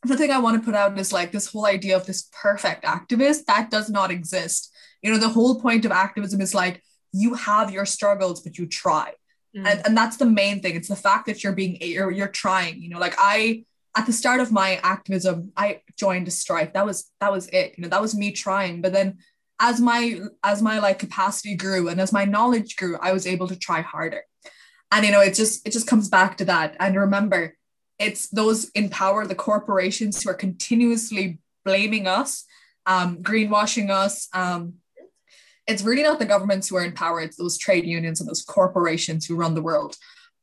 the 0.04 0.16
thing 0.16 0.30
I 0.30 0.38
want 0.38 0.60
to 0.60 0.64
put 0.64 0.74
out 0.74 0.98
is 0.98 1.12
like 1.12 1.32
this 1.32 1.46
whole 1.46 1.66
idea 1.66 1.96
of 1.96 2.06
this 2.06 2.28
perfect 2.42 2.84
activist 2.84 3.44
that 3.46 3.70
does 3.70 3.90
not 3.90 4.10
exist. 4.10 4.72
You 5.02 5.12
know, 5.12 5.18
the 5.18 5.28
whole 5.28 5.60
point 5.60 5.84
of 5.84 5.92
activism 5.92 6.40
is 6.40 6.54
like 6.54 6.82
you 7.12 7.34
have 7.34 7.70
your 7.70 7.86
struggles, 7.86 8.40
but 8.42 8.58
you 8.58 8.66
try. 8.66 9.12
Mm. 9.56 9.66
And, 9.66 9.86
and 9.86 9.96
that's 9.96 10.16
the 10.16 10.26
main 10.26 10.60
thing. 10.60 10.76
It's 10.76 10.88
the 10.88 10.96
fact 10.96 11.26
that 11.26 11.42
you're 11.42 11.52
being 11.52 11.78
you're, 11.80 12.10
you're 12.10 12.28
trying. 12.28 12.80
You 12.82 12.90
know, 12.90 12.98
like 12.98 13.14
I 13.18 13.64
at 13.96 14.06
the 14.06 14.12
start 14.12 14.40
of 14.40 14.52
my 14.52 14.76
activism, 14.82 15.52
I 15.56 15.82
joined 15.96 16.28
a 16.28 16.30
strike. 16.30 16.74
That 16.74 16.86
was 16.86 17.10
that 17.20 17.32
was 17.32 17.48
it. 17.48 17.74
You 17.76 17.82
know, 17.82 17.88
that 17.88 18.00
was 18.00 18.14
me 18.14 18.32
trying. 18.32 18.82
But 18.82 18.92
then 18.92 19.18
as 19.60 19.78
my 19.78 20.18
as 20.42 20.62
my 20.62 20.78
like 20.78 20.98
capacity 20.98 21.54
grew 21.54 21.88
and 21.88 22.00
as 22.00 22.12
my 22.12 22.24
knowledge 22.24 22.76
grew, 22.76 22.96
I 23.00 23.12
was 23.12 23.26
able 23.26 23.46
to 23.48 23.56
try 23.56 23.82
harder. 23.82 24.22
And 24.90 25.04
you 25.04 25.12
know, 25.12 25.20
it 25.20 25.34
just 25.34 25.66
it 25.66 25.72
just 25.72 25.86
comes 25.86 26.08
back 26.08 26.38
to 26.38 26.46
that. 26.46 26.76
And 26.80 26.96
remember, 26.96 27.56
it's 27.98 28.28
those 28.28 28.70
in 28.70 28.88
power, 28.88 29.26
the 29.26 29.34
corporations 29.34 30.22
who 30.22 30.30
are 30.30 30.34
continuously 30.34 31.38
blaming 31.64 32.06
us, 32.06 32.44
um, 32.86 33.18
greenwashing 33.22 33.90
us. 33.90 34.28
Um, 34.32 34.74
it's 35.66 35.82
really 35.82 36.02
not 36.02 36.18
the 36.18 36.24
governments 36.24 36.68
who 36.68 36.76
are 36.76 36.84
in 36.84 36.92
power; 36.92 37.20
it's 37.20 37.36
those 37.36 37.58
trade 37.58 37.84
unions 37.84 38.20
and 38.20 38.28
those 38.28 38.42
corporations 38.42 39.26
who 39.26 39.36
run 39.36 39.54
the 39.54 39.62
world. 39.62 39.96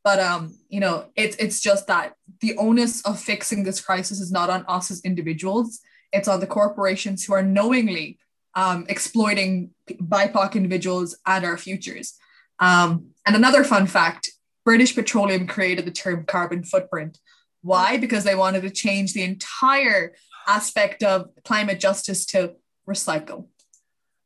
But 0.03 0.19
um, 0.19 0.55
you 0.69 0.79
know, 0.79 1.07
it's 1.15 1.35
it's 1.37 1.59
just 1.59 1.87
that 1.87 2.13
the 2.39 2.55
onus 2.57 3.01
of 3.01 3.19
fixing 3.19 3.63
this 3.63 3.81
crisis 3.81 4.19
is 4.21 4.31
not 4.31 4.51
on 4.51 4.63
us 4.67 4.91
as 4.91 5.01
individuals; 5.01 5.79
it's 6.13 6.27
on 6.27 6.39
the 6.39 6.47
corporations 6.47 7.25
who 7.25 7.33
are 7.33 7.43
knowingly 7.43 8.19
um, 8.57 8.85
exploiting 8.89 9.69
BIPOC 9.87 10.55
individuals 10.55 11.15
and 11.25 11.45
our 11.45 11.57
futures. 11.57 12.15
Um, 12.59 13.11
and 13.25 13.35
another 13.35 13.63
fun 13.63 13.87
fact: 13.87 14.31
British 14.65 14.95
Petroleum 14.95 15.47
created 15.47 15.85
the 15.85 15.91
term 15.91 16.25
carbon 16.25 16.63
footprint. 16.63 17.19
Why? 17.61 17.97
Because 17.97 18.23
they 18.23 18.35
wanted 18.35 18.63
to 18.63 18.69
change 18.69 19.13
the 19.13 19.23
entire 19.23 20.15
aspect 20.47 21.03
of 21.03 21.29
climate 21.45 21.79
justice 21.79 22.25
to 22.27 22.55
recycle. 22.89 23.47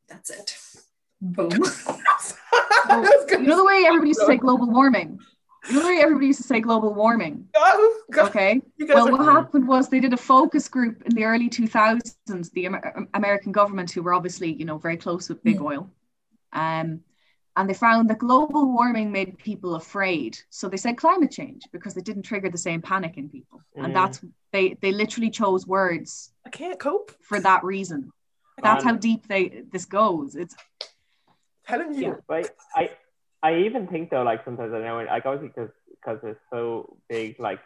That's 0.07 0.29
it. 0.29 0.57
Boom. 1.21 1.51
You 2.89 3.47
know 3.47 3.57
the 3.57 3.65
way 3.65 3.83
everybody 3.87 4.09
used 4.09 4.19
to 4.19 4.25
say 4.25 4.37
global 4.37 4.69
warming? 4.69 5.19
You 5.69 5.75
know 5.75 5.81
the 5.83 5.87
way 5.89 5.99
everybody 6.01 6.27
used 6.27 6.41
to 6.41 6.47
say 6.47 6.59
global 6.59 6.93
warming? 6.93 7.47
Oh, 7.55 8.01
God, 8.11 8.29
Okay. 8.29 8.61
Well, 8.79 9.07
are- 9.07 9.11
what 9.11 9.25
happened 9.25 9.67
was 9.67 9.89
they 9.89 9.99
did 9.99 10.13
a 10.13 10.17
focus 10.17 10.67
group 10.67 11.03
in 11.03 11.13
the 11.15 11.23
early 11.23 11.49
2000s, 11.49 12.51
the 12.51 12.65
Amer- 12.65 13.07
American 13.13 13.51
government, 13.51 13.91
who 13.91 14.01
were 14.01 14.13
obviously, 14.13 14.51
you 14.53 14.65
know, 14.65 14.77
very 14.77 14.97
close 14.97 15.29
with 15.29 15.43
big 15.43 15.61
oil. 15.61 15.89
Um, 16.53 17.01
and 17.57 17.69
they 17.69 17.73
found 17.73 18.09
that 18.09 18.17
global 18.17 18.73
warming 18.73 19.11
made 19.11 19.37
people 19.37 19.75
afraid. 19.75 20.39
So 20.49 20.67
they 20.67 20.77
said 20.77 20.97
climate 20.97 21.31
change 21.31 21.67
because 21.71 21.95
it 21.95 22.05
didn't 22.05 22.23
trigger 22.23 22.49
the 22.49 22.57
same 22.57 22.81
panic 22.81 23.17
in 23.17 23.29
people. 23.29 23.61
Mm. 23.77 23.85
And 23.85 23.95
that's, 23.95 24.21
they, 24.51 24.77
they 24.81 24.91
literally 24.91 25.29
chose 25.29 25.67
words 25.67 26.31
I 26.45 26.49
can't 26.49 26.79
cope. 26.79 27.11
for 27.21 27.39
that 27.39 27.63
reason. 27.63 28.11
That's 28.63 28.83
how 28.83 28.91
Um, 28.91 28.99
deep 28.99 29.27
they 29.27 29.63
this 29.71 29.85
goes. 29.85 30.35
It's 30.35 30.55
Telling 31.67 31.93
you. 31.93 32.01
Yeah. 32.01 32.13
But 32.27 32.55
I, 32.75 32.89
I 33.43 33.57
even 33.65 33.87
think 33.87 34.09
though, 34.09 34.23
like 34.23 34.45
sometimes 34.45 34.73
I 34.73 34.79
know, 34.79 35.03
like 35.03 35.25
obviously 35.25 35.49
because 35.49 35.71
because 35.89 36.19
there's 36.21 36.41
so 36.51 36.97
big, 37.09 37.39
like 37.39 37.59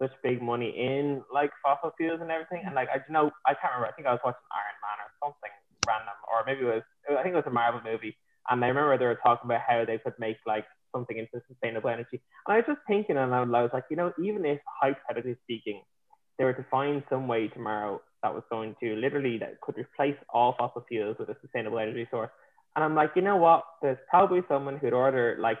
such 0.00 0.12
big 0.22 0.42
money 0.42 0.70
in 0.70 1.22
like 1.32 1.50
fossil 1.62 1.92
fuels 1.98 2.20
and 2.22 2.30
everything, 2.30 2.62
and 2.66 2.74
like 2.74 2.88
I 2.88 2.98
don't 2.98 3.12
know, 3.12 3.30
I 3.46 3.54
can't 3.54 3.72
remember. 3.74 3.88
I 3.88 3.92
think 3.96 4.08
I 4.08 4.12
was 4.12 4.22
watching 4.24 4.48
Iron 4.52 4.78
Man 4.84 4.98
or 5.04 5.10
something 5.22 5.54
random, 5.86 6.16
or 6.30 6.44
maybe 6.46 6.62
it 6.62 6.74
was, 6.82 6.84
I 7.10 7.22
think 7.22 7.34
it 7.34 7.42
was 7.44 7.48
a 7.48 7.52
Marvel 7.54 7.80
movie, 7.84 8.16
and 8.50 8.64
I 8.64 8.68
remember 8.68 8.96
they 8.98 9.06
were 9.06 9.20
talking 9.22 9.46
about 9.46 9.62
how 9.66 9.84
they 9.84 9.98
could 9.98 10.14
make 10.18 10.38
like 10.46 10.66
something 10.94 11.18
into 11.18 11.40
sustainable 11.48 11.90
energy, 11.90 12.22
and 12.46 12.50
I 12.54 12.56
was 12.58 12.66
just 12.68 12.80
thinking, 12.88 13.16
and 13.18 13.34
I 13.34 13.42
was 13.44 13.70
like, 13.74 13.84
you 13.90 13.96
know, 13.96 14.12
even 14.22 14.44
if 14.46 14.60
hypothetically 14.80 15.36
speaking, 15.44 15.82
they 16.38 16.44
were 16.44 16.54
to 16.54 16.66
find 16.70 17.02
some 17.10 17.28
way 17.28 17.48
tomorrow 17.48 18.00
that 18.22 18.34
was 18.34 18.44
going 18.50 18.76
to 18.82 18.96
literally 18.96 19.38
that 19.38 19.60
could 19.62 19.76
replace 19.78 20.16
all 20.32 20.54
fossil 20.58 20.84
fuels 20.88 21.16
with 21.18 21.28
a 21.28 21.36
sustainable 21.42 21.78
energy 21.78 22.06
source. 22.10 22.30
And 22.78 22.84
I'm 22.84 22.94
like, 22.94 23.10
you 23.16 23.22
know 23.22 23.34
what? 23.34 23.64
There's 23.82 23.98
probably 24.08 24.40
someone 24.46 24.76
who'd 24.78 24.92
order 24.92 25.36
like 25.40 25.58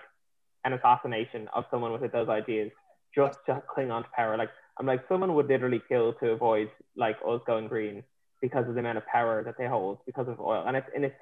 an 0.64 0.72
assassination 0.72 1.48
of 1.52 1.64
someone 1.68 1.90
with 2.00 2.12
those 2.12 2.28
ideas 2.28 2.70
just 3.12 3.40
to 3.46 3.60
cling 3.74 3.90
on 3.90 4.04
to 4.04 4.08
power. 4.14 4.36
Like 4.36 4.50
I'm 4.78 4.86
like, 4.86 5.00
someone 5.08 5.34
would 5.34 5.48
literally 5.48 5.82
kill 5.88 6.12
to 6.20 6.28
avoid 6.30 6.70
like 6.96 7.16
us 7.28 7.40
going 7.44 7.66
green 7.66 8.04
because 8.40 8.68
of 8.68 8.74
the 8.74 8.78
amount 8.78 8.98
of 8.98 9.06
power 9.08 9.42
that 9.42 9.56
they 9.58 9.66
hold 9.66 9.98
because 10.06 10.28
of 10.28 10.38
oil. 10.38 10.62
And 10.64 10.76
it's 10.76 10.86
and 10.94 11.04
it's 11.06 11.16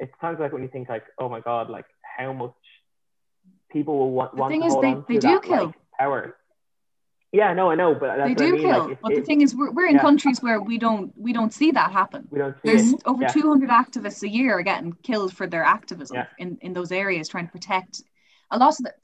it 0.00 0.10
sounds 0.20 0.40
like 0.40 0.52
when 0.52 0.62
you 0.62 0.68
think 0.68 0.88
like, 0.88 1.04
oh 1.20 1.28
my 1.28 1.38
god, 1.38 1.70
like 1.70 1.86
how 2.18 2.32
much 2.32 2.50
people 3.70 3.96
will 3.96 4.10
want, 4.10 4.34
The 4.34 4.40
want 4.40 4.50
thing 4.50 4.62
to 4.62 4.66
is 4.66 4.72
hold 4.72 4.84
they- 4.84 5.14
they 5.14 5.20
to 5.20 5.20
do 5.20 5.34
that, 5.34 5.42
kill. 5.44 5.66
like, 5.66 5.74
power. 6.00 6.34
Yeah, 7.32 7.52
no, 7.52 7.70
I 7.70 7.74
know, 7.74 7.94
but 7.94 8.16
that's 8.16 8.28
they 8.30 8.34
do 8.34 8.46
I 8.48 8.50
mean. 8.52 8.60
kill. 8.62 8.82
Like, 8.84 8.92
it- 8.92 8.98
but 9.02 9.14
the 9.14 9.20
thing 9.22 9.40
is 9.42 9.54
we're, 9.54 9.70
we're 9.70 9.86
in 9.86 9.96
Yeah. 9.96 10.00
countries 10.00 10.42
where 10.42 10.60
we 10.62 10.78
don't 10.78 11.12
we 11.16 11.32
don't 11.32 11.52
see 11.52 11.70
that 11.72 11.92
happen. 11.92 12.26
we 12.30 12.38
don't 12.38 12.54
see 12.54 12.60
There's 12.68 12.92
it. 12.94 13.02
over 13.04 13.22
Yeah. 13.22 13.28
200 13.28 13.68
activists 13.68 14.22
a 14.22 14.28
year 14.28 14.54
are 14.58 14.62
getting 14.62 14.92
killed 15.02 15.34
for 15.36 15.46
their 15.46 15.62
activism 15.62 16.16
Yeah. 16.16 16.26
in, 16.38 16.56
in 16.62 16.72
those 16.72 16.90
areas, 16.90 17.28
trying 17.28 17.46
to 17.46 17.52
protect 17.52 18.02
a 18.50 18.58
lot 18.58 18.70
of 18.78 18.84
the. 18.84 18.94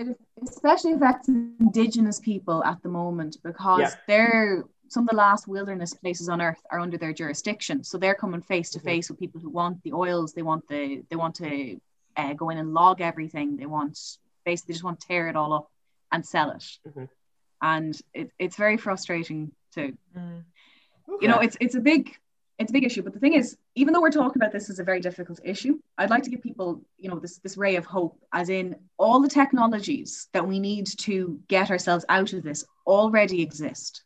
It 0.00 0.16
especially 0.42 0.92
affects 0.92 1.26
Indigenous 1.28 2.20
people 2.20 2.62
at 2.64 2.82
the 2.82 2.88
moment 2.88 3.38
because 3.42 3.96
they're 4.06 4.64
some 4.88 5.02
of 5.04 5.08
the 5.10 5.16
last 5.16 5.48
wilderness 5.48 5.92
places 5.94 6.28
on 6.28 6.40
earth 6.40 6.62
are 6.70 6.78
under 6.80 6.96
their 6.96 7.12
jurisdiction. 7.12 7.82
So 7.82 7.98
they're 7.98 8.14
coming 8.14 8.40
face 8.40 8.70
to 8.70 8.78
Mhm. 8.78 8.84
face 8.84 9.10
with 9.10 9.18
people 9.18 9.40
who 9.40 9.50
want 9.50 9.82
the 9.82 9.92
oils. 9.92 10.34
They 10.34 10.42
want 10.42 10.68
the 10.68 11.02
they 11.08 11.16
want 11.16 11.34
to 11.36 11.80
uh, 12.16 12.32
go 12.34 12.50
in 12.50 12.58
and 12.58 12.74
log 12.74 13.00
everything. 13.00 13.56
They 13.56 13.66
want 13.66 13.98
basically 14.44 14.72
they 14.72 14.74
just 14.74 14.84
want 14.84 15.00
to 15.00 15.06
tear 15.06 15.28
it 15.28 15.36
all 15.36 15.52
up 15.54 15.70
and 16.12 16.24
sell 16.24 16.50
it. 16.50 16.64
Mhm. 16.86 17.08
And 17.62 18.00
it, 18.14 18.30
it's 18.38 18.56
very 18.56 18.76
frustrating 18.76 19.52
to 19.74 19.92
Mm. 20.16 20.44
you 21.20 21.28
know 21.28 21.38
it's 21.40 21.56
it's 21.60 21.74
a 21.74 21.80
big 21.80 22.14
it's 22.58 22.70
a 22.70 22.72
big 22.72 22.84
issue 22.84 23.02
but 23.02 23.12
the 23.14 23.20
thing 23.20 23.34
is 23.34 23.56
even 23.74 23.92
though 23.92 24.00
we're 24.00 24.10
talking 24.10 24.40
about 24.40 24.52
this 24.52 24.68
as 24.68 24.78
a 24.78 24.84
very 24.84 25.00
difficult 25.00 25.40
issue 25.44 25.78
i'd 25.98 26.10
like 26.10 26.22
to 26.22 26.30
give 26.30 26.42
people 26.42 26.82
you 26.98 27.08
know 27.08 27.18
this 27.18 27.38
this 27.38 27.56
ray 27.56 27.76
of 27.76 27.84
hope 27.86 28.18
as 28.32 28.48
in 28.50 28.74
all 28.98 29.20
the 29.20 29.28
technologies 29.28 30.28
that 30.34 30.46
we 30.46 30.58
need 30.58 30.86
to 30.86 31.38
get 31.48 31.70
ourselves 31.70 32.04
out 32.08 32.32
of 32.34 32.42
this 32.42 32.64
already 32.86 33.40
exist 33.42 34.02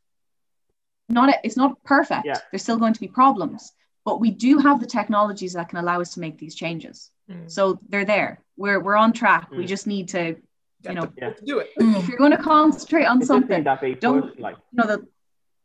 not 1.08 1.34
it's 1.44 1.56
not 1.56 1.82
perfect 1.84 2.24
Yeah. 2.26 2.38
there's 2.50 2.62
still 2.62 2.78
going 2.78 2.94
to 2.94 3.00
be 3.00 3.08
problems 3.08 3.72
but 4.04 4.20
we 4.20 4.30
do 4.30 4.58
have 4.58 4.80
the 4.80 4.86
technologies 4.86 5.52
that 5.54 5.68
can 5.68 5.78
allow 5.78 6.00
us 6.00 6.14
to 6.14 6.20
make 6.20 6.38
these 6.38 6.54
changes 6.54 7.10
Mm. 7.30 7.48
so 7.50 7.78
they're 7.88 8.04
there 8.04 8.40
we're 8.56 8.80
we're 8.80 8.96
on 8.96 9.12
track 9.12 9.50
we 9.50 9.64
Mm. 9.64 9.68
just 9.68 9.86
need 9.86 10.08
to 10.10 10.36
you 10.84 10.94
know 10.94 11.08
Yeah. 11.16 11.32
do 11.44 11.58
it. 11.58 11.70
if 11.76 12.08
you're 12.08 12.18
going 12.18 12.32
to 12.32 12.42
concentrate 12.42 13.04
on 13.04 13.18
It's 13.18 13.28
just 13.28 13.28
something 13.28 13.64
that 13.64 13.80
big 13.80 14.00
Don't- 14.00 14.30
push, 14.30 14.40
like 14.40 14.56
you 14.72 14.76
know 14.78 14.86
the 14.86 15.06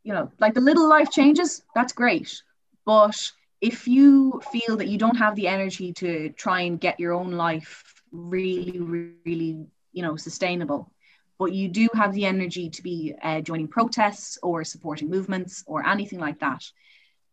you 0.04 0.12
know 0.12 0.30
like 0.38 0.54
the 0.54 0.60
little 0.60 0.88
life 0.88 1.10
changes 1.10 1.62
that's 1.74 1.92
great 1.92 2.42
but 2.84 3.16
if 3.60 3.88
you 3.88 4.40
feel 4.52 4.76
that 4.76 4.88
you 4.88 4.98
don't 4.98 5.16
have 5.16 5.34
the 5.34 5.48
energy 5.48 5.92
to 5.94 6.30
try 6.30 6.60
and 6.62 6.80
get 6.80 7.00
your 7.00 7.12
own 7.12 7.32
life 7.32 8.02
really 8.12 8.78
really 8.80 9.66
you 9.92 10.02
know 10.02 10.16
sustainable 10.16 10.90
but 11.38 11.52
you 11.52 11.68
do 11.68 11.88
have 11.94 12.12
the 12.14 12.24
energy 12.24 12.68
to 12.70 12.82
be 12.82 13.14
uh, 13.22 13.40
joining 13.40 13.68
protests 13.68 14.38
or 14.42 14.64
supporting 14.64 15.08
movements 15.10 15.62
or 15.66 15.86
anything 15.86 16.18
like 16.20 16.38
that 16.40 16.62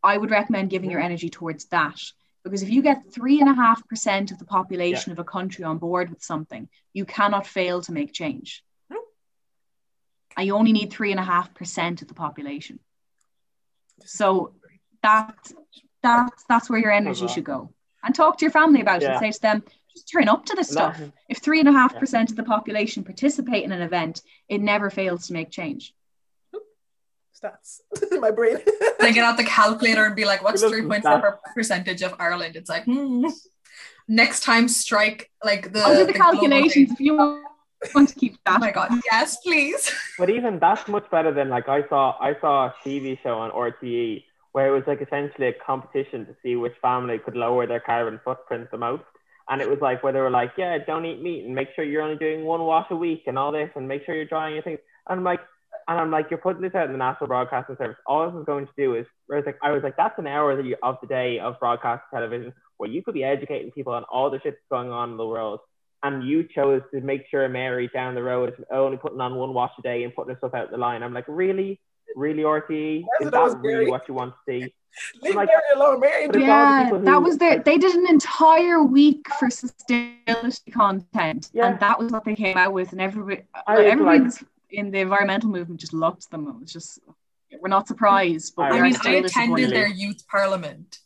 i 0.03 0.17
would 0.17 0.31
recommend 0.31 0.69
giving 0.69 0.91
your 0.91 0.99
energy 0.99 1.29
towards 1.29 1.65
that 1.65 1.97
because 2.45 2.63
if 2.63 2.69
you 2.69 2.81
get 2.81 3.11
three 3.11 3.41
and 3.41 3.49
a 3.49 3.53
half 3.53 3.85
percent 3.89 4.31
of 4.31 4.39
the 4.39 4.45
population 4.45 5.11
of 5.11 5.19
a 5.19 5.23
country 5.23 5.65
on 5.65 5.77
board 5.77 6.09
with 6.09 6.23
something 6.23 6.69
you 6.93 7.03
cannot 7.03 7.45
fail 7.45 7.81
to 7.81 7.91
make 7.91 8.13
change 8.13 8.63
and 10.37 10.45
you 10.45 10.55
only 10.55 10.73
need 10.73 10.91
three 10.91 11.11
and 11.11 11.19
a 11.19 11.23
half 11.23 11.53
percent 11.53 12.01
of 12.01 12.07
the 12.07 12.13
population. 12.13 12.79
So 14.05 14.53
that's 15.01 15.53
that's 16.03 16.43
that's 16.47 16.69
where 16.69 16.79
your 16.79 16.91
energy 16.91 17.27
should 17.27 17.45
go. 17.45 17.71
And 18.03 18.13
talk 18.13 18.37
to 18.37 18.45
your 18.45 18.51
family 18.51 18.81
about 18.81 19.01
Yeah. 19.01 19.15
it. 19.15 19.19
Say 19.19 19.31
to 19.31 19.41
them, 19.41 19.63
just 19.91 20.11
turn 20.11 20.27
up 20.27 20.45
to 20.45 20.55
this 20.55 20.69
stuff. 20.69 20.99
If 21.29 21.37
three 21.39 21.59
and 21.59 21.69
a 21.69 21.71
half 21.71 21.97
percent 21.97 22.29
of 22.29 22.35
the 22.35 22.43
population 22.43 23.03
participate 23.03 23.63
in 23.63 23.71
an 23.71 23.81
event, 23.81 24.21
it 24.49 24.61
never 24.61 24.89
fails 24.89 25.27
to 25.27 25.33
make 25.33 25.49
change. 25.49 25.93
Stats 27.45 27.81
in 28.11 28.19
my 28.19 28.31
brain. 28.31 28.57
They 28.99 29.13
get 29.13 29.23
out 29.23 29.37
the 29.37 29.43
calculator 29.43 30.05
and 30.05 30.15
be 30.15 30.25
like, 30.25 30.43
what's 30.43 30.63
It 30.63 30.71
doesn't 30.71 31.03
3.4 31.03 31.37
percentage 31.53 32.01
of 32.01 32.15
Ireland? 32.17 32.55
It's 32.55 32.69
like, 32.69 32.85
hmm. 32.85 33.27
Next 34.07 34.43
time, 34.43 34.67
strike 34.67 35.31
like 35.43 35.73
the. 35.73 35.81
I'll 35.81 35.95
do 35.95 36.05
the 36.05 36.13
global 36.13 36.39
calculations 36.39 36.91
if 36.91 36.99
you 36.99 37.15
want 37.93 38.09
to 38.09 38.15
keep 38.15 38.37
that. 38.45 38.55
Oh 38.55 38.59
my 38.59 38.71
god, 38.71 38.91
yes, 39.11 39.37
please. 39.37 39.91
But 40.19 40.29
even 40.29 40.59
that's 40.59 40.87
much 40.87 41.09
better 41.09 41.33
than 41.33 41.49
like 41.49 41.67
I 41.67 41.87
saw 41.89 42.15
I 42.19 42.39
saw 42.39 42.67
a 42.67 42.75
TV 42.83 43.21
show 43.23 43.35
on 43.39 43.51
RTE 43.51 44.23
where 44.53 44.67
it 44.67 44.71
was 44.71 44.83
like 44.87 45.01
essentially 45.01 45.47
a 45.47 45.53
competition 45.53 46.25
to 46.27 46.35
see 46.41 46.55
which 46.55 46.73
family 46.81 47.17
could 47.19 47.35
lower 47.35 47.67
their 47.67 47.79
carbon 47.79 48.19
footprint 48.23 48.69
the 48.71 48.77
most. 48.77 49.03
And 49.49 49.61
it 49.61 49.69
was 49.69 49.79
like 49.81 50.01
where 50.01 50.13
they 50.13 50.19
were 50.19 50.31
like, 50.31 50.53
yeah, 50.57 50.77
don't 50.77 51.05
eat 51.05 51.21
meat 51.21 51.45
and 51.45 51.53
make 51.53 51.69
sure 51.75 51.83
you're 51.83 52.01
only 52.01 52.17
doing 52.17 52.45
one 52.45 52.61
wash 52.61 52.87
a 52.89 52.95
week 52.95 53.23
and 53.27 53.37
all 53.37 53.51
this 53.51 53.69
and 53.75 53.87
make 53.87 54.05
sure 54.05 54.15
you're 54.15 54.25
drying 54.25 54.53
your 54.53 54.63
things. 54.63 54.79
And 55.07 55.19
I'm 55.19 55.23
like, 55.25 55.41
and 55.87 55.99
I'm 55.99 56.09
like, 56.11 56.27
you're 56.31 56.39
putting 56.39 56.61
this 56.61 56.73
out 56.75 56.85
in 56.87 56.91
the 56.93 56.97
National 56.97 57.27
Broadcasting 57.27 57.75
Service. 57.77 57.97
All 58.07 58.29
this 58.29 58.39
is 58.39 58.45
going 58.45 58.65
to 58.65 58.71
do 58.77 58.95
is, 58.95 59.05
I 59.31 59.35
was 59.35 59.45
like, 59.45 59.57
I 59.61 59.71
was 59.71 59.83
like, 59.83 59.95
that's 59.97 60.17
an 60.17 60.27
hour 60.27 60.55
that 60.55 60.65
you, 60.65 60.75
of 60.81 60.97
the 61.01 61.07
day 61.07 61.39
of 61.39 61.59
broadcast 61.59 62.03
television 62.13 62.53
where 62.77 62.89
you 62.89 63.03
could 63.03 63.13
be 63.13 63.23
educating 63.23 63.71
people 63.71 63.93
on 63.93 64.03
all 64.05 64.29
the 64.29 64.37
shit 64.41 64.53
that's 64.55 64.65
going 64.71 64.89
on 64.91 65.11
in 65.11 65.17
the 65.17 65.25
world 65.25 65.59
and 66.03 66.23
you 66.27 66.43
chose 66.53 66.81
to 66.93 67.01
make 67.01 67.23
sure 67.31 67.47
Mary 67.49 67.89
down 67.93 68.13
the 68.15 68.21
road 68.21 68.49
is 68.49 68.65
only 68.71 68.97
putting 68.97 69.19
on 69.21 69.35
one 69.35 69.53
wash 69.53 69.71
a 69.79 69.81
day 69.81 70.03
and 70.03 70.13
putting 70.13 70.33
her 70.33 70.37
stuff 70.37 70.53
out 70.53 70.69
the 70.71 70.77
line. 70.77 71.01
I'm 71.03 71.13
like, 71.13 71.25
really? 71.27 71.79
Really, 72.15 72.43
RTE? 72.43 73.01
Yes, 73.19 73.27
Is 73.27 73.31
that 73.31 73.57
really 73.59 73.73
Mary. 73.85 73.87
what 73.91 74.07
you 74.07 74.13
want 74.13 74.33
to 74.33 74.39
see? 74.47 74.73
Leave 75.21 75.35
like- 75.35 75.47
Mary 75.47 75.61
alone, 75.75 75.99
Mary. 75.99 76.27
But 76.27 76.35
it's 76.35 76.43
all 76.43 76.45
the 76.45 76.47
Yeah, 76.47 76.89
who- 76.89 77.05
that 77.05 77.21
was 77.23 77.37
their. 77.39 77.59
They 77.59 77.77
did 77.77 77.95
an 77.95 78.07
entire 78.07 78.83
week 78.83 79.27
for 79.39 79.47
sustainability 79.49 80.71
content, 80.71 81.49
Yeah. 81.53 81.67
and 81.67 81.79
that 81.79 81.97
was 81.99 82.11
what 82.11 82.23
they 82.23 82.35
came 82.35 82.55
out 82.57 82.71
with. 82.73 82.91
And 82.91 83.01
everybody, 83.01 83.41
I 83.65 83.75
like, 83.75 83.77
was 83.79 83.91
everybody 83.93 84.19
like- 84.19 84.33
in 84.69 84.91
the 84.91 84.99
environmental 84.99 85.49
movement 85.49 85.79
just 85.79 85.93
loved 85.93 86.29
them. 86.31 86.47
It 86.47 86.59
was 86.59 86.71
just 86.71 86.99
we're 87.59 87.69
not 87.69 87.87
surprised, 87.87 88.53
but 88.55 88.71
I 88.71 88.71
we 88.71 88.77
I 88.77 88.79
are 88.79 88.83
mean, 88.83 88.97
I 89.03 89.11
attended 89.15 89.71
their 89.71 89.87
youth 89.87 90.27
parliament. 90.27 90.99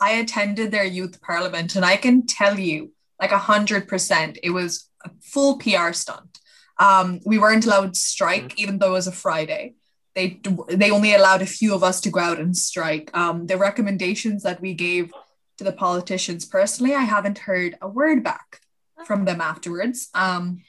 I 0.00 0.12
attended 0.12 0.70
their 0.70 0.84
youth 0.84 1.20
parliament, 1.20 1.76
and 1.76 1.84
I 1.84 1.96
can 1.96 2.26
tell 2.26 2.58
you, 2.58 2.92
like 3.20 3.32
a 3.32 3.38
hundred 3.38 3.86
percent, 3.88 4.38
it 4.42 4.50
was 4.50 4.88
a 5.04 5.10
full 5.20 5.58
PR 5.58 5.92
stunt. 5.92 6.38
Um, 6.78 7.20
we 7.26 7.38
weren't 7.38 7.66
allowed 7.66 7.94
to 7.94 8.00
strike, 8.00 8.58
even 8.58 8.78
though 8.78 8.90
it 8.90 8.92
was 8.92 9.06
a 9.06 9.12
Friday. 9.12 9.74
They 10.14 10.40
they 10.68 10.90
only 10.90 11.14
allowed 11.14 11.42
a 11.42 11.46
few 11.46 11.74
of 11.74 11.84
us 11.84 12.00
to 12.02 12.10
go 12.10 12.20
out 12.20 12.40
and 12.40 12.56
strike. 12.56 13.14
Um, 13.16 13.46
the 13.46 13.58
recommendations 13.58 14.42
that 14.42 14.60
we 14.60 14.74
gave 14.74 15.12
to 15.58 15.64
the 15.64 15.72
politicians, 15.72 16.46
personally, 16.46 16.94
I 16.94 17.02
haven't 17.02 17.38
heard 17.38 17.76
a 17.82 17.88
word 17.88 18.24
back 18.24 18.60
from 19.04 19.24
them 19.24 19.40
afterwards. 19.40 20.08
Um, 20.14 20.62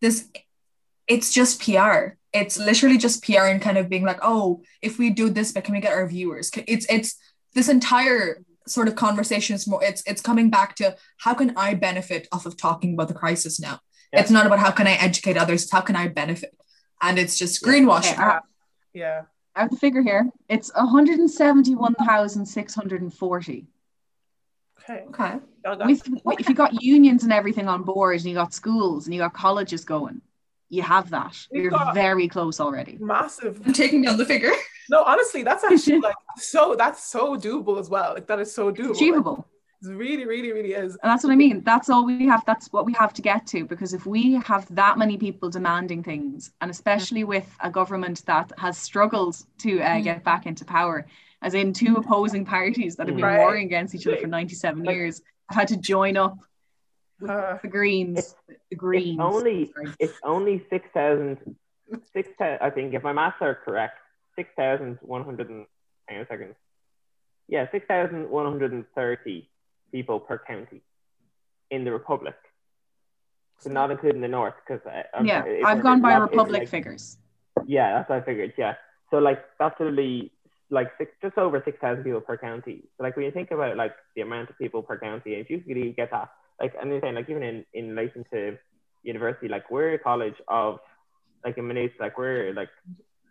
this 0.00 0.28
it's 1.10 1.30
just 1.32 1.60
PR. 1.62 2.14
It's 2.32 2.56
literally 2.58 2.96
just 3.06 3.24
PR 3.24 3.46
and 3.52 3.60
kind 3.60 3.76
of 3.76 3.88
being 3.88 4.04
like, 4.04 4.20
oh, 4.22 4.62
if 4.80 4.98
we 5.00 5.10
do 5.10 5.28
this, 5.28 5.50
but 5.52 5.64
can 5.64 5.74
we 5.74 5.80
get 5.80 5.92
our 5.92 6.06
viewers? 6.06 6.50
It's 6.68 6.86
it's 6.88 7.16
this 7.54 7.68
entire 7.68 8.42
sort 8.68 8.86
of 8.88 8.94
conversation 8.94 9.56
is 9.56 9.66
more. 9.66 9.82
It's 9.82 10.02
it's 10.06 10.22
coming 10.22 10.48
back 10.50 10.76
to 10.76 10.94
how 11.18 11.34
can 11.34 11.52
I 11.56 11.74
benefit 11.74 12.28
off 12.30 12.46
of 12.46 12.56
talking 12.56 12.94
about 12.94 13.08
the 13.08 13.14
crisis 13.14 13.58
now? 13.60 13.80
Yeah. 14.12 14.20
It's 14.20 14.30
not 14.30 14.46
about 14.46 14.60
how 14.60 14.70
can 14.70 14.86
I 14.86 14.92
educate 14.92 15.36
others. 15.36 15.64
It's 15.64 15.72
how 15.72 15.80
can 15.80 15.96
I 15.96 16.06
benefit? 16.06 16.56
And 17.02 17.18
it's 17.18 17.36
just 17.36 17.64
greenwashing. 17.64 18.12
Okay, 18.12 18.22
I- 18.22 18.40
Yeah. 18.94 19.22
I 19.56 19.62
have 19.62 19.70
the 19.70 19.76
figure 19.78 20.02
here. 20.02 20.30
It's 20.48 20.70
171,640. 20.76 23.66
Okay. 24.82 25.04
Okay. 25.08 25.34
With, 25.86 26.02
if 26.40 26.48
you 26.48 26.54
got 26.54 26.82
unions 26.82 27.24
and 27.24 27.32
everything 27.32 27.68
on 27.68 27.82
board, 27.82 28.16
and 28.16 28.24
you 28.26 28.34
got 28.34 28.54
schools 28.54 29.06
and 29.06 29.14
you 29.14 29.20
got 29.20 29.34
colleges 29.34 29.84
going, 29.84 30.20
you 30.70 30.82
have 30.82 31.10
that. 31.10 31.36
We've 31.52 31.64
You're 31.64 31.92
very 31.94 32.28
close 32.28 32.60
already. 32.60 32.96
massive. 33.00 33.60
I'm 33.66 33.72
taking 33.72 34.02
down 34.02 34.16
the 34.16 34.24
figure. 34.24 34.52
No, 34.88 35.02
honestly, 35.04 35.42
that's 35.42 35.62
actually 35.64 36.00
like 36.08 36.14
so. 36.36 36.74
That's 36.76 37.04
so 37.04 37.36
doable 37.36 37.78
as 37.78 37.90
well. 37.90 38.14
Like 38.14 38.26
that 38.28 38.38
is 38.40 38.52
so 38.54 38.72
doable. 38.72 38.92
Achievable. 38.96 39.46
It 39.82 39.88
really, 39.88 40.26
really, 40.26 40.52
really 40.52 40.72
is. 40.74 40.96
And 41.02 41.10
that's 41.10 41.24
what 41.24 41.32
I 41.32 41.36
mean. 41.36 41.62
That's 41.64 41.88
all 41.88 42.04
we 42.04 42.26
have. 42.26 42.44
That's 42.46 42.66
what 42.72 42.84
we 42.84 42.92
have 42.94 43.12
to 43.14 43.22
get 43.22 43.46
to. 43.48 43.64
Because 43.64 43.94
if 43.94 44.04
we 44.04 44.34
have 44.34 44.66
that 44.74 44.98
many 44.98 45.16
people 45.16 45.48
demanding 45.48 46.02
things, 46.02 46.52
and 46.60 46.70
especially 46.70 47.24
with 47.24 47.48
a 47.60 47.70
government 47.70 48.24
that 48.26 48.52
has 48.58 48.76
struggled 48.76 49.36
to 49.58 49.80
uh, 49.80 49.86
Mm. 49.96 50.04
get 50.04 50.24
back 50.24 50.44
into 50.46 50.64
power, 50.64 51.06
as 51.42 51.54
in 51.54 51.72
two 51.72 51.96
opposing 51.96 52.44
parties 52.44 52.94
that 52.96 53.06
have 53.06 53.16
been 53.16 53.24
Right. 53.24 53.38
warring 53.38 53.64
against 53.66 53.94
each 53.94 54.06
other 54.06 54.18
for 54.18 54.26
97 54.26 54.84
Like- 54.84 54.94
years, 54.94 55.22
have 55.48 55.58
had 55.60 55.68
to 55.68 55.76
join 55.78 56.16
up 56.16 56.36
Uh, 57.26 57.58
the 57.62 57.68
Greens. 57.68 58.34
The 58.70 58.76
Greens. 58.76 59.18
It's 59.18 59.20
only 59.20 59.72
it's 59.98 60.18
only 60.24 60.64
six 60.70 60.88
thousand 60.94 61.38
six. 62.12 62.28
I 62.40 62.70
think 62.70 62.94
if 62.94 63.02
my 63.02 63.12
maths 63.12 63.36
are 63.40 63.54
correct, 63.54 63.98
six 64.36 64.50
thousand 64.56 64.98
one 65.02 65.24
hundred 65.24 65.50
and 65.50 65.66
hang 66.06 66.18
on 66.18 66.24
a 66.24 66.28
second. 66.28 66.54
Yeah, 67.48 67.66
six 67.70 67.86
thousand 67.86 68.30
one 68.30 68.46
hundred 68.46 68.72
and 68.72 68.84
thirty 68.94 69.48
people 69.92 70.20
per 70.20 70.38
county 70.38 70.82
in 71.70 71.84
the 71.84 71.92
Republic. 71.92 72.36
So 73.58 73.70
not 73.70 73.90
including 73.90 74.22
the 74.22 74.28
North, 74.28 74.54
because 74.66 74.80
Yeah, 75.22 75.44
I've 75.66 75.82
gone 75.82 76.00
by 76.00 76.14
Republic 76.14 76.68
figures. 76.68 77.18
Yeah, 77.66 77.92
that's 77.92 78.08
what 78.08 78.22
I 78.22 78.24
figured. 78.24 78.54
Yeah, 78.56 78.74
so 79.10 79.18
like 79.18 79.44
that's 79.58 79.78
literally 79.78 80.32
like 80.70 80.92
six, 80.96 81.12
just 81.20 81.36
over 81.36 81.60
six 81.64 81.78
thousand 81.80 82.04
people 82.04 82.20
per 82.20 82.38
county. 82.38 82.84
So 82.96 83.02
like 83.02 83.16
when 83.16 83.26
you 83.26 83.32
think 83.32 83.50
about 83.50 83.76
like 83.76 83.94
the 84.16 84.22
amount 84.22 84.48
of 84.50 84.56
people 84.58 84.82
per 84.82 84.98
county, 84.98 85.34
if 85.34 85.50
you 85.50 85.60
could 85.60 85.96
get 85.96 86.10
that, 86.12 86.30
like 86.60 86.74
and 86.80 86.90
you're 86.90 87.00
saying 87.00 87.14
like 87.14 87.28
even 87.30 87.42
in 87.42 87.64
in 87.74 87.96
relation 87.96 88.24
to 88.32 88.56
university, 89.02 89.48
like 89.48 89.70
we're 89.70 89.94
a 89.94 89.98
college 89.98 90.34
of 90.48 90.78
like 91.44 91.56
in 91.58 91.66
minutes, 91.66 91.94
like 92.00 92.18
we're 92.18 92.52
like 92.54 92.68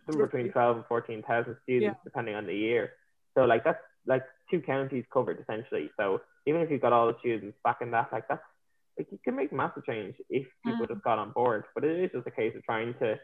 somewhere 0.06 0.28
between 0.28 0.52
twelve 0.52 0.78
and 0.78 0.86
fourteen 0.88 1.24
thousand 1.24 1.56
students 1.64 2.00
depending 2.04 2.36
on 2.36 2.46
the 2.46 2.56
year. 2.56 2.92
So 3.38 3.46
like 3.46 3.64
that's 3.64 3.80
like 4.08 4.24
two 4.50 4.62
counties 4.62 5.06
covered 5.14 5.40
essentially. 5.40 5.92
So 5.98 6.22
even 6.48 6.62
if 6.62 6.72
you've 6.72 6.82
got 6.82 6.94
all 6.94 7.08
the 7.08 7.16
students 7.20 7.58
back 7.64 7.78
in 7.82 7.92
that, 7.92 8.10
like 8.12 8.28
that's 8.28 8.42
like 8.98 9.08
you 9.12 9.20
can 9.24 9.36
make 9.36 9.54
massive 9.54 9.86
change 9.86 10.16
if 10.30 10.46
people 10.66 10.86
Mm. 10.86 10.90
just 10.90 11.04
got 11.04 11.20
on 11.20 11.32
board. 11.32 11.66
But 11.76 11.84
it 11.84 12.04
is 12.06 12.12
just 12.14 12.28
a 12.28 12.32
case 12.32 12.56
of 12.56 12.64
trying 12.64 12.94
to 12.96 13.20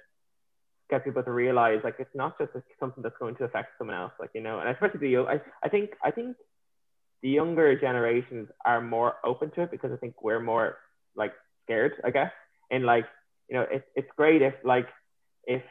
get 0.89 1.03
people 1.03 1.23
to 1.23 1.31
realize 1.31 1.79
like 1.83 1.95
it's 1.99 2.13
not 2.13 2.37
just 2.37 2.51
something 2.79 3.01
that's 3.01 3.17
going 3.17 3.35
to 3.37 3.45
affect 3.45 3.69
someone 3.77 3.97
else, 3.97 4.13
like 4.19 4.29
you 4.35 4.41
know, 4.41 4.59
and 4.59 4.69
especially 4.69 4.99
the. 4.99 5.17
I, 5.17 5.41
I 5.63 5.69
think 5.69 5.91
I 6.03 6.11
think 6.11 6.37
the 7.21 7.29
younger 7.29 7.79
generations 7.79 8.49
are 8.65 8.81
more 8.81 9.15
open 9.25 9.51
to 9.51 9.61
it 9.63 9.71
because 9.71 9.91
I 9.91 9.97
think 9.97 10.21
we're 10.21 10.39
more 10.39 10.77
like 11.15 11.33
scared, 11.63 11.93
I 12.03 12.11
guess. 12.11 12.31
And 12.71 12.85
like 12.85 13.05
you 13.49 13.55
know, 13.55 13.65
it's 13.69 13.85
it's 13.95 14.09
great 14.15 14.41
if 14.41 14.53
like 14.63 14.87
if 15.45 15.61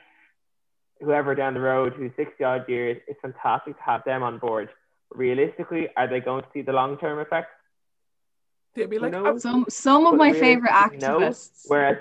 whoever 1.00 1.34
down 1.34 1.54
the 1.54 1.60
road 1.60 1.92
who's 1.94 2.12
sixty 2.16 2.44
odd 2.44 2.68
years, 2.68 3.00
it's 3.08 3.20
fantastic 3.20 3.76
to 3.76 3.82
have 3.82 4.04
them 4.04 4.22
on 4.22 4.38
board. 4.38 4.68
Realistically, 5.10 5.88
are 5.96 6.08
they 6.08 6.20
going 6.20 6.42
to 6.42 6.48
see 6.52 6.62
the 6.62 6.72
long 6.72 6.98
term 6.98 7.18
effects? 7.18 7.48
they'd 8.74 8.90
be 8.90 8.98
like, 8.98 9.12
No. 9.12 9.38
Some 9.38 9.66
some 9.68 10.04
of 10.06 10.12
But 10.12 10.18
my 10.18 10.28
really, 10.28 10.40
favorite 10.40 10.72
no, 11.00 11.20
activists. 11.20 11.62
Whereas 11.68 11.98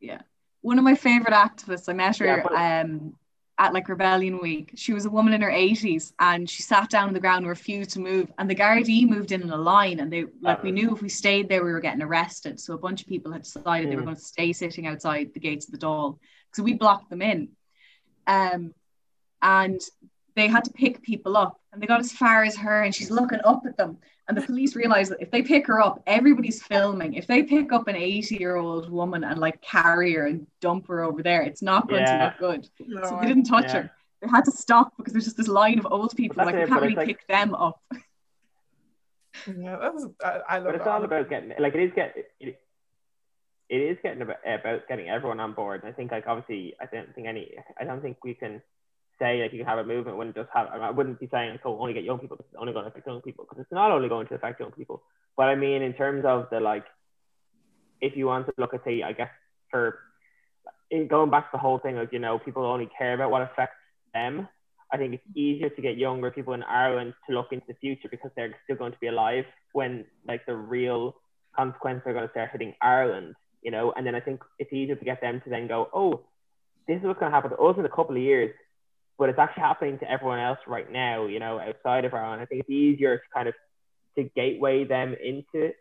yeah, 0.00 0.20
one 0.60 0.78
of 0.78 0.84
my 0.84 0.94
favorite 0.94 1.32
activists. 1.32 1.88
I 1.88 1.94
met 1.94 2.18
her 2.18 2.26
Yeah, 2.26 2.42
but- 2.42 2.52
um, 2.52 3.14
at 3.58 3.72
like 3.72 3.88
Rebellion 3.88 4.38
Week. 4.38 4.72
She 4.74 4.92
was 4.92 5.06
a 5.06 5.10
woman 5.10 5.32
in 5.32 5.40
her 5.40 5.50
80s 5.50 6.12
and 6.18 6.48
she 6.48 6.62
sat 6.62 6.90
down 6.90 7.08
on 7.08 7.14
the 7.14 7.20
ground 7.20 7.38
and 7.38 7.48
refused 7.48 7.90
to 7.92 8.00
move. 8.00 8.30
And 8.38 8.50
the 8.50 8.54
Gardaí 8.54 9.08
moved 9.08 9.32
in 9.32 9.40
in 9.42 9.50
a 9.50 9.56
line 9.56 10.00
and 10.00 10.12
they 10.12 10.26
like 10.42 10.62
we 10.62 10.72
knew 10.72 10.94
if 10.94 11.00
we 11.00 11.08
stayed 11.08 11.48
there 11.48 11.64
we 11.64 11.72
were 11.72 11.80
getting 11.80 12.02
arrested. 12.02 12.60
So 12.60 12.74
a 12.74 12.78
bunch 12.78 13.00
of 13.00 13.08
people 13.08 13.32
had 13.32 13.42
decided 13.44 13.90
they 13.90 13.96
were 13.96 14.02
Mm. 14.02 14.06
going 14.06 14.16
to 14.16 14.22
stay 14.22 14.52
sitting 14.52 14.86
outside 14.86 15.32
the 15.32 15.40
gates 15.40 15.66
of 15.66 15.72
the 15.72 15.78
Dáil. 15.86 16.18
So 16.52 16.62
we 16.62 16.74
blocked 16.74 17.08
them 17.08 17.22
in. 17.22 17.48
Um, 18.26 18.74
and 19.40 19.80
they 20.34 20.48
had 20.48 20.64
to 20.64 20.72
pick 20.72 21.00
people 21.02 21.36
up 21.36 21.58
and 21.76 21.82
they 21.82 21.86
got 21.86 22.00
as 22.00 22.10
far 22.12 22.42
as 22.42 22.56
her 22.56 22.82
and 22.84 22.94
she's 22.94 23.10
looking 23.10 23.38
up 23.44 23.62
at 23.66 23.76
them 23.76 23.98
and 24.28 24.36
the 24.36 24.40
police 24.40 24.74
realize 24.74 25.10
that 25.10 25.20
if 25.20 25.30
they 25.30 25.42
pick 25.42 25.66
her 25.66 25.78
up 25.80 26.02
everybody's 26.06 26.62
filming 26.62 27.12
if 27.14 27.26
they 27.26 27.42
pick 27.42 27.70
up 27.70 27.86
an 27.86 27.94
80 27.96 28.36
year 28.36 28.56
old 28.56 28.88
woman 28.90 29.22
and 29.24 29.38
like 29.38 29.60
carry 29.60 30.14
her 30.14 30.26
and 30.26 30.46
dump 30.62 30.88
her 30.88 31.02
over 31.02 31.22
there 31.22 31.42
it's 31.42 31.60
not 31.60 31.86
going 31.88 32.00
Yeah. 32.00 32.30
to 32.30 32.46
look 32.46 32.62
good 32.62 32.68
no, 32.88 33.02
so 33.04 33.18
they 33.20 33.26
didn't 33.28 33.44
touch 33.44 33.64
Yeah. 33.66 33.82
her 33.82 33.90
they 34.22 34.28
had 34.28 34.46
to 34.46 34.50
stop 34.50 34.96
because 34.96 35.12
there's 35.12 35.24
just 35.26 35.36
this 35.36 35.48
line 35.48 35.78
of 35.78 35.86
old 35.90 36.16
people 36.16 36.36
But 36.36 36.46
like 36.46 36.54
that's 36.54 36.62
we 36.62 36.64
it, 36.64 36.68
can't 36.70 36.82
really 36.82 36.94
like- 36.96 37.06
pick 37.08 37.26
them 37.28 37.54
up 37.54 37.80
Yeah, 39.46 39.76
that 39.76 39.92
was, 39.92 40.08
I, 40.24 40.40
I 40.48 40.58
love 40.58 40.64
but 40.68 40.74
it's 40.76 40.84
that. 40.84 40.90
all 40.90 41.04
about 41.04 41.28
getting 41.28 41.52
like 41.58 41.74
it 41.74 41.80
is 41.82 41.92
get 41.94 42.14
it, 42.40 42.58
it 43.68 43.76
is 43.76 43.98
getting 44.02 44.22
about, 44.22 44.38
about 44.46 44.88
getting 44.88 45.10
everyone 45.10 45.40
on 45.40 45.52
board. 45.52 45.82
And 45.82 45.92
I 45.92 45.94
think 45.94 46.10
like 46.10 46.26
obviously 46.26 46.74
I 46.80 46.86
don't 46.86 47.14
think 47.14 47.26
any 47.26 47.52
I 47.78 47.84
don't 47.84 48.00
think 48.00 48.16
we 48.24 48.32
can 48.32 48.62
say 49.18 49.42
like 49.42 49.52
you 49.52 49.58
can 49.58 49.66
have 49.66 49.78
a 49.78 49.84
movement 49.84 50.16
when 50.16 50.32
just 50.34 50.48
have 50.52 50.68
I 50.68 50.90
wouldn't 50.90 51.20
be 51.20 51.28
saying 51.30 51.52
like 51.52 51.60
oh 51.64 51.78
only 51.78 51.94
get 51.94 52.04
young 52.04 52.18
people. 52.18 52.36
it's 52.38 52.48
only 52.58 52.72
going 52.72 52.84
to 52.84 52.90
affect 52.90 53.06
young 53.06 53.22
people 53.22 53.44
because 53.44 53.60
it's 53.62 53.72
not 53.72 53.90
only 53.90 54.08
going 54.08 54.26
to 54.28 54.34
affect 54.34 54.60
young 54.60 54.72
people. 54.72 55.02
But 55.36 55.44
I 55.44 55.54
mean 55.54 55.82
in 55.82 55.94
terms 55.94 56.24
of 56.26 56.48
the 56.50 56.60
like 56.60 56.84
if 58.00 58.16
you 58.16 58.26
want 58.26 58.46
to 58.46 58.52
look 58.58 58.74
at 58.74 58.84
say 58.84 59.02
I 59.02 59.12
guess 59.12 59.30
for 59.70 59.98
in 60.90 61.08
going 61.08 61.30
back 61.30 61.50
to 61.50 61.56
the 61.56 61.58
whole 61.58 61.78
thing 61.78 61.98
of 61.98 62.12
you 62.12 62.18
know 62.18 62.38
people 62.38 62.64
only 62.64 62.88
care 62.98 63.14
about 63.14 63.30
what 63.30 63.42
affects 63.42 63.76
them. 64.14 64.48
I 64.92 64.96
think 64.98 65.14
it's 65.14 65.36
easier 65.36 65.68
to 65.68 65.82
get 65.82 65.96
younger 65.96 66.30
people 66.30 66.54
in 66.54 66.62
Ireland 66.62 67.14
to 67.28 67.34
look 67.34 67.48
into 67.50 67.66
the 67.66 67.74
future 67.74 68.08
because 68.08 68.30
they're 68.36 68.54
still 68.64 68.76
going 68.76 68.92
to 68.92 68.98
be 68.98 69.08
alive 69.08 69.44
when 69.72 70.04
like 70.28 70.46
the 70.46 70.54
real 70.54 71.16
consequences 71.56 72.04
are 72.06 72.12
going 72.12 72.26
to 72.26 72.30
start 72.30 72.50
hitting 72.52 72.74
Ireland, 72.80 73.34
you 73.62 73.72
know. 73.72 73.92
And 73.96 74.06
then 74.06 74.14
I 74.14 74.20
think 74.20 74.40
it's 74.60 74.72
easier 74.72 74.94
to 74.94 75.04
get 75.04 75.20
them 75.20 75.40
to 75.42 75.50
then 75.50 75.66
go, 75.66 75.88
oh, 75.92 76.20
this 76.86 76.98
is 76.98 77.04
what's 77.04 77.18
going 77.18 77.32
to 77.32 77.34
happen 77.34 77.50
to 77.50 77.56
us 77.56 77.76
in 77.78 77.84
a 77.84 77.88
couple 77.88 78.14
of 78.14 78.22
years, 78.22 78.54
but 79.18 79.28
it's 79.28 79.38
actually 79.38 79.62
happening 79.62 79.98
to 79.98 80.10
everyone 80.10 80.38
else 80.38 80.58
right 80.66 80.90
now, 80.90 81.26
you 81.26 81.40
know, 81.40 81.58
outside 81.58 82.04
of 82.04 82.14
Ireland. 82.14 82.42
I 82.42 82.46
think 82.46 82.60
it's 82.60 82.70
easier 82.70 83.16
to 83.16 83.22
kind 83.32 83.48
of 83.48 83.54
to 84.16 84.24
gateway 84.34 84.84
them 84.84 85.14
into 85.22 85.72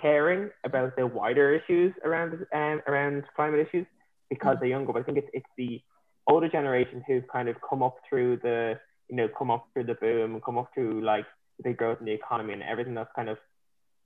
caring 0.00 0.50
about 0.64 0.96
the 0.96 1.06
wider 1.06 1.54
issues 1.54 1.92
around 2.04 2.34
um, 2.54 2.82
around 2.86 3.24
climate 3.36 3.66
issues 3.66 3.86
because 4.28 4.56
they're 4.60 4.68
younger. 4.68 4.92
But 4.92 5.00
I 5.00 5.02
think 5.04 5.18
it's 5.18 5.30
it's 5.32 5.46
the 5.56 5.80
older 6.26 6.48
generation 6.48 7.02
who've 7.06 7.26
kind 7.28 7.48
of 7.48 7.56
come 7.68 7.82
up 7.82 7.96
through 8.08 8.38
the 8.38 8.78
you 9.08 9.16
know 9.16 9.28
come 9.36 9.50
up 9.50 9.66
through 9.72 9.84
the 9.84 9.94
boom, 9.94 10.40
come 10.44 10.58
up 10.58 10.70
through 10.74 11.04
like 11.04 11.26
the 11.62 11.72
growth 11.72 11.98
in 12.00 12.06
the 12.06 12.12
economy 12.12 12.52
and 12.52 12.62
everything 12.62 12.94
that's 12.94 13.10
kind 13.14 13.28
of 13.28 13.38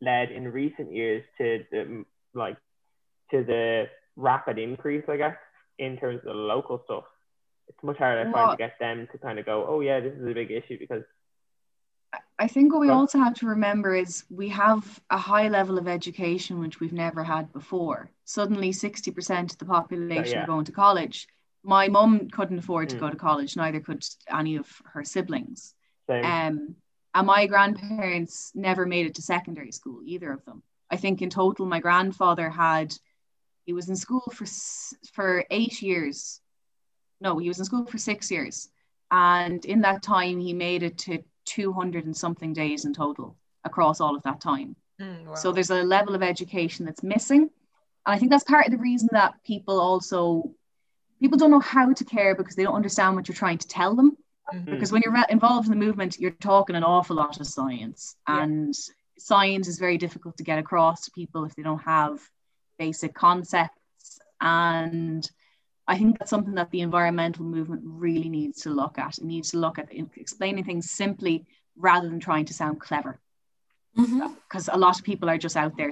led 0.00 0.30
in 0.30 0.48
recent 0.48 0.92
years 0.92 1.22
to 1.38 1.64
the 1.70 2.04
like 2.34 2.56
to 3.30 3.44
the 3.44 3.84
rapid 4.16 4.58
increase, 4.58 5.04
I 5.08 5.16
guess, 5.16 5.36
in 5.78 5.96
terms 5.96 6.18
of 6.18 6.24
the 6.24 6.32
local 6.32 6.82
stuff. 6.84 7.04
It's 7.68 7.82
much 7.82 7.98
harder 7.98 8.28
I 8.28 8.32
find 8.32 8.50
to 8.52 8.56
get 8.56 8.78
them 8.78 9.08
to 9.12 9.18
kind 9.18 9.38
of 9.38 9.46
go, 9.46 9.66
oh 9.68 9.80
yeah, 9.80 10.00
this 10.00 10.14
is 10.14 10.26
a 10.26 10.34
big 10.34 10.50
issue 10.50 10.78
because 10.78 11.02
I 12.38 12.48
think 12.48 12.72
what 12.72 12.80
we 12.80 12.88
also 12.90 13.18
have 13.18 13.34
to 13.34 13.46
remember 13.46 13.94
is 13.94 14.24
we 14.30 14.48
have 14.48 15.00
a 15.10 15.18
high 15.18 15.48
level 15.48 15.78
of 15.78 15.88
education 15.88 16.60
which 16.60 16.80
we've 16.80 16.92
never 16.92 17.22
had 17.22 17.52
before. 17.52 18.10
Suddenly, 18.24 18.72
60% 18.72 19.52
of 19.52 19.58
the 19.58 19.64
population 19.64 20.38
yeah. 20.38 20.44
are 20.44 20.46
going 20.46 20.64
to 20.64 20.72
college. 20.72 21.28
My 21.62 21.88
mum 21.88 22.28
couldn't 22.30 22.58
afford 22.58 22.90
to 22.90 22.96
mm. 22.96 23.00
go 23.00 23.10
to 23.10 23.16
college, 23.16 23.56
neither 23.56 23.80
could 23.80 24.04
any 24.32 24.56
of 24.56 24.68
her 24.92 25.04
siblings. 25.04 25.74
Same. 26.08 26.24
Um, 26.24 26.76
and 27.14 27.26
my 27.26 27.46
grandparents 27.46 28.50
never 28.54 28.84
made 28.84 29.06
it 29.06 29.14
to 29.14 29.22
secondary 29.22 29.70
school, 29.70 30.00
either 30.04 30.32
of 30.32 30.44
them. 30.44 30.62
I 30.90 30.96
think 30.96 31.22
in 31.22 31.30
total, 31.30 31.66
my 31.66 31.80
grandfather 31.80 32.50
had, 32.50 32.94
he 33.64 33.72
was 33.72 33.88
in 33.88 33.96
school 33.96 34.32
for 34.32 34.46
for 35.12 35.44
eight 35.50 35.80
years. 35.80 36.40
No, 37.24 37.38
he 37.38 37.48
was 37.48 37.58
in 37.58 37.64
school 37.64 37.86
for 37.86 37.98
six 37.98 38.30
years. 38.30 38.68
And 39.10 39.64
in 39.64 39.80
that 39.80 40.02
time, 40.02 40.38
he 40.38 40.52
made 40.52 40.82
it 40.82 40.98
to 40.98 41.24
200 41.46 42.04
and 42.04 42.16
something 42.16 42.52
days 42.52 42.84
in 42.84 42.92
total 42.92 43.36
across 43.64 44.00
all 44.00 44.14
of 44.14 44.22
that 44.22 44.40
time. 44.40 44.76
Mm, 45.00 45.26
wow. 45.26 45.34
So 45.34 45.50
there's 45.50 45.70
a 45.70 45.82
level 45.82 46.14
of 46.14 46.22
education 46.22 46.84
that's 46.84 47.02
missing. 47.02 47.42
And 48.06 48.14
I 48.14 48.18
think 48.18 48.30
that's 48.30 48.44
part 48.44 48.66
of 48.66 48.72
the 48.72 48.78
reason 48.78 49.08
that 49.12 49.42
people 49.44 49.80
also 49.80 50.50
people 51.20 51.38
don't 51.38 51.50
know 51.50 51.60
how 51.60 51.92
to 51.92 52.04
care 52.04 52.34
because 52.34 52.54
they 52.54 52.64
don't 52.64 52.74
understand 52.74 53.16
what 53.16 53.26
you're 53.26 53.34
trying 53.34 53.58
to 53.58 53.68
tell 53.68 53.94
them. 53.96 54.16
Mm-hmm. 54.52 54.72
Because 54.72 54.92
when 54.92 55.00
you're 55.02 55.16
involved 55.30 55.66
in 55.66 55.78
the 55.78 55.84
movement, 55.84 56.18
you're 56.18 56.32
talking 56.32 56.76
an 56.76 56.84
awful 56.84 57.16
lot 57.16 57.40
of 57.40 57.46
science, 57.46 58.16
yeah. 58.28 58.42
and 58.42 58.74
science 59.16 59.68
is 59.68 59.78
very 59.78 59.96
difficult 59.96 60.36
to 60.36 60.44
get 60.44 60.58
across 60.58 61.04
to 61.04 61.10
people 61.12 61.46
if 61.46 61.54
they 61.54 61.62
don't 61.62 61.78
have 61.78 62.20
basic 62.78 63.14
concepts. 63.14 64.18
And 64.40 65.28
I 65.86 65.98
think 65.98 66.18
that's 66.18 66.30
something 66.30 66.54
that 66.54 66.70
the 66.70 66.80
environmental 66.80 67.44
movement 67.44 67.82
really 67.84 68.28
needs 68.28 68.62
to 68.62 68.70
look 68.70 68.98
at. 68.98 69.18
It 69.18 69.24
needs 69.24 69.50
to 69.50 69.58
look 69.58 69.78
at 69.78 69.88
explaining 69.92 70.64
things 70.64 70.90
simply 70.90 71.44
rather 71.76 72.08
than 72.08 72.20
trying 72.20 72.46
to 72.46 72.54
sound 72.54 72.80
clever. 72.80 73.20
Because 73.94 74.66
mm-hmm. 74.66 74.74
a 74.74 74.78
lot 74.78 74.98
of 74.98 75.04
people 75.04 75.28
are 75.28 75.38
just 75.38 75.56
out 75.56 75.76
there 75.76 75.90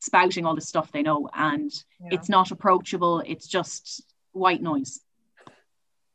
spouting 0.00 0.44
all 0.44 0.54
the 0.54 0.60
stuff 0.60 0.92
they 0.92 1.02
know, 1.02 1.28
and 1.34 1.72
yeah. 2.00 2.10
it's 2.12 2.28
not 2.28 2.50
approachable. 2.50 3.20
It's 3.20 3.46
just 3.46 4.04
white 4.32 4.62
noise. 4.62 5.00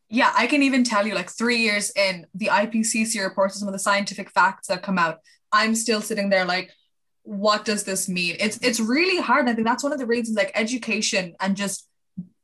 Yeah, 0.10 0.32
I 0.38 0.48
can 0.48 0.64
even 0.64 0.84
tell 0.84 1.06
you, 1.06 1.16
like 1.16 1.30
three 1.30 1.58
years 1.58 1.92
in, 1.96 2.28
the 2.34 2.48
IPCC 2.48 3.22
reports 3.22 3.60
some 3.60 3.68
of 3.68 3.74
the 3.74 3.80
scientific 3.80 4.30
facts 4.30 4.68
that 4.68 4.84
come 4.84 4.98
out. 4.98 5.20
I'm 5.52 5.76
still 5.76 6.02
sitting 6.02 6.30
there 6.30 6.46
like, 6.46 6.72
what 7.24 7.66
does 7.66 7.84
this 7.84 8.08
mean? 8.08 8.38
It's 8.40 8.58
it's 8.60 8.80
really 8.80 9.22
hard. 9.22 9.50
I 9.50 9.54
think 9.54 9.68
that's 9.68 9.84
one 9.84 9.92
of 9.92 10.00
the 10.00 10.06
reasons, 10.06 10.38
like 10.38 10.52
education 10.56 11.36
and 11.42 11.58
just 11.58 11.88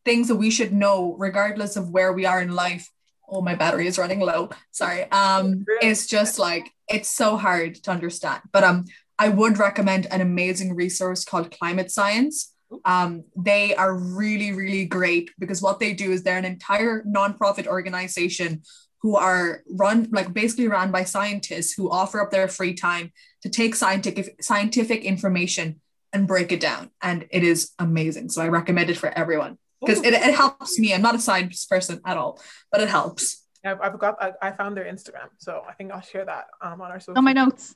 things 0.05 0.27
that 0.27 0.35
we 0.35 0.49
should 0.49 0.73
know 0.73 1.15
regardless 1.17 1.75
of 1.75 1.89
where 1.89 2.13
we 2.13 2.25
are 2.25 2.41
in 2.41 2.53
life. 2.53 2.89
Oh 3.27 3.41
my 3.41 3.55
battery 3.55 3.87
is 3.87 3.97
running 3.97 4.19
low. 4.19 4.49
Sorry. 4.71 5.03
Um 5.11 5.65
it's 5.81 6.07
just 6.07 6.39
like 6.39 6.69
it's 6.89 7.09
so 7.09 7.37
hard 7.37 7.75
to 7.83 7.91
understand. 7.91 8.41
But 8.51 8.63
um 8.63 8.85
i 9.19 9.29
would 9.29 9.59
recommend 9.59 10.07
an 10.07 10.21
amazing 10.21 10.75
resource 10.75 11.23
called 11.23 11.51
climate 11.51 11.91
science. 11.91 12.53
Um 12.85 13.23
they 13.35 13.75
are 13.75 13.93
really 13.95 14.51
really 14.51 14.85
great 14.85 15.31
because 15.39 15.61
what 15.61 15.79
they 15.79 15.93
do 15.93 16.11
is 16.11 16.23
they're 16.23 16.37
an 16.37 16.45
entire 16.45 17.03
nonprofit 17.03 17.67
organization 17.67 18.63
who 19.01 19.15
are 19.17 19.63
run 19.69 20.07
like 20.11 20.33
basically 20.33 20.67
run 20.67 20.91
by 20.91 21.03
scientists 21.03 21.73
who 21.73 21.91
offer 21.91 22.21
up 22.21 22.31
their 22.31 22.47
free 22.47 22.73
time 22.73 23.11
to 23.41 23.49
take 23.49 23.75
scientific 23.75 24.41
scientific 24.41 25.03
information 25.03 25.79
and 26.13 26.27
break 26.27 26.51
it 26.51 26.59
down. 26.59 26.91
And 27.01 27.25
it 27.31 27.43
is 27.43 27.71
amazing. 27.79 28.29
So 28.29 28.41
i 28.41 28.47
recommend 28.47 28.89
it 28.89 28.97
for 28.97 29.09
everyone 29.09 29.57
because 29.85 30.03
it, 30.03 30.13
it 30.13 30.35
helps 30.35 30.79
me. 30.79 30.93
I'm 30.93 31.01
not 31.01 31.15
a 31.15 31.19
science 31.19 31.65
person 31.65 32.01
at 32.05 32.17
all, 32.17 32.39
but 32.71 32.81
it 32.81 32.89
helps. 32.89 33.45
I've, 33.65 33.79
I've 33.81 33.99
got 33.99 34.21
I, 34.21 34.31
I, 34.41 34.51
found 34.51 34.75
their 34.75 34.85
Instagram, 34.85 35.29
so 35.37 35.61
I 35.67 35.73
think 35.73 35.91
I'll 35.91 36.01
share 36.01 36.25
that 36.25 36.45
um, 36.61 36.81
on 36.81 36.91
our 36.91 36.99
social. 36.99 37.17
On 37.17 37.23
my 37.23 37.33
notes. 37.33 37.75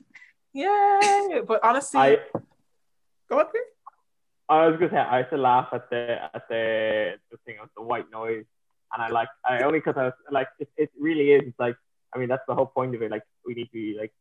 Yay! 0.52 1.40
But 1.46 1.60
honestly, 1.62 2.00
I, 2.00 2.18
go 3.30 3.38
on, 3.38 3.46
please. 3.46 3.62
I 4.48 4.66
was 4.66 4.76
gonna 4.78 4.90
say 4.90 4.96
I 4.96 5.18
used 5.18 5.30
to 5.30 5.36
laugh 5.36 5.68
at 5.72 5.90
the 5.90 6.18
at 6.34 6.48
the 6.48 7.14
the 7.30 7.36
thing 7.44 7.56
of 7.62 7.68
the 7.76 7.82
white 7.82 8.10
noise, 8.10 8.44
and 8.92 9.02
I 9.02 9.08
like 9.08 9.28
I 9.44 9.62
only 9.62 9.78
because 9.78 9.96
I 9.96 10.04
was 10.04 10.14
like 10.30 10.48
it, 10.58 10.68
it 10.76 10.90
really 10.98 11.32
is. 11.32 11.42
It's 11.46 11.58
like 11.58 11.76
I 12.14 12.18
mean 12.18 12.28
that's 12.28 12.44
the 12.48 12.54
whole 12.54 12.66
point 12.66 12.94
of 12.94 13.02
it. 13.02 13.10
Like 13.10 13.24
we 13.46 13.54
need 13.54 13.66
to 13.66 13.72
be 13.72 13.96
like 13.98 14.12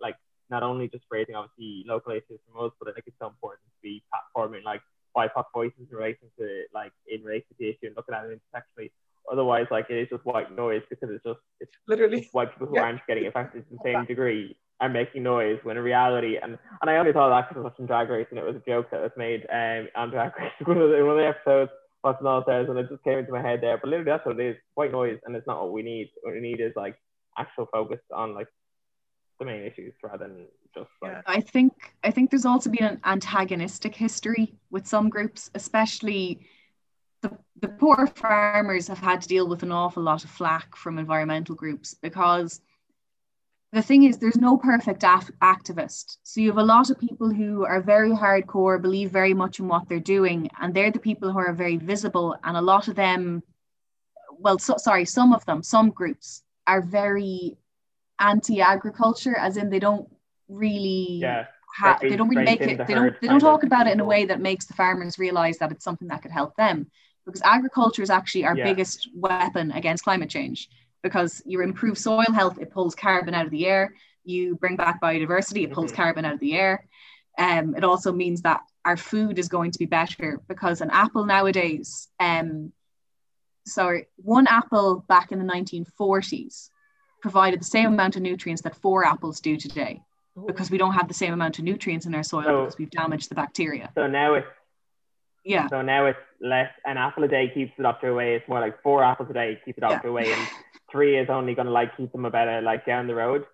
like 0.00 0.16
not 0.50 0.62
only 0.62 0.88
just 0.88 1.04
raising 1.10 1.34
obviously 1.34 1.84
local 1.86 2.12
issues 2.12 2.40
from 2.50 2.64
us, 2.64 2.72
but 2.78 2.88
I 2.88 2.92
think 2.92 3.08
it's 3.08 3.18
so 3.18 3.26
important 3.26 3.66
to 3.68 3.80
be 3.82 4.02
platforming 4.08 4.64
like 4.64 4.82
BIPOC 5.18 5.44
voices 5.52 5.86
in 5.90 5.96
relation 5.96 6.28
to 6.38 6.62
like 6.72 6.92
in 7.08 7.22
relation 7.22 7.48
to 7.48 7.56
the 7.58 7.68
issue 7.68 7.86
and 7.88 7.96
looking 7.96 8.14
at 8.14 8.24
it 8.24 8.38
intersectionally. 8.38 8.90
Otherwise, 9.30 9.66
like 9.70 9.86
it 9.90 9.96
is 9.96 10.08
just 10.08 10.24
white 10.24 10.54
noise 10.56 10.82
because 10.88 11.10
it's 11.14 11.24
just 11.24 11.40
it's 11.60 11.72
literally 11.86 12.28
white 12.32 12.52
people 12.52 12.68
who 12.68 12.76
yeah. 12.76 12.82
aren't 12.82 13.06
getting 13.06 13.26
affected 13.26 13.68
to 13.68 13.76
the 13.76 13.80
same 13.84 14.04
degree 14.04 14.56
are 14.80 14.88
making 14.88 15.24
noise 15.24 15.58
when 15.64 15.76
in 15.76 15.82
reality 15.82 16.36
and 16.40 16.56
and 16.80 16.90
I 16.90 16.96
only 16.96 17.12
thought 17.12 17.30
that 17.30 17.48
because 17.48 17.60
I 17.60 17.64
was 17.64 17.72
watching 17.72 17.86
Drag 17.86 18.08
Race 18.08 18.28
and 18.30 18.38
it 18.38 18.44
was 18.44 18.56
a 18.56 18.70
joke 18.70 18.90
that 18.92 19.02
was 19.02 19.10
made 19.16 19.44
um 19.52 19.88
on 19.96 20.10
Drag 20.10 20.32
Race 20.38 20.52
one 20.64 20.78
of 20.78 20.90
the, 20.90 21.04
one 21.04 21.18
of 21.18 21.22
the 21.22 21.26
episodes 21.26 21.72
watching 22.04 22.26
All 22.26 22.42
Stars 22.42 22.68
and 22.68 22.78
it 22.78 22.88
just 22.88 23.02
came 23.04 23.18
into 23.18 23.32
my 23.32 23.42
head 23.42 23.60
there. 23.60 23.78
But 23.78 23.90
literally 23.90 24.10
that's 24.10 24.24
what 24.24 24.38
it 24.38 24.50
is, 24.50 24.56
white 24.74 24.92
noise 24.92 25.18
and 25.24 25.34
it's 25.34 25.46
not 25.46 25.60
what 25.60 25.72
we 25.72 25.82
need. 25.82 26.10
What 26.22 26.34
we 26.34 26.40
need 26.40 26.60
is 26.60 26.72
like 26.76 26.96
actual 27.36 27.66
focus 27.72 28.00
on 28.14 28.34
like 28.34 28.48
the 29.38 29.44
main 29.44 29.62
issues 29.62 29.94
rather 30.02 30.26
than 30.26 30.46
just 30.74 30.90
like 31.00 31.12
yeah. 31.12 31.22
I 31.26 31.40
think 31.40 31.72
I 32.04 32.10
think 32.10 32.30
there's 32.30 32.44
also 32.44 32.70
been 32.70 32.84
an 32.84 33.00
antagonistic 33.04 33.94
history 33.94 34.54
with 34.70 34.86
some 34.86 35.08
groups, 35.08 35.50
especially 35.54 36.40
the, 37.22 37.36
the 37.60 37.68
poor 37.68 38.06
farmers 38.06 38.88
have 38.88 38.98
had 38.98 39.22
to 39.22 39.28
deal 39.28 39.48
with 39.48 39.62
an 39.62 39.72
awful 39.72 40.02
lot 40.02 40.24
of 40.24 40.30
flack 40.30 40.76
from 40.76 40.98
environmental 40.98 41.54
groups 41.54 41.94
because 41.94 42.60
the 43.72 43.82
thing 43.82 44.04
is 44.04 44.18
there's 44.18 44.36
no 44.36 44.56
perfect 44.56 45.02
af- 45.02 45.30
activist 45.42 46.18
so 46.22 46.40
you 46.40 46.48
have 46.48 46.58
a 46.58 46.62
lot 46.62 46.90
of 46.90 46.98
people 46.98 47.30
who 47.32 47.64
are 47.64 47.82
very 47.82 48.10
hardcore 48.10 48.80
believe 48.80 49.10
very 49.10 49.34
much 49.34 49.58
in 49.58 49.68
what 49.68 49.88
they're 49.88 50.00
doing 50.00 50.48
and 50.60 50.72
they're 50.72 50.90
the 50.90 50.98
people 50.98 51.30
who 51.32 51.38
are 51.38 51.52
very 51.52 51.76
visible 51.76 52.36
and 52.44 52.56
a 52.56 52.62
lot 52.62 52.88
of 52.88 52.94
them 52.94 53.42
well 54.38 54.58
so, 54.58 54.76
sorry 54.78 55.04
some 55.04 55.32
of 55.32 55.44
them 55.44 55.62
some 55.62 55.90
groups 55.90 56.42
are 56.66 56.80
very 56.80 57.58
anti-agriculture 58.20 59.36
as 59.36 59.56
in 59.56 59.70
they 59.70 59.78
don't 59.78 60.08
really 60.48 61.18
yeah 61.20 61.46
ha- 61.78 61.98
they 62.00 62.16
don't 62.16 62.28
really 62.28 62.44
make 62.44 62.60
it 62.60 62.86
they 62.86 62.94
don't 62.94 63.20
they 63.20 63.28
don't 63.28 63.40
talk 63.40 63.62
about 63.62 63.86
it 63.86 63.92
in 63.92 64.00
a 64.00 64.04
way 64.04 64.24
that 64.24 64.40
makes 64.40 64.66
the 64.66 64.74
farmers 64.74 65.18
realize 65.18 65.58
that 65.58 65.70
it's 65.70 65.84
something 65.84 66.08
that 66.08 66.22
could 66.22 66.30
help 66.30 66.56
them. 66.56 66.90
Because 67.24 67.42
agriculture 67.44 68.02
is 68.02 68.10
actually 68.10 68.46
our 68.46 68.56
yeah. 68.56 68.64
biggest 68.64 69.10
weapon 69.14 69.70
against 69.72 70.04
climate 70.04 70.30
change. 70.30 70.68
Because 71.02 71.42
you 71.44 71.60
improve 71.60 71.98
soil 71.98 72.32
health 72.32 72.58
it 72.58 72.70
pulls 72.70 72.94
carbon 72.94 73.34
out 73.34 73.44
of 73.44 73.50
the 73.50 73.66
air. 73.66 73.94
You 74.24 74.56
bring 74.56 74.76
back 74.76 75.00
biodiversity 75.00 75.64
it 75.64 75.72
pulls 75.72 75.92
mm-hmm. 75.92 76.02
carbon 76.02 76.24
out 76.24 76.34
of 76.34 76.40
the 76.40 76.54
air. 76.54 76.86
Um, 77.38 77.76
it 77.76 77.84
also 77.84 78.12
means 78.12 78.42
that 78.42 78.62
our 78.84 78.96
food 78.96 79.38
is 79.38 79.48
going 79.48 79.70
to 79.70 79.78
be 79.78 79.86
better 79.86 80.40
because 80.48 80.80
an 80.80 80.90
apple 80.90 81.24
nowadays 81.24 82.08
um, 82.18 82.72
sorry 83.64 84.08
one 84.16 84.46
apple 84.48 85.04
back 85.08 85.30
in 85.30 85.38
the 85.38 85.44
1940s 85.44 86.70
provided 87.20 87.60
the 87.60 87.64
same 87.64 87.86
amount 87.86 88.16
of 88.16 88.22
nutrients 88.22 88.62
that 88.62 88.74
four 88.76 89.04
apples 89.04 89.40
do 89.40 89.56
today 89.56 90.00
because 90.46 90.70
we 90.70 90.78
don't 90.78 90.94
have 90.94 91.08
the 91.08 91.14
same 91.14 91.32
amount 91.32 91.58
of 91.58 91.64
nutrients 91.64 92.06
in 92.06 92.14
our 92.14 92.22
soil 92.22 92.44
so, 92.44 92.60
because 92.64 92.78
we've 92.78 92.90
damaged 92.90 93.28
the 93.30 93.34
bacteria. 93.34 93.90
So 93.94 94.06
now 94.06 94.34
it's 94.34 94.46
yeah. 95.44 95.68
So 95.68 95.82
now 95.82 96.06
it's 96.06 96.18
less 96.40 96.70
an 96.84 96.96
apple 96.96 97.24
a 97.24 97.28
day 97.28 97.50
keeps 97.52 97.72
the 97.76 97.82
doctor 97.82 98.08
away. 98.08 98.34
It's 98.34 98.48
more 98.48 98.60
like 98.60 98.82
four 98.82 99.02
apples 99.02 99.30
a 99.30 99.32
day 99.32 99.58
keep 99.64 99.76
the 99.76 99.80
doctor 99.80 100.08
yeah. 100.08 100.10
away, 100.10 100.32
and 100.32 100.48
three 100.92 101.18
is 101.18 101.28
only 101.30 101.54
gonna 101.54 101.70
like 101.70 101.96
keep 101.96 102.12
them 102.12 102.24
a 102.24 102.30
better 102.30 102.60
like 102.60 102.86
down 102.86 103.06
the 103.06 103.14
road. 103.14 103.44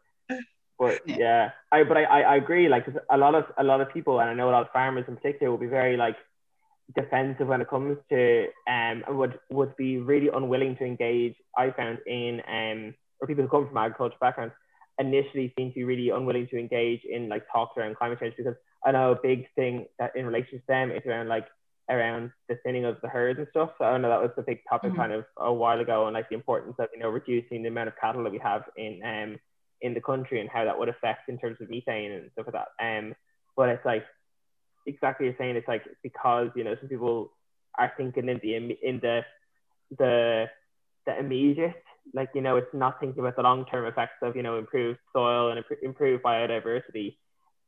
But 0.78 1.00
yeah, 1.06 1.16
yeah 1.18 1.50
I 1.70 1.84
but 1.84 1.96
I, 1.96 2.22
I, 2.22 2.36
agree. 2.36 2.68
Like 2.68 2.86
a 3.10 3.16
lot 3.16 3.34
of 3.34 3.44
a 3.56 3.64
lot 3.64 3.80
of 3.80 3.92
people, 3.92 4.20
and 4.20 4.28
I 4.28 4.34
know 4.34 4.50
a 4.50 4.52
lot 4.52 4.66
of 4.66 4.72
farmers 4.72 5.04
in 5.06 5.16
particular, 5.16 5.50
will 5.50 5.58
be 5.58 5.66
very 5.66 5.96
like 5.96 6.16
defensive 6.94 7.46
when 7.48 7.62
it 7.62 7.70
comes 7.70 7.96
to 8.10 8.42
um 8.68 9.04
and 9.06 9.16
would 9.16 9.38
would 9.50 9.76
be 9.76 9.98
really 9.98 10.28
unwilling 10.34 10.76
to 10.76 10.84
engage. 10.84 11.36
I 11.56 11.70
found 11.70 11.98
in 12.06 12.42
um 12.48 12.94
or 13.24 13.26
people 13.26 13.44
who 13.44 13.48
come 13.48 13.66
from 13.66 13.76
agriculture 13.76 14.16
backgrounds 14.20 14.54
initially 14.98 15.52
seem 15.56 15.70
to 15.70 15.74
be 15.74 15.84
really 15.84 16.10
unwilling 16.10 16.46
to 16.48 16.58
engage 16.58 17.00
in 17.04 17.28
like 17.28 17.44
talks 17.50 17.76
around 17.76 17.96
climate 17.96 18.20
change 18.20 18.34
because 18.36 18.54
I 18.84 18.92
know 18.92 19.12
a 19.12 19.16
big 19.20 19.46
thing 19.56 19.86
that 19.98 20.14
in 20.14 20.26
relation 20.26 20.58
to 20.58 20.64
them 20.68 20.92
is 20.92 21.02
around 21.06 21.28
like 21.28 21.46
around 21.90 22.30
the 22.48 22.56
thinning 22.62 22.84
of 22.84 22.96
the 23.02 23.08
herds 23.08 23.38
and 23.38 23.48
stuff. 23.50 23.70
So 23.78 23.84
I 23.84 23.98
know 23.98 24.08
that 24.08 24.20
was 24.20 24.30
a 24.36 24.42
big 24.42 24.60
topic 24.68 24.90
mm-hmm. 24.90 25.00
kind 25.00 25.12
of 25.12 25.24
a 25.36 25.52
while 25.52 25.80
ago 25.80 26.06
and 26.06 26.14
like 26.14 26.28
the 26.28 26.34
importance 26.34 26.76
of 26.78 26.88
you 26.92 27.00
know 27.00 27.08
reducing 27.08 27.62
the 27.62 27.68
amount 27.68 27.88
of 27.88 27.96
cattle 28.00 28.22
that 28.24 28.32
we 28.32 28.38
have 28.38 28.64
in 28.76 29.00
um 29.04 29.38
in 29.80 29.94
the 29.94 30.00
country 30.00 30.40
and 30.40 30.48
how 30.48 30.64
that 30.64 30.78
would 30.78 30.88
affect 30.88 31.28
in 31.28 31.38
terms 31.38 31.58
of 31.60 31.70
methane 31.70 32.12
and 32.12 32.30
stuff 32.32 32.46
like 32.46 32.54
that. 32.54 32.98
Um, 32.98 33.14
but 33.56 33.68
it's 33.70 33.84
like 33.84 34.04
exactly 34.86 35.26
you're 35.26 35.36
saying. 35.38 35.56
It's 35.56 35.68
like 35.68 35.84
because 36.02 36.50
you 36.54 36.64
know 36.64 36.76
some 36.78 36.88
people 36.88 37.32
are 37.78 37.92
thinking 37.96 38.28
in 38.28 38.40
the 38.42 38.54
in 38.54 39.00
the 39.00 39.20
the 39.98 40.46
the 41.06 41.18
immediate, 41.18 41.82
like 42.12 42.30
you 42.34 42.40
know, 42.40 42.56
it's 42.56 42.74
not 42.74 43.00
thinking 43.00 43.20
about 43.20 43.36
the 43.36 43.42
long 43.42 43.64
term 43.66 43.86
effects 43.86 44.18
of 44.22 44.36
you 44.36 44.42
know 44.42 44.58
improved 44.58 44.98
soil 45.12 45.50
and 45.50 45.64
improved 45.82 46.22
biodiversity. 46.22 47.16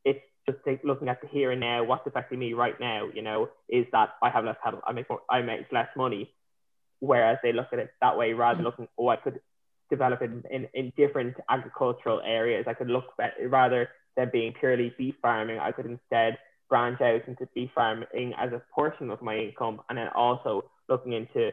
It's 0.05 0.21
just 0.49 0.59
looking 0.85 1.09
at 1.09 1.21
the 1.21 1.29
here 1.29 1.51
and 1.53 1.61
now. 1.61 1.85
What's 1.85 2.07
affecting 2.07 2.39
me 2.39 2.53
right 2.53 2.79
now? 2.79 3.09
You 3.13 3.23
know, 3.23 3.49
is 3.69 3.87
that 3.93 4.11
I 4.23 4.31
have 4.31 4.45
less 4.45 4.57
cattle, 4.63 4.81
I 4.87 4.93
make 4.93 5.09
more, 5.09 5.21
I 5.31 5.43
make 5.43 5.73
less 5.73 5.89
money. 5.97 6.31
Whereas 7.01 7.39
they 7.43 7.53
look 7.53 7.69
at 7.73 7.79
it 7.79 7.91
that 8.01 8.17
way 8.17 8.33
rather 8.33 8.57
than 8.57 8.65
mm-hmm. 8.65 8.83
looking, 8.83 8.89
oh, 8.99 9.09
I 9.09 9.17
could 9.17 9.41
develop 9.91 10.23
it 10.23 10.31
in, 10.31 10.43
in, 10.51 10.69
in 10.75 10.93
different 10.97 11.37
agricultural 11.51 12.23
areas. 12.25 12.65
I 12.67 12.75
could 12.75 12.89
look 12.89 13.05
at 13.21 13.35
rather 13.49 13.89
than 14.17 14.31
being 14.33 14.55
purely 14.59 14.95
beef 14.97 15.15
farming. 15.21 15.59
I 15.59 15.73
could 15.73 15.87
instead 15.87 16.39
branch 16.69 17.01
out 17.01 17.29
into 17.29 17.47
beef 17.55 17.71
farming 17.75 18.33
as 18.39 18.53
a 18.53 18.63
portion 18.75 19.11
of 19.11 19.23
my 19.23 19.37
income, 19.37 19.81
and 19.89 19.99
then 19.99 20.09
also 20.15 20.71
looking 20.89 21.13
into 21.13 21.51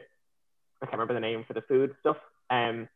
I 0.81 0.86
can't 0.86 0.99
remember 0.99 1.13
the 1.13 1.21
name 1.21 1.45
for 1.47 1.53
the 1.53 1.61
food 1.61 1.95
stuff. 2.01 2.17
Um, 2.54 2.89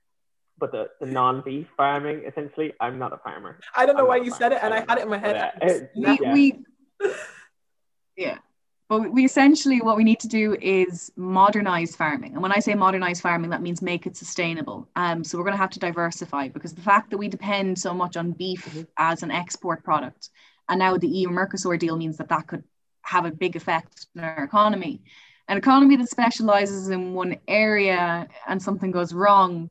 but 0.60 0.72
the, 0.72 0.90
the 1.00 1.06
non-beef 1.06 1.68
farming 1.78 2.24
essentially 2.26 2.74
i'm 2.80 2.98
not 2.98 3.14
a 3.14 3.18
farmer 3.18 3.60
i 3.76 3.86
don't 3.86 3.96
know 3.96 4.04
I'm 4.04 4.08
why 4.08 4.18
you 4.18 4.32
said 4.32 4.52
it 4.52 4.60
and 4.62 4.74
i 4.74 4.80
had 4.80 4.98
it 4.98 5.04
in 5.04 5.10
my 5.10 5.20
head 5.20 5.90
we, 5.96 6.20
yeah. 6.20 6.34
we 6.34 6.64
yeah 8.16 8.38
but 8.90 9.12
we 9.12 9.24
essentially 9.24 9.82
what 9.82 9.98
we 9.98 10.04
need 10.04 10.20
to 10.22 10.28
do 10.28 10.58
is 10.60 11.12
modernize 11.16 11.96
farming 11.96 12.34
and 12.34 12.42
when 12.42 12.52
i 12.52 12.58
say 12.58 12.74
modernize 12.74 13.22
farming 13.22 13.52
that 13.52 13.62
means 13.62 13.84
make 13.84 14.08
it 14.08 14.18
sustainable 14.18 14.90
um, 14.96 15.24
so 15.24 15.38
we're 15.38 15.44
going 15.44 15.54
to 15.54 15.62
have 15.62 15.70
to 15.70 15.80
diversify 15.80 16.48
because 16.48 16.74
the 16.74 16.82
fact 16.82 17.12
that 17.12 17.20
we 17.20 17.28
depend 17.28 17.78
so 17.78 17.94
much 17.94 18.18
on 18.18 18.32
beef 18.32 18.66
mm-hmm. 18.66 18.82
as 18.98 19.22
an 19.22 19.30
export 19.30 19.84
product 19.84 20.30
and 20.70 20.80
now 20.80 20.98
the 20.98 21.08
EU 21.08 21.30
Mercosur 21.30 21.80
deal 21.80 21.98
means 21.98 22.18
that 22.18 22.30
that 22.30 22.48
could 22.48 22.64
have 23.02 23.26
a 23.26 23.32
big 23.32 23.56
effect 23.56 24.08
on 24.18 24.24
our 24.24 24.44
economy. 24.44 25.02
An 25.50 25.58
economy 25.58 25.96
that 25.96 26.10
specializes 26.10 26.90
in 26.90 27.14
one 27.14 27.38
area 27.48 28.28
and 28.48 28.62
something 28.62 28.92
goes 28.92 29.14
wrong, 29.14 29.70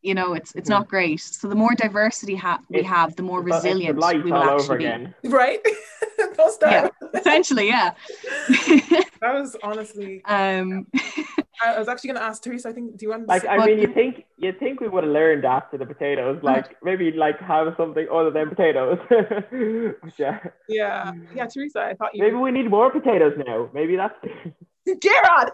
you 0.00 0.14
know, 0.14 0.34
it's 0.34 0.54
it's 0.54 0.70
yeah. 0.70 0.78
not 0.78 0.88
great. 0.88 1.20
So 1.20 1.48
the 1.48 1.54
more 1.54 1.74
diversity 1.74 2.36
ha- 2.36 2.60
we 2.70 2.78
it, 2.78 2.86
have, 2.86 3.16
the 3.16 3.22
more 3.22 3.42
resilient 3.42 3.98
we 4.24 4.30
will 4.30 4.34
actually 4.34 4.78
be. 4.78 5.28
Right? 5.28 5.60
yeah, 6.62 6.88
essentially, 7.16 7.68
yeah. 7.68 7.92
that 8.48 9.34
was 9.34 9.56
honestly. 9.62 10.22
Um, 10.36 10.86
I 11.62 11.78
was 11.78 11.88
actually 11.88 12.08
going 12.08 12.20
to 12.20 12.26
ask 12.26 12.42
Teresa. 12.42 12.68
I 12.68 12.72
think. 12.72 12.96
Do 12.96 13.06
you 13.06 13.10
want? 13.10 13.26
Like, 13.26 13.46
I 13.46 13.64
mean, 13.64 13.78
you 13.78 13.92
think 13.92 14.24
you 14.36 14.52
think 14.52 14.80
we 14.80 14.88
would 14.88 15.04
have 15.04 15.12
learned 15.12 15.44
after 15.44 15.78
the 15.78 15.86
potatoes, 15.86 16.42
like 16.42 16.76
maybe 16.82 17.12
like 17.12 17.38
have 17.40 17.74
something 17.76 18.06
other 18.12 18.30
than 18.30 18.50
potatoes. 18.50 18.98
yeah. 20.18 20.40
Yeah, 20.68 21.12
yeah, 21.34 21.46
Teresa. 21.46 21.80
I 21.80 21.94
thought 21.94 22.10
you. 22.14 22.22
Maybe 22.22 22.36
we 22.36 22.50
need 22.50 22.68
more 22.70 22.90
potatoes 22.90 23.32
now. 23.46 23.70
Maybe 23.72 23.96
that's. 23.96 24.14
Gerard. 25.00 25.50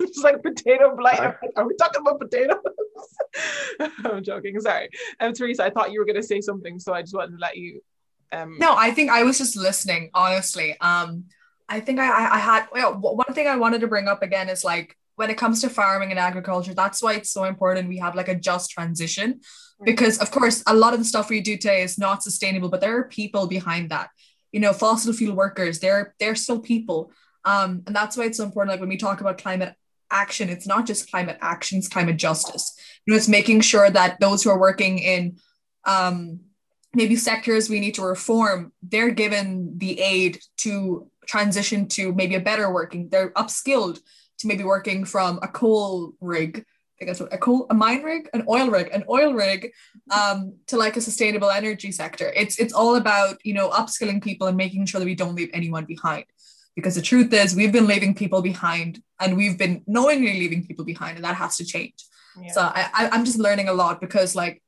It's 0.00 0.18
like 0.18 0.42
potato 0.42 0.96
blight. 0.96 1.20
Are 1.56 1.66
we 1.66 1.74
talking 1.76 2.00
about 2.00 2.20
potatoes? 2.20 2.56
I'm 4.04 4.22
joking. 4.22 4.58
Sorry. 4.60 4.88
Um, 5.20 5.32
Teresa, 5.32 5.64
I 5.64 5.70
thought 5.70 5.92
you 5.92 6.00
were 6.00 6.06
going 6.06 6.16
to 6.16 6.22
say 6.22 6.40
something, 6.40 6.78
so 6.78 6.92
I 6.92 7.02
just 7.02 7.14
wanted 7.14 7.32
to 7.32 7.38
let 7.38 7.56
you. 7.56 7.80
Um... 8.32 8.58
No, 8.58 8.74
I 8.76 8.90
think 8.90 9.10
I 9.10 9.22
was 9.22 9.38
just 9.38 9.56
listening. 9.56 10.10
Honestly, 10.14 10.76
um, 10.80 11.24
I 11.68 11.80
think 11.80 12.00
I, 12.00 12.08
I 12.08 12.38
had 12.38 12.66
well, 12.72 12.98
one 12.98 13.34
thing 13.34 13.46
I 13.46 13.56
wanted 13.56 13.80
to 13.82 13.88
bring 13.88 14.08
up 14.08 14.22
again 14.22 14.48
is 14.48 14.64
like 14.64 14.96
when 15.16 15.30
it 15.30 15.36
comes 15.36 15.60
to 15.60 15.68
farming 15.68 16.10
and 16.10 16.18
agriculture, 16.18 16.74
that's 16.74 17.02
why 17.02 17.14
it's 17.14 17.30
so 17.30 17.44
important 17.44 17.88
we 17.88 17.98
have 17.98 18.14
like 18.14 18.28
a 18.28 18.34
just 18.34 18.70
transition. 18.70 19.40
Because 19.84 20.18
of 20.18 20.30
course, 20.30 20.62
a 20.66 20.74
lot 20.74 20.92
of 20.92 20.98
the 20.98 21.04
stuff 21.04 21.28
we 21.28 21.40
do 21.40 21.56
today 21.56 21.82
is 21.82 21.98
not 21.98 22.22
sustainable, 22.22 22.68
but 22.68 22.80
there 22.80 22.96
are 22.98 23.04
people 23.04 23.46
behind 23.46 23.90
that. 23.90 24.10
You 24.52 24.60
know, 24.60 24.72
fossil 24.72 25.12
fuel 25.12 25.36
workers, 25.36 25.78
they're 25.78 26.14
they're 26.18 26.34
still 26.34 26.60
people. 26.60 27.12
Um, 27.44 27.82
and 27.86 27.94
that's 27.94 28.16
why 28.16 28.24
it's 28.24 28.38
so 28.38 28.44
important. 28.44 28.72
Like 28.72 28.80
when 28.80 28.88
we 28.88 28.96
talk 28.96 29.20
about 29.20 29.38
climate 29.38 29.74
action, 30.10 30.48
it's 30.48 30.66
not 30.66 30.86
just 30.86 31.10
climate 31.10 31.38
action, 31.40 31.78
it's 31.78 31.88
climate 31.88 32.16
justice. 32.16 32.74
You 33.04 33.12
know, 33.12 33.16
it's 33.16 33.28
making 33.28 33.60
sure 33.60 33.90
that 33.90 34.20
those 34.20 34.42
who 34.42 34.50
are 34.50 34.58
working 34.58 34.98
in 34.98 35.38
um, 35.84 36.40
maybe 36.94 37.16
sectors 37.16 37.68
we 37.68 37.80
need 37.80 37.94
to 37.94 38.02
reform, 38.02 38.72
they're 38.82 39.10
given 39.10 39.78
the 39.78 40.00
aid 40.00 40.40
to 40.58 41.10
transition 41.26 41.86
to 41.88 42.12
maybe 42.12 42.34
a 42.34 42.40
better 42.40 42.72
working. 42.72 43.08
They're 43.08 43.30
upskilled 43.30 44.00
to 44.38 44.46
maybe 44.46 44.64
working 44.64 45.04
from 45.04 45.38
a 45.42 45.48
coal 45.48 46.14
rig. 46.20 46.64
I 47.00 47.04
guess 47.04 47.20
what 47.20 47.32
a 47.32 47.38
coal, 47.38 47.66
a 47.70 47.74
mine 47.74 48.02
rig, 48.02 48.28
an 48.34 48.44
oil 48.48 48.70
rig, 48.70 48.90
an 48.92 49.04
oil 49.08 49.32
rig, 49.32 49.70
um, 50.10 50.54
to 50.66 50.76
like 50.76 50.96
a 50.96 51.00
sustainable 51.00 51.50
energy 51.50 51.92
sector. 51.92 52.32
It's 52.34 52.58
it's 52.58 52.72
all 52.72 52.96
about 52.96 53.38
you 53.44 53.54
know 53.54 53.70
upskilling 53.70 54.22
people 54.22 54.48
and 54.48 54.56
making 54.56 54.86
sure 54.86 54.98
that 54.98 55.04
we 55.04 55.14
don't 55.14 55.36
leave 55.36 55.50
anyone 55.52 55.84
behind. 55.84 56.24
Because 56.74 56.94
the 56.94 57.02
truth 57.02 57.32
is, 57.32 57.54
we've 57.54 57.72
been 57.72 57.86
leaving 57.86 58.14
people 58.14 58.42
behind, 58.42 59.02
and 59.20 59.36
we've 59.36 59.58
been 59.58 59.82
knowingly 59.86 60.40
leaving 60.40 60.66
people 60.66 60.84
behind, 60.84 61.16
and 61.16 61.24
that 61.24 61.36
has 61.36 61.56
to 61.58 61.64
change. 61.64 62.04
Yeah. 62.40 62.52
So 62.52 62.60
I, 62.62 62.88
I 62.92 63.08
I'm 63.10 63.24
just 63.24 63.38
learning 63.38 63.68
a 63.68 63.72
lot 63.72 64.00
because 64.00 64.34
like 64.34 64.60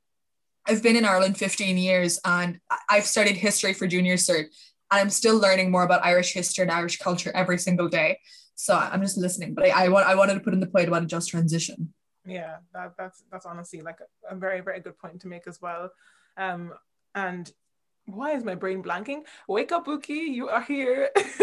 I've 0.66 0.82
been 0.82 0.96
in 0.96 1.04
Ireland 1.04 1.36
15 1.36 1.78
years 1.78 2.20
and 2.24 2.60
I've 2.88 3.06
studied 3.06 3.36
history 3.36 3.72
for 3.72 3.86
junior 3.86 4.16
cert 4.16 4.46
and 4.90 5.00
I'm 5.00 5.10
still 5.10 5.38
learning 5.38 5.70
more 5.70 5.82
about 5.82 6.04
Irish 6.04 6.32
history 6.32 6.62
and 6.62 6.70
Irish 6.70 6.98
culture 6.98 7.32
every 7.34 7.58
single 7.58 7.88
day. 7.88 8.18
So 8.54 8.76
I'm 8.76 9.00
just 9.00 9.16
listening, 9.16 9.54
but 9.54 9.64
I, 9.64 9.86
I 9.86 9.88
want 9.88 10.06
I 10.06 10.14
wanted 10.14 10.34
to 10.34 10.40
put 10.40 10.52
in 10.52 10.60
the 10.60 10.66
point 10.66 10.88
about 10.88 11.02
a 11.02 11.06
just 11.06 11.30
transition. 11.30 11.94
Yeah, 12.26 12.56
that, 12.74 12.92
that's 12.98 13.24
that's 13.32 13.46
honestly 13.46 13.80
like 13.80 13.98
a, 14.00 14.34
a 14.34 14.38
very 14.38 14.60
very 14.60 14.80
good 14.80 14.98
point 14.98 15.20
to 15.22 15.28
make 15.28 15.46
as 15.46 15.62
well. 15.62 15.90
Um, 16.36 16.74
and 17.14 17.50
why 18.06 18.32
is 18.32 18.44
my 18.44 18.54
brain 18.54 18.82
blanking? 18.82 19.22
Wake 19.48 19.72
up, 19.72 19.86
Buki, 19.86 20.28
you 20.28 20.48
are 20.48 20.62
here. 20.62 21.10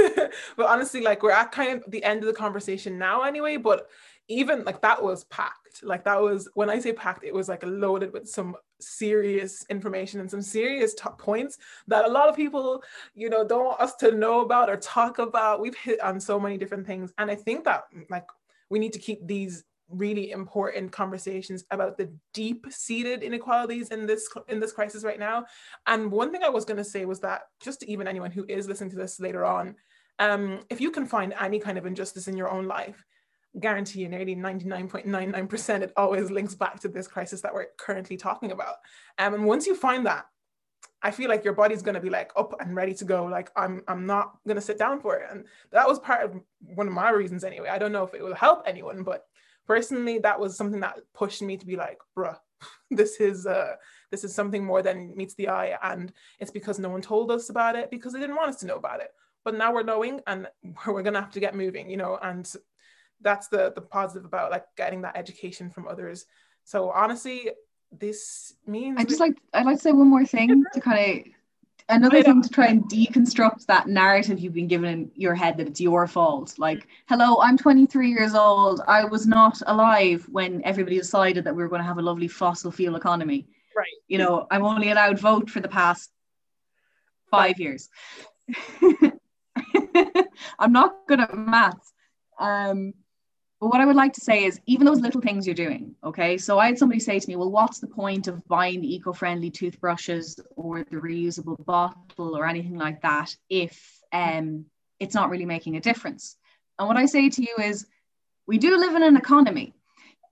but 0.58 0.66
honestly, 0.66 1.02
like 1.02 1.24
we're 1.24 1.32
at 1.32 1.52
kind 1.52 1.82
of 1.82 1.90
the 1.90 2.04
end 2.04 2.22
of 2.22 2.28
the 2.28 2.34
conversation 2.34 2.98
now, 2.98 3.24
anyway. 3.24 3.58
But 3.58 3.88
even 4.28 4.64
like 4.64 4.82
that 4.82 5.02
was 5.02 5.24
packed. 5.26 5.84
Like 5.84 6.04
that 6.06 6.20
was 6.20 6.50
when 6.54 6.70
I 6.70 6.80
say 6.80 6.94
packed, 6.94 7.24
it 7.24 7.34
was 7.34 7.50
like 7.50 7.64
loaded 7.66 8.12
with 8.14 8.28
some 8.28 8.56
serious 8.80 9.66
information 9.70 10.20
and 10.20 10.30
some 10.30 10.42
serious 10.42 10.94
top 10.94 11.20
points 11.20 11.58
that 11.88 12.06
a 12.06 12.10
lot 12.10 12.30
of 12.30 12.36
people, 12.36 12.84
you 13.14 13.30
know, 13.30 13.48
don't 13.48 13.66
want 13.66 13.82
us 13.82 13.96
to 13.96 14.12
know 14.12 14.42
about 14.42 14.70
or 14.70 14.78
talk 14.78 15.20
about. 15.20 15.62
We've 15.62 15.78
hit 15.78 16.02
on 16.02 16.20
so 16.20 16.40
many 16.40 16.58
different 16.58 16.86
things, 16.86 17.14
and 17.18 17.30
I 17.30 17.36
think 17.36 17.64
that 17.66 17.84
like 18.10 18.28
we 18.70 18.80
need 18.80 18.94
to 18.94 19.00
keep 19.00 19.26
these 19.26 19.64
really 19.90 20.32
important 20.32 20.92
conversations 20.92 21.64
about 21.72 21.98
the 21.98 22.12
deep-seated 22.34 23.24
inequalities 23.24 23.90
in 23.90 24.06
this 24.06 24.28
in 24.50 24.60
this 24.60 24.74
crisis 24.74 25.04
right 25.04 25.20
now. 25.20 25.46
And 25.86 26.12
one 26.12 26.32
thing 26.32 26.44
I 26.44 26.50
was 26.50 26.66
going 26.66 26.78
to 26.78 26.84
say 26.84 27.06
was 27.06 27.22
that 27.22 27.44
just 27.64 27.80
to 27.80 27.90
even 27.90 28.08
anyone 28.08 28.32
who 28.32 28.46
is 28.50 28.68
listening 28.68 28.90
to 28.90 28.98
this 28.98 29.20
later 29.20 29.46
on, 29.46 29.76
um, 30.20 30.60
if 30.70 30.82
you 30.82 30.92
can 30.92 31.06
find 31.06 31.34
any 31.40 31.60
kind 31.60 31.78
of 31.78 31.86
injustice 31.86 32.28
in 32.28 32.36
your 32.36 32.52
own 32.52 32.68
life, 32.68 33.06
guarantee 33.60 34.02
you 34.02 34.10
nearly 34.10 34.36
99.99% 34.36 35.82
it 35.82 35.94
always 35.98 36.30
links 36.30 36.56
back 36.56 36.80
to 36.82 36.88
this 36.88 37.08
crisis 37.08 37.42
that 37.42 37.54
we're 37.54 37.68
currently 37.78 38.18
talking 38.18 38.52
about. 38.52 38.76
Um, 39.18 39.34
and 39.34 39.46
once 39.46 39.66
you 39.66 39.76
find 39.76 40.06
that, 40.06 40.26
I 41.02 41.12
feel 41.12 41.30
like 41.30 41.44
your 41.44 41.54
body's 41.54 41.82
going 41.82 41.96
to 41.96 42.02
be 42.02 42.10
like 42.10 42.32
up 42.36 42.60
and 42.60 42.76
ready 42.76 42.94
to 42.96 43.06
go. 43.06 43.26
Like 43.26 43.52
I'm, 43.56 43.84
I'm 43.88 44.06
not 44.06 44.38
going 44.48 44.56
to 44.56 44.62
sit 44.62 44.80
down 44.80 45.00
for 45.00 45.16
it. 45.16 45.28
And 45.32 45.46
that 45.72 45.88
was 45.88 46.00
part 46.00 46.24
of 46.24 46.40
one 46.60 46.88
of 46.88 46.94
my 46.94 47.12
reasons 47.12 47.44
anyway. 47.44 47.70
I 47.70 47.78
don't 47.78 47.92
know 47.92 48.04
if 48.04 48.14
it 48.14 48.24
will 48.24 48.36
help 48.36 48.64
anyone, 48.66 49.04
but 49.04 49.26
personally, 49.68 50.20
that 50.20 50.40
was 50.40 50.58
something 50.58 50.80
that 50.80 51.00
pushed 51.14 51.42
me 51.42 51.58
to 51.58 51.66
be 51.66 51.76
like, 51.76 52.00
bruh, 52.18 52.38
this 52.92 53.20
is 53.20 53.46
uh, 53.46 53.76
this 54.12 54.24
is 54.24 54.34
something 54.34 54.64
more 54.64 54.82
than 54.82 55.16
meets 55.16 55.36
the 55.36 55.50
eye. 55.50 55.78
And 55.84 56.12
it's 56.40 56.52
because 56.52 56.80
no 56.80 56.90
one 56.90 57.02
told 57.02 57.30
us 57.32 57.50
about 57.50 57.76
it 57.76 57.92
because 57.92 58.14
they 58.14 58.20
didn't 58.20 58.36
want 58.36 58.50
us 58.50 58.58
to 58.58 58.66
know 58.66 58.78
about 58.78 59.02
it. 59.02 59.10
But 59.46 59.56
now 59.56 59.74
we're 59.74 59.84
knowing 59.84 60.22
and 60.26 60.48
we're 60.88 61.04
going 61.04 61.14
to 61.14 61.22
have 61.22 61.32
to 61.32 61.40
get 61.40 61.56
moving, 61.56 61.90
you 61.90 61.98
know, 61.98 62.18
and 62.22 62.52
that's 63.22 63.48
the 63.48 63.72
the 63.76 63.82
positive 63.82 64.26
about 64.26 64.52
like 64.52 64.66
getting 64.76 65.02
that 65.02 65.18
education 65.18 65.70
from 65.70 65.88
others. 65.88 66.26
So 66.64 66.92
honestly 66.92 67.50
this 67.92 68.54
means 68.66 68.98
i 69.00 69.04
just 69.04 69.20
like 69.20 69.38
i'd 69.54 69.66
like 69.66 69.78
to 69.78 69.82
say 69.82 69.92
one 69.92 70.10
more 70.10 70.26
thing 70.26 70.64
to 70.74 70.82
kind 70.82 71.20
of 71.20 71.26
another 71.90 72.22
thing 72.22 72.42
to 72.42 72.50
try 72.50 72.68
and 72.68 72.84
deconstruct 72.90 73.66
that 73.66 73.88
narrative 73.88 74.40
you've 74.40 74.54
been 74.54 74.68
given 74.68 74.90
in 74.90 75.12
your 75.16 75.34
head 75.34 75.56
that 75.56 75.68
it's 75.68 75.80
your 75.80 76.06
fault. 76.06 76.54
Like 76.58 76.86
hello 77.08 77.40
i'm 77.42 77.58
23 77.58 78.10
years 78.10 78.36
old. 78.36 78.82
I 78.88 79.06
was 79.06 79.26
not 79.26 79.62
alive 79.68 80.28
when 80.30 80.62
everybody 80.66 80.98
decided 80.98 81.46
that 81.46 81.56
we 81.56 81.64
were 81.64 81.70
going 81.70 81.82
to 81.82 81.88
have 81.88 81.98
a 81.98 82.02
lovely 82.02 82.28
fossil 82.28 82.72
fuel 82.72 82.98
economy. 82.98 83.48
Right. 83.76 83.88
You 84.10 84.18
know 84.18 84.48
i'm 84.52 84.66
only 84.66 84.92
allowed 84.92 85.18
vote 85.18 85.50
for 85.50 85.62
the 85.62 85.70
past 85.70 86.12
five 87.32 87.58
years. 87.58 87.90
I'm 90.60 90.72
not 90.72 91.08
good 91.08 91.20
at 91.20 91.38
maths. 91.38 91.94
Um, 92.40 92.94
but 93.60 93.70
what 93.70 93.82
I 93.82 93.86
would 93.86 93.96
like 93.96 94.14
to 94.14 94.22
say 94.22 94.44
is, 94.44 94.60
even 94.68 94.86
those 94.86 95.00
little 95.00 95.22
things 95.22 95.48
you're 95.48 95.56
doing, 95.56 95.96
okay? 96.04 96.38
So 96.38 96.60
I 96.60 96.68
had 96.68 96.78
somebody 96.78 97.00
say 97.00 97.20
to 97.20 97.28
me, 97.28 97.36
well, 97.36 97.50
what's 97.50 97.80
the 97.80 97.88
point 97.88 98.28
of 98.28 98.48
buying 98.48 98.82
the 98.82 98.96
eco 98.96 99.14
friendly 99.14 99.50
toothbrushes 99.50 100.40
or 100.56 100.84
the 100.84 100.98
reusable 100.98 101.64
bottle 101.66 102.38
or 102.38 102.46
anything 102.46 102.78
like 102.78 103.02
that 103.02 103.36
if 103.50 104.00
um, 104.14 104.66
it's 105.00 105.16
not 105.16 105.32
really 105.32 105.46
making 105.46 105.76
a 105.76 105.82
difference? 105.82 106.38
And 106.78 106.88
what 106.88 106.98
I 106.98 107.08
say 107.08 107.30
to 107.30 107.42
you 107.42 107.56
is, 107.64 107.88
we 108.46 108.60
do 108.60 108.78
live 108.78 108.96
in 108.96 109.02
an 109.02 109.18
economy. 109.18 109.74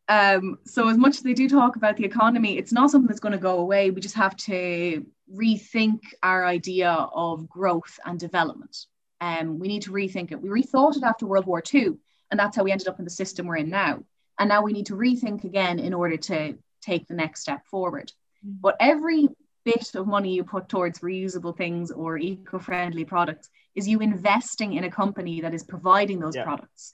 Um, 0.08 0.60
so 0.66 0.88
as 0.88 0.98
much 0.98 1.18
as 1.18 1.22
they 1.22 1.34
do 1.34 1.50
talk 1.50 1.78
about 1.78 1.98
the 1.98 2.06
economy, 2.06 2.60
it's 2.60 2.72
not 2.72 2.92
something 2.92 3.08
that's 3.08 3.20
going 3.20 3.32
to 3.32 3.40
go 3.40 3.58
away. 3.58 3.90
We 3.90 4.02
just 4.02 4.16
have 4.16 4.38
to 4.38 5.04
rethink 5.34 6.00
our 6.22 6.46
idea 6.46 6.92
of 6.92 7.50
growth 7.50 8.00
and 8.06 8.20
development. 8.20 8.86
Um, 9.20 9.58
we 9.58 9.68
need 9.68 9.82
to 9.84 9.92
rethink 9.92 10.32
it. 10.32 10.40
We 10.40 10.50
rethought 10.50 10.98
it 10.98 11.04
after 11.04 11.26
World 11.26 11.48
War 11.48 11.64
II 11.74 11.96
and 12.32 12.40
that's 12.40 12.56
how 12.56 12.64
we 12.64 12.72
ended 12.72 12.88
up 12.88 13.00
in 13.00 13.06
the 13.06 13.12
system 13.12 13.48
we're 13.48 13.58
in 13.58 13.70
now. 13.70 14.04
And 14.40 14.50
now 14.50 14.62
we 14.62 14.74
need 14.74 14.88
to 14.88 14.96
rethink 14.96 15.44
again 15.44 15.80
in 15.80 15.94
order 15.94 16.18
to 16.18 16.58
take 16.82 17.08
the 17.08 17.14
next 17.14 17.42
step 17.42 17.66
forward. 17.68 18.12
Mm-hmm. 18.46 18.58
But 18.62 18.78
every 18.80 19.30
bit 19.64 19.96
of 19.96 20.08
money 20.08 20.36
you 20.36 20.44
put 20.44 20.70
towards 20.70 21.00
reusable 21.00 21.58
things 21.58 21.90
or 21.92 22.18
eco-friendly 22.18 23.06
products 23.06 23.50
is 23.74 23.88
you 23.88 24.00
investing 24.00 24.74
in 24.74 24.84
a 24.84 24.92
company 24.92 25.42
that 25.42 25.54
is 25.54 25.64
providing 25.64 26.20
those 26.20 26.36
yeah. 26.36 26.44
products 26.44 26.94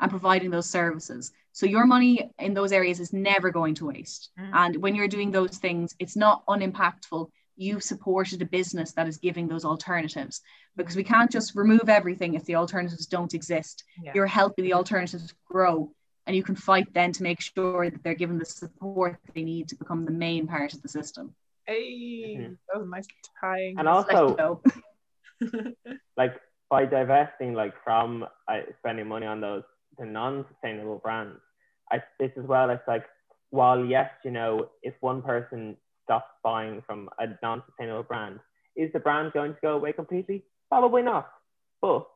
and 0.00 0.10
providing 0.10 0.50
those 0.50 0.68
services. 0.68 1.32
So 1.52 1.66
your 1.66 1.86
money 1.86 2.30
in 2.38 2.54
those 2.54 2.72
areas 2.72 3.00
is 3.00 3.12
never 3.12 3.50
going 3.50 3.74
to 3.76 3.86
waste. 3.86 4.30
Mm. 4.38 4.50
And 4.52 4.76
when 4.82 4.94
you're 4.94 5.08
doing 5.08 5.30
those 5.30 5.58
things, 5.58 5.94
it's 5.98 6.16
not 6.16 6.44
unimpactful 6.46 7.30
you've 7.62 7.82
supported 7.82 8.42
a 8.42 8.46
business 8.46 8.92
that 8.92 9.08
is 9.08 9.16
giving 9.16 9.48
those 9.48 9.64
alternatives 9.64 10.40
because 10.76 10.96
we 10.96 11.04
can't 11.04 11.30
just 11.30 11.54
remove 11.54 11.88
everything 11.88 12.34
if 12.34 12.44
the 12.44 12.56
alternatives 12.56 13.06
don't 13.06 13.34
exist. 13.34 13.84
Yeah. 14.02 14.12
You're 14.14 14.26
helping 14.26 14.64
the 14.64 14.74
alternatives 14.74 15.34
grow 15.50 15.92
and 16.26 16.36
you 16.36 16.42
can 16.42 16.54
fight 16.54 16.92
then 16.94 17.12
to 17.12 17.22
make 17.22 17.40
sure 17.40 17.90
that 17.90 18.02
they're 18.02 18.14
given 18.14 18.38
the 18.38 18.44
support 18.44 19.18
they 19.34 19.44
need 19.44 19.68
to 19.68 19.76
become 19.76 20.04
the 20.04 20.12
main 20.12 20.46
part 20.46 20.74
of 20.74 20.82
the 20.82 20.88
system. 20.88 21.34
Hey, 21.66 22.36
mm-hmm. 22.38 22.52
that 22.68 22.80
was 22.80 22.88
nice 22.88 23.06
tying. 23.40 23.78
And 23.78 23.88
also, 23.88 24.60
like 26.16 26.34
by 26.70 26.86
divesting, 26.86 27.54
like 27.54 27.74
from 27.84 28.24
uh, 28.48 28.60
spending 28.78 29.06
money 29.06 29.26
on 29.26 29.40
those 29.40 29.62
the 29.98 30.06
non-sustainable 30.06 30.98
brands, 30.98 31.38
I 31.90 32.02
this 32.18 32.32
as 32.36 32.44
well. 32.44 32.70
It's 32.70 32.86
like 32.88 33.04
while 33.50 33.84
yes, 33.84 34.10
you 34.24 34.30
know, 34.30 34.70
if 34.82 34.94
one 35.00 35.22
person 35.22 35.76
stop 36.04 36.26
buying 36.42 36.82
from 36.86 37.08
a 37.18 37.26
non-sustainable 37.42 38.04
brand. 38.04 38.40
Is 38.76 38.92
the 38.92 39.00
brand 39.00 39.32
going 39.32 39.52
to 39.52 39.60
go 39.60 39.74
away 39.76 39.92
completely? 39.92 40.44
Probably 40.68 41.02
not. 41.02 41.30
But 41.80 42.06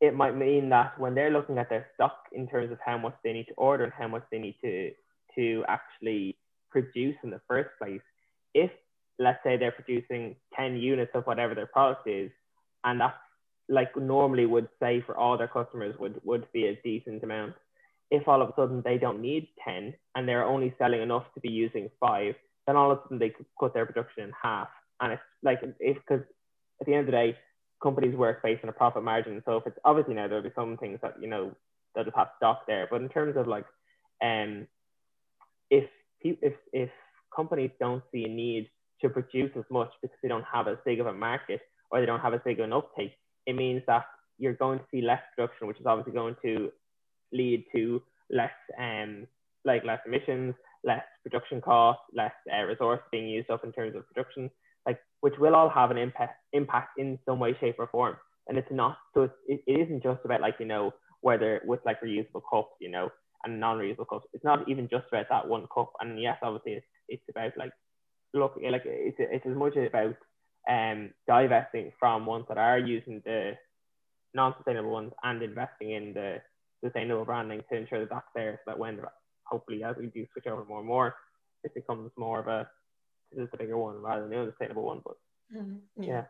it 0.00 0.14
might 0.14 0.36
mean 0.36 0.68
that 0.70 0.98
when 0.98 1.14
they're 1.14 1.30
looking 1.30 1.58
at 1.58 1.68
their 1.68 1.88
stock 1.94 2.24
in 2.32 2.48
terms 2.48 2.70
of 2.70 2.78
how 2.84 2.96
much 2.98 3.14
they 3.24 3.32
need 3.32 3.46
to 3.46 3.54
order 3.54 3.84
and 3.84 3.92
how 3.92 4.08
much 4.08 4.22
they 4.30 4.38
need 4.38 4.56
to 4.62 4.92
to 5.34 5.64
actually 5.68 6.36
produce 6.70 7.16
in 7.22 7.30
the 7.30 7.40
first 7.46 7.70
place, 7.78 8.00
if 8.54 8.70
let's 9.18 9.42
say 9.44 9.56
they're 9.56 9.72
producing 9.72 10.36
10 10.56 10.76
units 10.76 11.10
of 11.14 11.24
whatever 11.24 11.54
their 11.54 11.66
product 11.66 12.08
is, 12.08 12.30
and 12.84 13.00
that's 13.00 13.16
like 13.68 13.94
normally 13.96 14.46
would 14.46 14.68
say 14.80 15.02
for 15.04 15.16
all 15.16 15.36
their 15.36 15.48
customers 15.48 15.94
would 15.98 16.20
would 16.24 16.46
be 16.52 16.66
a 16.66 16.80
decent 16.82 17.22
amount. 17.22 17.54
If 18.10 18.26
all 18.26 18.40
of 18.40 18.48
a 18.48 18.54
sudden 18.56 18.82
they 18.84 18.96
don't 18.96 19.20
need 19.20 19.48
10 19.66 19.94
and 20.14 20.28
they're 20.28 20.44
only 20.44 20.74
selling 20.78 21.02
enough 21.02 21.24
to 21.34 21.40
be 21.40 21.50
using 21.50 21.90
five, 22.00 22.34
then 22.68 22.76
all 22.76 22.92
of 22.92 22.98
a 22.98 23.02
sudden 23.04 23.18
they 23.18 23.32
cut 23.58 23.72
their 23.72 23.86
production 23.86 24.24
in 24.24 24.32
half. 24.40 24.68
And 25.00 25.14
it's 25.14 25.22
like, 25.42 25.60
if 25.80 25.96
because 25.96 26.24
at 26.80 26.86
the 26.86 26.92
end 26.92 27.00
of 27.00 27.06
the 27.06 27.12
day, 27.12 27.36
companies 27.82 28.14
work 28.14 28.42
based 28.42 28.62
on 28.62 28.68
a 28.68 28.74
profit 28.74 29.02
margin. 29.02 29.42
So 29.46 29.56
if 29.56 29.66
it's 29.66 29.78
obviously 29.86 30.14
now 30.14 30.28
there'll 30.28 30.42
be 30.42 30.50
some 30.54 30.76
things 30.76 30.98
that, 31.02 31.14
you 31.20 31.28
know, 31.28 31.56
they'll 31.94 32.04
just 32.04 32.16
have 32.16 32.28
stock 32.36 32.66
there. 32.66 32.86
But 32.90 33.00
in 33.00 33.08
terms 33.08 33.36
of 33.38 33.46
like, 33.46 33.64
um, 34.22 34.66
if, 35.70 35.88
if, 36.20 36.54
if 36.72 36.90
companies 37.34 37.70
don't 37.80 38.02
see 38.12 38.24
a 38.24 38.28
need 38.28 38.68
to 39.00 39.08
produce 39.08 39.52
as 39.56 39.64
much 39.70 39.90
because 40.02 40.18
they 40.22 40.28
don't 40.28 40.44
have 40.52 40.68
as 40.68 40.76
big 40.84 41.00
of 41.00 41.06
a 41.06 41.12
market 41.12 41.62
or 41.90 42.00
they 42.00 42.06
don't 42.06 42.20
have 42.20 42.34
as 42.34 42.40
big 42.44 42.58
of 42.60 42.64
an 42.64 42.72
uptake, 42.74 43.12
it 43.46 43.54
means 43.54 43.82
that 43.86 44.04
you're 44.36 44.52
going 44.52 44.78
to 44.78 44.84
see 44.90 45.00
less 45.00 45.22
production, 45.34 45.68
which 45.68 45.80
is 45.80 45.86
obviously 45.86 46.12
going 46.12 46.36
to 46.42 46.70
lead 47.32 47.64
to 47.74 48.02
less 48.30 48.50
um 48.78 49.26
like 49.64 49.84
less 49.84 50.00
emissions, 50.06 50.54
less 50.84 51.04
production 51.22 51.60
costs, 51.60 52.02
less 52.14 52.32
uh, 52.52 52.64
resource 52.64 53.00
being 53.10 53.28
used 53.28 53.50
up 53.50 53.64
in 53.64 53.72
terms 53.72 53.96
of 53.96 54.06
production, 54.06 54.50
like 54.86 54.98
which 55.20 55.34
will 55.38 55.54
all 55.54 55.68
have 55.68 55.90
an 55.90 55.98
impact 55.98 56.36
impact 56.52 56.98
in 56.98 57.18
some 57.26 57.38
way, 57.38 57.56
shape, 57.60 57.76
or 57.78 57.88
form. 57.88 58.16
And 58.48 58.56
it's 58.56 58.70
not 58.70 58.98
so 59.14 59.22
it's, 59.22 59.34
it, 59.46 59.60
it 59.66 59.80
isn't 59.86 60.02
just 60.02 60.20
about 60.24 60.40
like 60.40 60.56
you 60.58 60.66
know 60.66 60.92
whether 61.20 61.60
with 61.64 61.80
like 61.84 62.00
reusable 62.00 62.42
cups, 62.50 62.72
you 62.80 62.90
know, 62.90 63.10
and 63.44 63.60
non-reusable 63.60 64.08
cups. 64.08 64.26
It's 64.32 64.44
not 64.44 64.68
even 64.68 64.88
just 64.88 65.06
about 65.08 65.26
that 65.30 65.48
one 65.48 65.66
cup. 65.74 65.92
And 66.00 66.20
yes, 66.20 66.38
obviously 66.42 66.72
it's, 66.72 66.86
it's 67.08 67.22
about 67.28 67.52
like 67.56 67.72
look 68.34 68.54
like 68.62 68.82
it's 68.84 69.16
it's 69.18 69.46
as 69.46 69.56
much 69.56 69.76
about 69.76 70.16
um 70.68 71.10
divesting 71.26 71.92
from 71.98 72.26
ones 72.26 72.44
that 72.48 72.58
are 72.58 72.78
using 72.78 73.22
the 73.24 73.52
non-sustainable 74.34 74.90
ones 74.90 75.12
and 75.22 75.42
investing 75.42 75.92
in 75.92 76.12
the 76.12 76.36
sustainable 76.84 77.24
branding 77.24 77.62
to 77.70 77.76
ensure 77.76 78.00
that 78.00 78.10
that's 78.10 78.26
there 78.34 78.60
so 78.64 78.70
that 78.70 78.78
when 78.78 78.98
hopefully 79.48 79.82
as 79.84 79.96
we 79.96 80.06
do 80.06 80.26
switch 80.32 80.46
over 80.46 80.64
more 80.64 80.78
and 80.78 80.86
more, 80.86 81.14
it 81.64 81.74
becomes 81.74 82.10
more 82.16 82.40
of 82.40 82.48
a 82.48 82.68
this 83.32 83.44
is 83.44 83.50
a 83.52 83.56
bigger 83.56 83.76
one 83.76 84.00
rather 84.00 84.22
than 84.22 84.30
the 84.30 84.40
unsustainable 84.40 84.84
one. 84.84 85.00
But 85.04 85.16
mm-hmm. 85.54 86.02
yeah. 86.02 86.24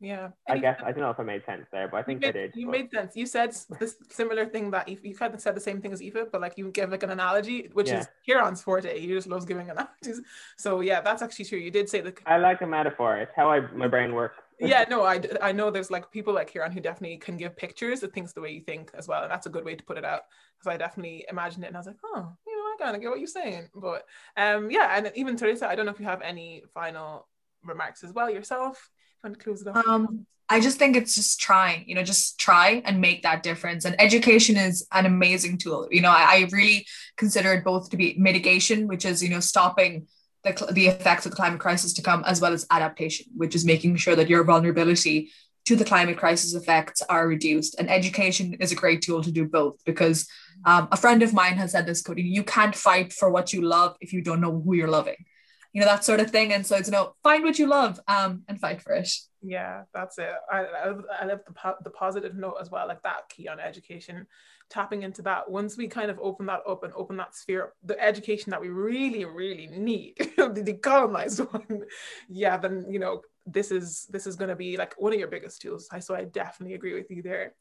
yeah. 0.00 0.28
I 0.48 0.58
guess 0.58 0.80
I 0.84 0.90
don't 0.92 1.00
know 1.00 1.10
if 1.10 1.20
I 1.20 1.22
made 1.22 1.44
sense 1.46 1.66
there, 1.72 1.88
but 1.88 1.98
I 1.98 2.02
think 2.02 2.20
made, 2.20 2.30
I 2.30 2.32
did. 2.32 2.52
You 2.54 2.66
but. 2.66 2.72
made 2.72 2.90
sense. 2.90 3.16
You 3.16 3.26
said 3.26 3.54
this 3.78 3.96
similar 4.10 4.46
thing 4.46 4.70
that 4.72 4.88
you, 4.88 4.98
you 5.02 5.14
kind 5.14 5.34
of 5.34 5.40
said 5.40 5.54
the 5.54 5.60
same 5.60 5.80
thing 5.80 5.92
as 5.92 6.02
Aoife, 6.02 6.32
but 6.32 6.40
like 6.40 6.54
you 6.56 6.70
give 6.70 6.90
like 6.90 7.02
an 7.02 7.10
analogy, 7.10 7.70
which 7.72 7.88
yeah. 7.88 8.00
is 8.00 8.08
Kieran's 8.26 8.62
forte. 8.62 8.98
He 8.98 9.06
just 9.08 9.28
loves 9.28 9.44
giving 9.44 9.70
analogies. 9.70 10.20
So 10.56 10.80
yeah, 10.80 11.00
that's 11.00 11.22
actually 11.22 11.44
true. 11.44 11.58
You 11.58 11.70
did 11.70 11.88
say 11.88 12.00
the. 12.00 12.14
I 12.26 12.38
like 12.38 12.60
a 12.62 12.66
metaphor. 12.66 13.18
It's 13.18 13.32
how 13.36 13.50
I 13.50 13.60
my 13.72 13.88
brain 13.88 14.14
works. 14.14 14.36
yeah, 14.60 14.84
no, 14.90 15.04
I, 15.04 15.22
I 15.40 15.52
know 15.52 15.70
there's 15.70 15.90
like 15.90 16.10
people 16.10 16.34
like 16.34 16.52
Kieran 16.52 16.70
who 16.70 16.80
definitely 16.80 17.16
can 17.16 17.38
give 17.38 17.56
pictures 17.56 18.00
that 18.00 18.12
thinks 18.12 18.34
the 18.34 18.42
way 18.42 18.50
you 18.50 18.60
think 18.60 18.90
as 18.92 19.08
well, 19.08 19.22
and 19.22 19.30
that's 19.30 19.46
a 19.46 19.50
good 19.50 19.64
way 19.64 19.74
to 19.74 19.82
put 19.84 19.96
it 19.96 20.04
out. 20.04 20.22
Because 20.58 20.74
I 20.74 20.76
definitely 20.76 21.24
imagined 21.30 21.64
it, 21.64 21.68
and 21.68 21.76
I 21.76 21.80
was 21.80 21.86
like, 21.86 21.96
oh, 22.04 22.36
kind 22.80 22.96
of 22.96 23.02
get 23.02 23.10
what 23.10 23.18
you're 23.18 23.26
saying. 23.26 23.68
But 23.74 24.04
um, 24.36 24.70
yeah, 24.70 24.96
and 24.96 25.12
even 25.14 25.36
Teresa, 25.36 25.68
I 25.68 25.74
don't 25.74 25.86
know 25.86 25.92
if 25.92 26.00
you 26.00 26.06
have 26.06 26.22
any 26.22 26.62
final 26.74 27.28
remarks 27.64 28.02
as 28.02 28.12
well 28.12 28.30
yourself. 28.30 28.90
You 29.24 29.34
close 29.34 29.62
it 29.62 29.68
off? 29.68 29.86
Um, 29.86 30.26
I 30.48 30.60
just 30.60 30.78
think 30.78 30.96
it's 30.96 31.14
just 31.14 31.38
trying, 31.38 31.84
you 31.86 31.94
know, 31.94 32.02
just 32.02 32.40
try 32.40 32.82
and 32.84 33.00
make 33.00 33.22
that 33.22 33.44
difference. 33.44 33.84
And 33.84 33.94
education 34.00 34.56
is 34.56 34.86
an 34.90 35.06
amazing 35.06 35.58
tool. 35.58 35.86
You 35.90 36.00
know, 36.00 36.10
I, 36.10 36.24
I 36.24 36.48
really 36.50 36.86
consider 37.16 37.52
it 37.52 37.62
both 37.62 37.90
to 37.90 37.96
be 37.96 38.16
mitigation, 38.18 38.88
which 38.88 39.04
is, 39.04 39.22
you 39.22 39.28
know, 39.28 39.38
stopping 39.40 40.08
the, 40.42 40.72
the 40.72 40.88
effects 40.88 41.26
of 41.26 41.32
the 41.32 41.36
climate 41.36 41.60
crisis 41.60 41.92
to 41.92 42.02
come, 42.02 42.24
as 42.26 42.40
well 42.40 42.52
as 42.52 42.66
adaptation, 42.70 43.26
which 43.36 43.54
is 43.54 43.64
making 43.64 43.94
sure 43.96 44.16
that 44.16 44.28
your 44.28 44.42
vulnerability 44.42 45.30
to 45.66 45.76
the 45.76 45.84
climate 45.84 46.16
crisis 46.16 46.54
effects 46.54 47.02
are 47.02 47.28
reduced. 47.28 47.76
And 47.78 47.90
education 47.90 48.54
is 48.54 48.72
a 48.72 48.76
great 48.76 49.02
tool 49.02 49.22
to 49.22 49.30
do 49.30 49.46
both 49.46 49.76
because 49.84 50.28
um, 50.64 50.88
a 50.92 50.96
friend 50.96 51.22
of 51.22 51.32
mine 51.32 51.56
has 51.56 51.72
said 51.72 51.86
this, 51.86 52.02
Cody, 52.02 52.22
you 52.22 52.42
can't 52.42 52.74
fight 52.74 53.12
for 53.12 53.30
what 53.30 53.52
you 53.52 53.62
love 53.62 53.96
if 54.00 54.12
you 54.12 54.22
don't 54.22 54.40
know 54.40 54.60
who 54.60 54.74
you're 54.74 54.88
loving. 54.88 55.24
You 55.72 55.80
know, 55.80 55.86
that 55.86 56.04
sort 56.04 56.20
of 56.20 56.30
thing. 56.30 56.52
And 56.52 56.66
so 56.66 56.76
it's, 56.76 56.88
you 56.88 56.92
know, 56.92 57.14
find 57.22 57.44
what 57.44 57.58
you 57.58 57.68
love 57.68 58.00
um, 58.08 58.42
and 58.48 58.60
fight 58.60 58.82
for 58.82 58.92
it. 58.92 59.08
Yeah, 59.42 59.84
that's 59.94 60.18
it. 60.18 60.32
I, 60.50 60.64
I, 60.64 61.24
love 61.24 61.40
the, 61.46 61.52
po- 61.52 61.76
the 61.82 61.90
positive 61.90 62.34
note 62.34 62.56
as 62.60 62.70
well, 62.70 62.86
like 62.88 63.02
that 63.02 63.28
key 63.28 63.48
on 63.48 63.60
education, 63.60 64.26
tapping 64.68 65.02
into 65.02 65.22
that. 65.22 65.50
Once 65.50 65.76
we 65.76 65.86
kind 65.86 66.10
of 66.10 66.18
open 66.20 66.46
that 66.46 66.60
up 66.68 66.82
and 66.82 66.92
open 66.94 67.16
that 67.18 67.34
sphere, 67.34 67.72
the 67.84 67.98
education 68.02 68.50
that 68.50 68.60
we 68.60 68.68
really, 68.68 69.24
really 69.24 69.68
need, 69.68 70.14
the 70.18 70.48
decolonized 70.48 71.50
one, 71.52 71.84
yeah, 72.28 72.56
then, 72.56 72.86
you 72.90 72.98
know, 72.98 73.22
this 73.52 73.70
is 73.70 74.06
this 74.10 74.26
is 74.26 74.36
going 74.36 74.48
to 74.48 74.56
be 74.56 74.76
like 74.76 74.94
one 74.98 75.12
of 75.12 75.18
your 75.18 75.28
biggest 75.28 75.60
tools. 75.60 75.88
I 75.90 75.98
so 75.98 76.14
I 76.14 76.24
definitely 76.24 76.74
agree 76.74 76.94
with 76.94 77.10
you 77.10 77.22
there. 77.22 77.54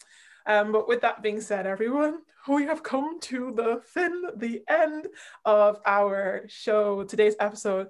Um, 0.45 0.71
but 0.71 0.87
with 0.87 1.01
that 1.01 1.21
being 1.21 1.41
said, 1.41 1.67
everyone, 1.67 2.19
we 2.47 2.63
have 2.63 2.81
come 2.81 3.19
to 3.21 3.51
the 3.55 3.81
fin, 3.85 4.23
the 4.35 4.63
end 4.67 5.07
of 5.45 5.79
our 5.85 6.45
show, 6.47 7.03
today's 7.03 7.35
episode. 7.39 7.89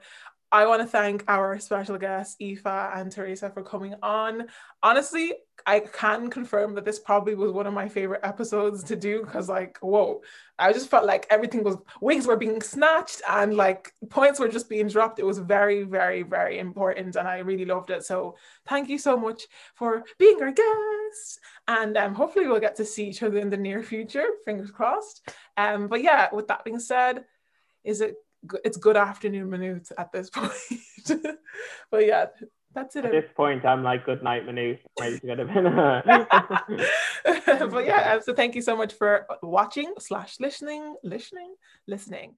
I 0.51 0.65
want 0.65 0.81
to 0.81 0.87
thank 0.87 1.23
our 1.27 1.59
special 1.59 1.97
guests, 1.99 2.35
Aoife 2.41 2.65
and 2.65 3.11
Teresa, 3.11 3.51
for 3.51 3.61
coming 3.61 3.93
on. 4.01 4.47
Honestly, 4.81 5.33
I 5.65 5.81
can 5.81 6.31
confirm 6.31 6.73
that 6.73 6.85
this 6.85 6.97
probably 6.97 7.35
was 7.35 7.51
one 7.51 7.67
of 7.67 7.73
my 7.73 7.87
favorite 7.87 8.21
episodes 8.23 8.83
to 8.85 8.95
do 8.95 9.23
because, 9.23 9.47
like, 9.47 9.77
whoa, 9.81 10.21
I 10.57 10.73
just 10.73 10.89
felt 10.89 11.05
like 11.05 11.27
everything 11.29 11.63
was 11.63 11.77
wigs 12.01 12.25
were 12.25 12.35
being 12.35 12.61
snatched 12.61 13.21
and 13.29 13.55
like 13.55 13.93
points 14.09 14.39
were 14.39 14.47
just 14.47 14.69
being 14.69 14.87
dropped. 14.87 15.19
It 15.19 15.25
was 15.25 15.37
very, 15.37 15.83
very, 15.83 16.23
very 16.23 16.57
important, 16.57 17.15
and 17.15 17.27
I 17.27 17.39
really 17.39 17.65
loved 17.65 17.91
it. 17.91 18.03
So, 18.03 18.35
thank 18.67 18.89
you 18.89 18.97
so 18.97 19.17
much 19.17 19.43
for 19.75 20.03
being 20.17 20.41
our 20.41 20.51
guest, 20.51 21.39
and 21.67 21.95
um, 21.95 22.15
hopefully, 22.15 22.47
we'll 22.47 22.59
get 22.59 22.77
to 22.77 22.85
see 22.85 23.07
each 23.07 23.21
other 23.21 23.37
in 23.37 23.51
the 23.51 23.57
near 23.57 23.83
future. 23.83 24.25
Fingers 24.45 24.71
crossed. 24.71 25.29
Um, 25.57 25.87
but 25.87 26.01
yeah, 26.01 26.29
with 26.33 26.47
that 26.47 26.63
being 26.63 26.79
said, 26.79 27.25
is 27.83 28.01
it 28.01 28.15
it's 28.63 28.77
good 28.77 28.97
afternoon 28.97 29.49
minutes 29.49 29.91
at 29.97 30.11
this 30.11 30.29
point. 30.33 30.53
but 31.91 32.05
yeah, 32.05 32.27
that's 32.73 32.95
it. 32.95 33.05
At 33.05 33.11
this 33.11 33.29
point, 33.35 33.65
I'm 33.65 33.83
like, 33.83 34.05
good 34.05 34.23
night, 34.23 34.45
Manu. 34.45 34.77
Ready 34.99 35.19
to 35.19 35.27
go 35.27 35.35
to 35.35 35.45
bed. 35.45 35.63
but 37.71 37.85
yeah, 37.85 38.19
so 38.19 38.33
thank 38.33 38.55
you 38.55 38.61
so 38.61 38.75
much 38.75 38.93
for 38.93 39.25
watching 39.41 39.93
slash 39.99 40.39
listening, 40.39 40.95
listening, 41.03 41.55
listening. 41.87 42.35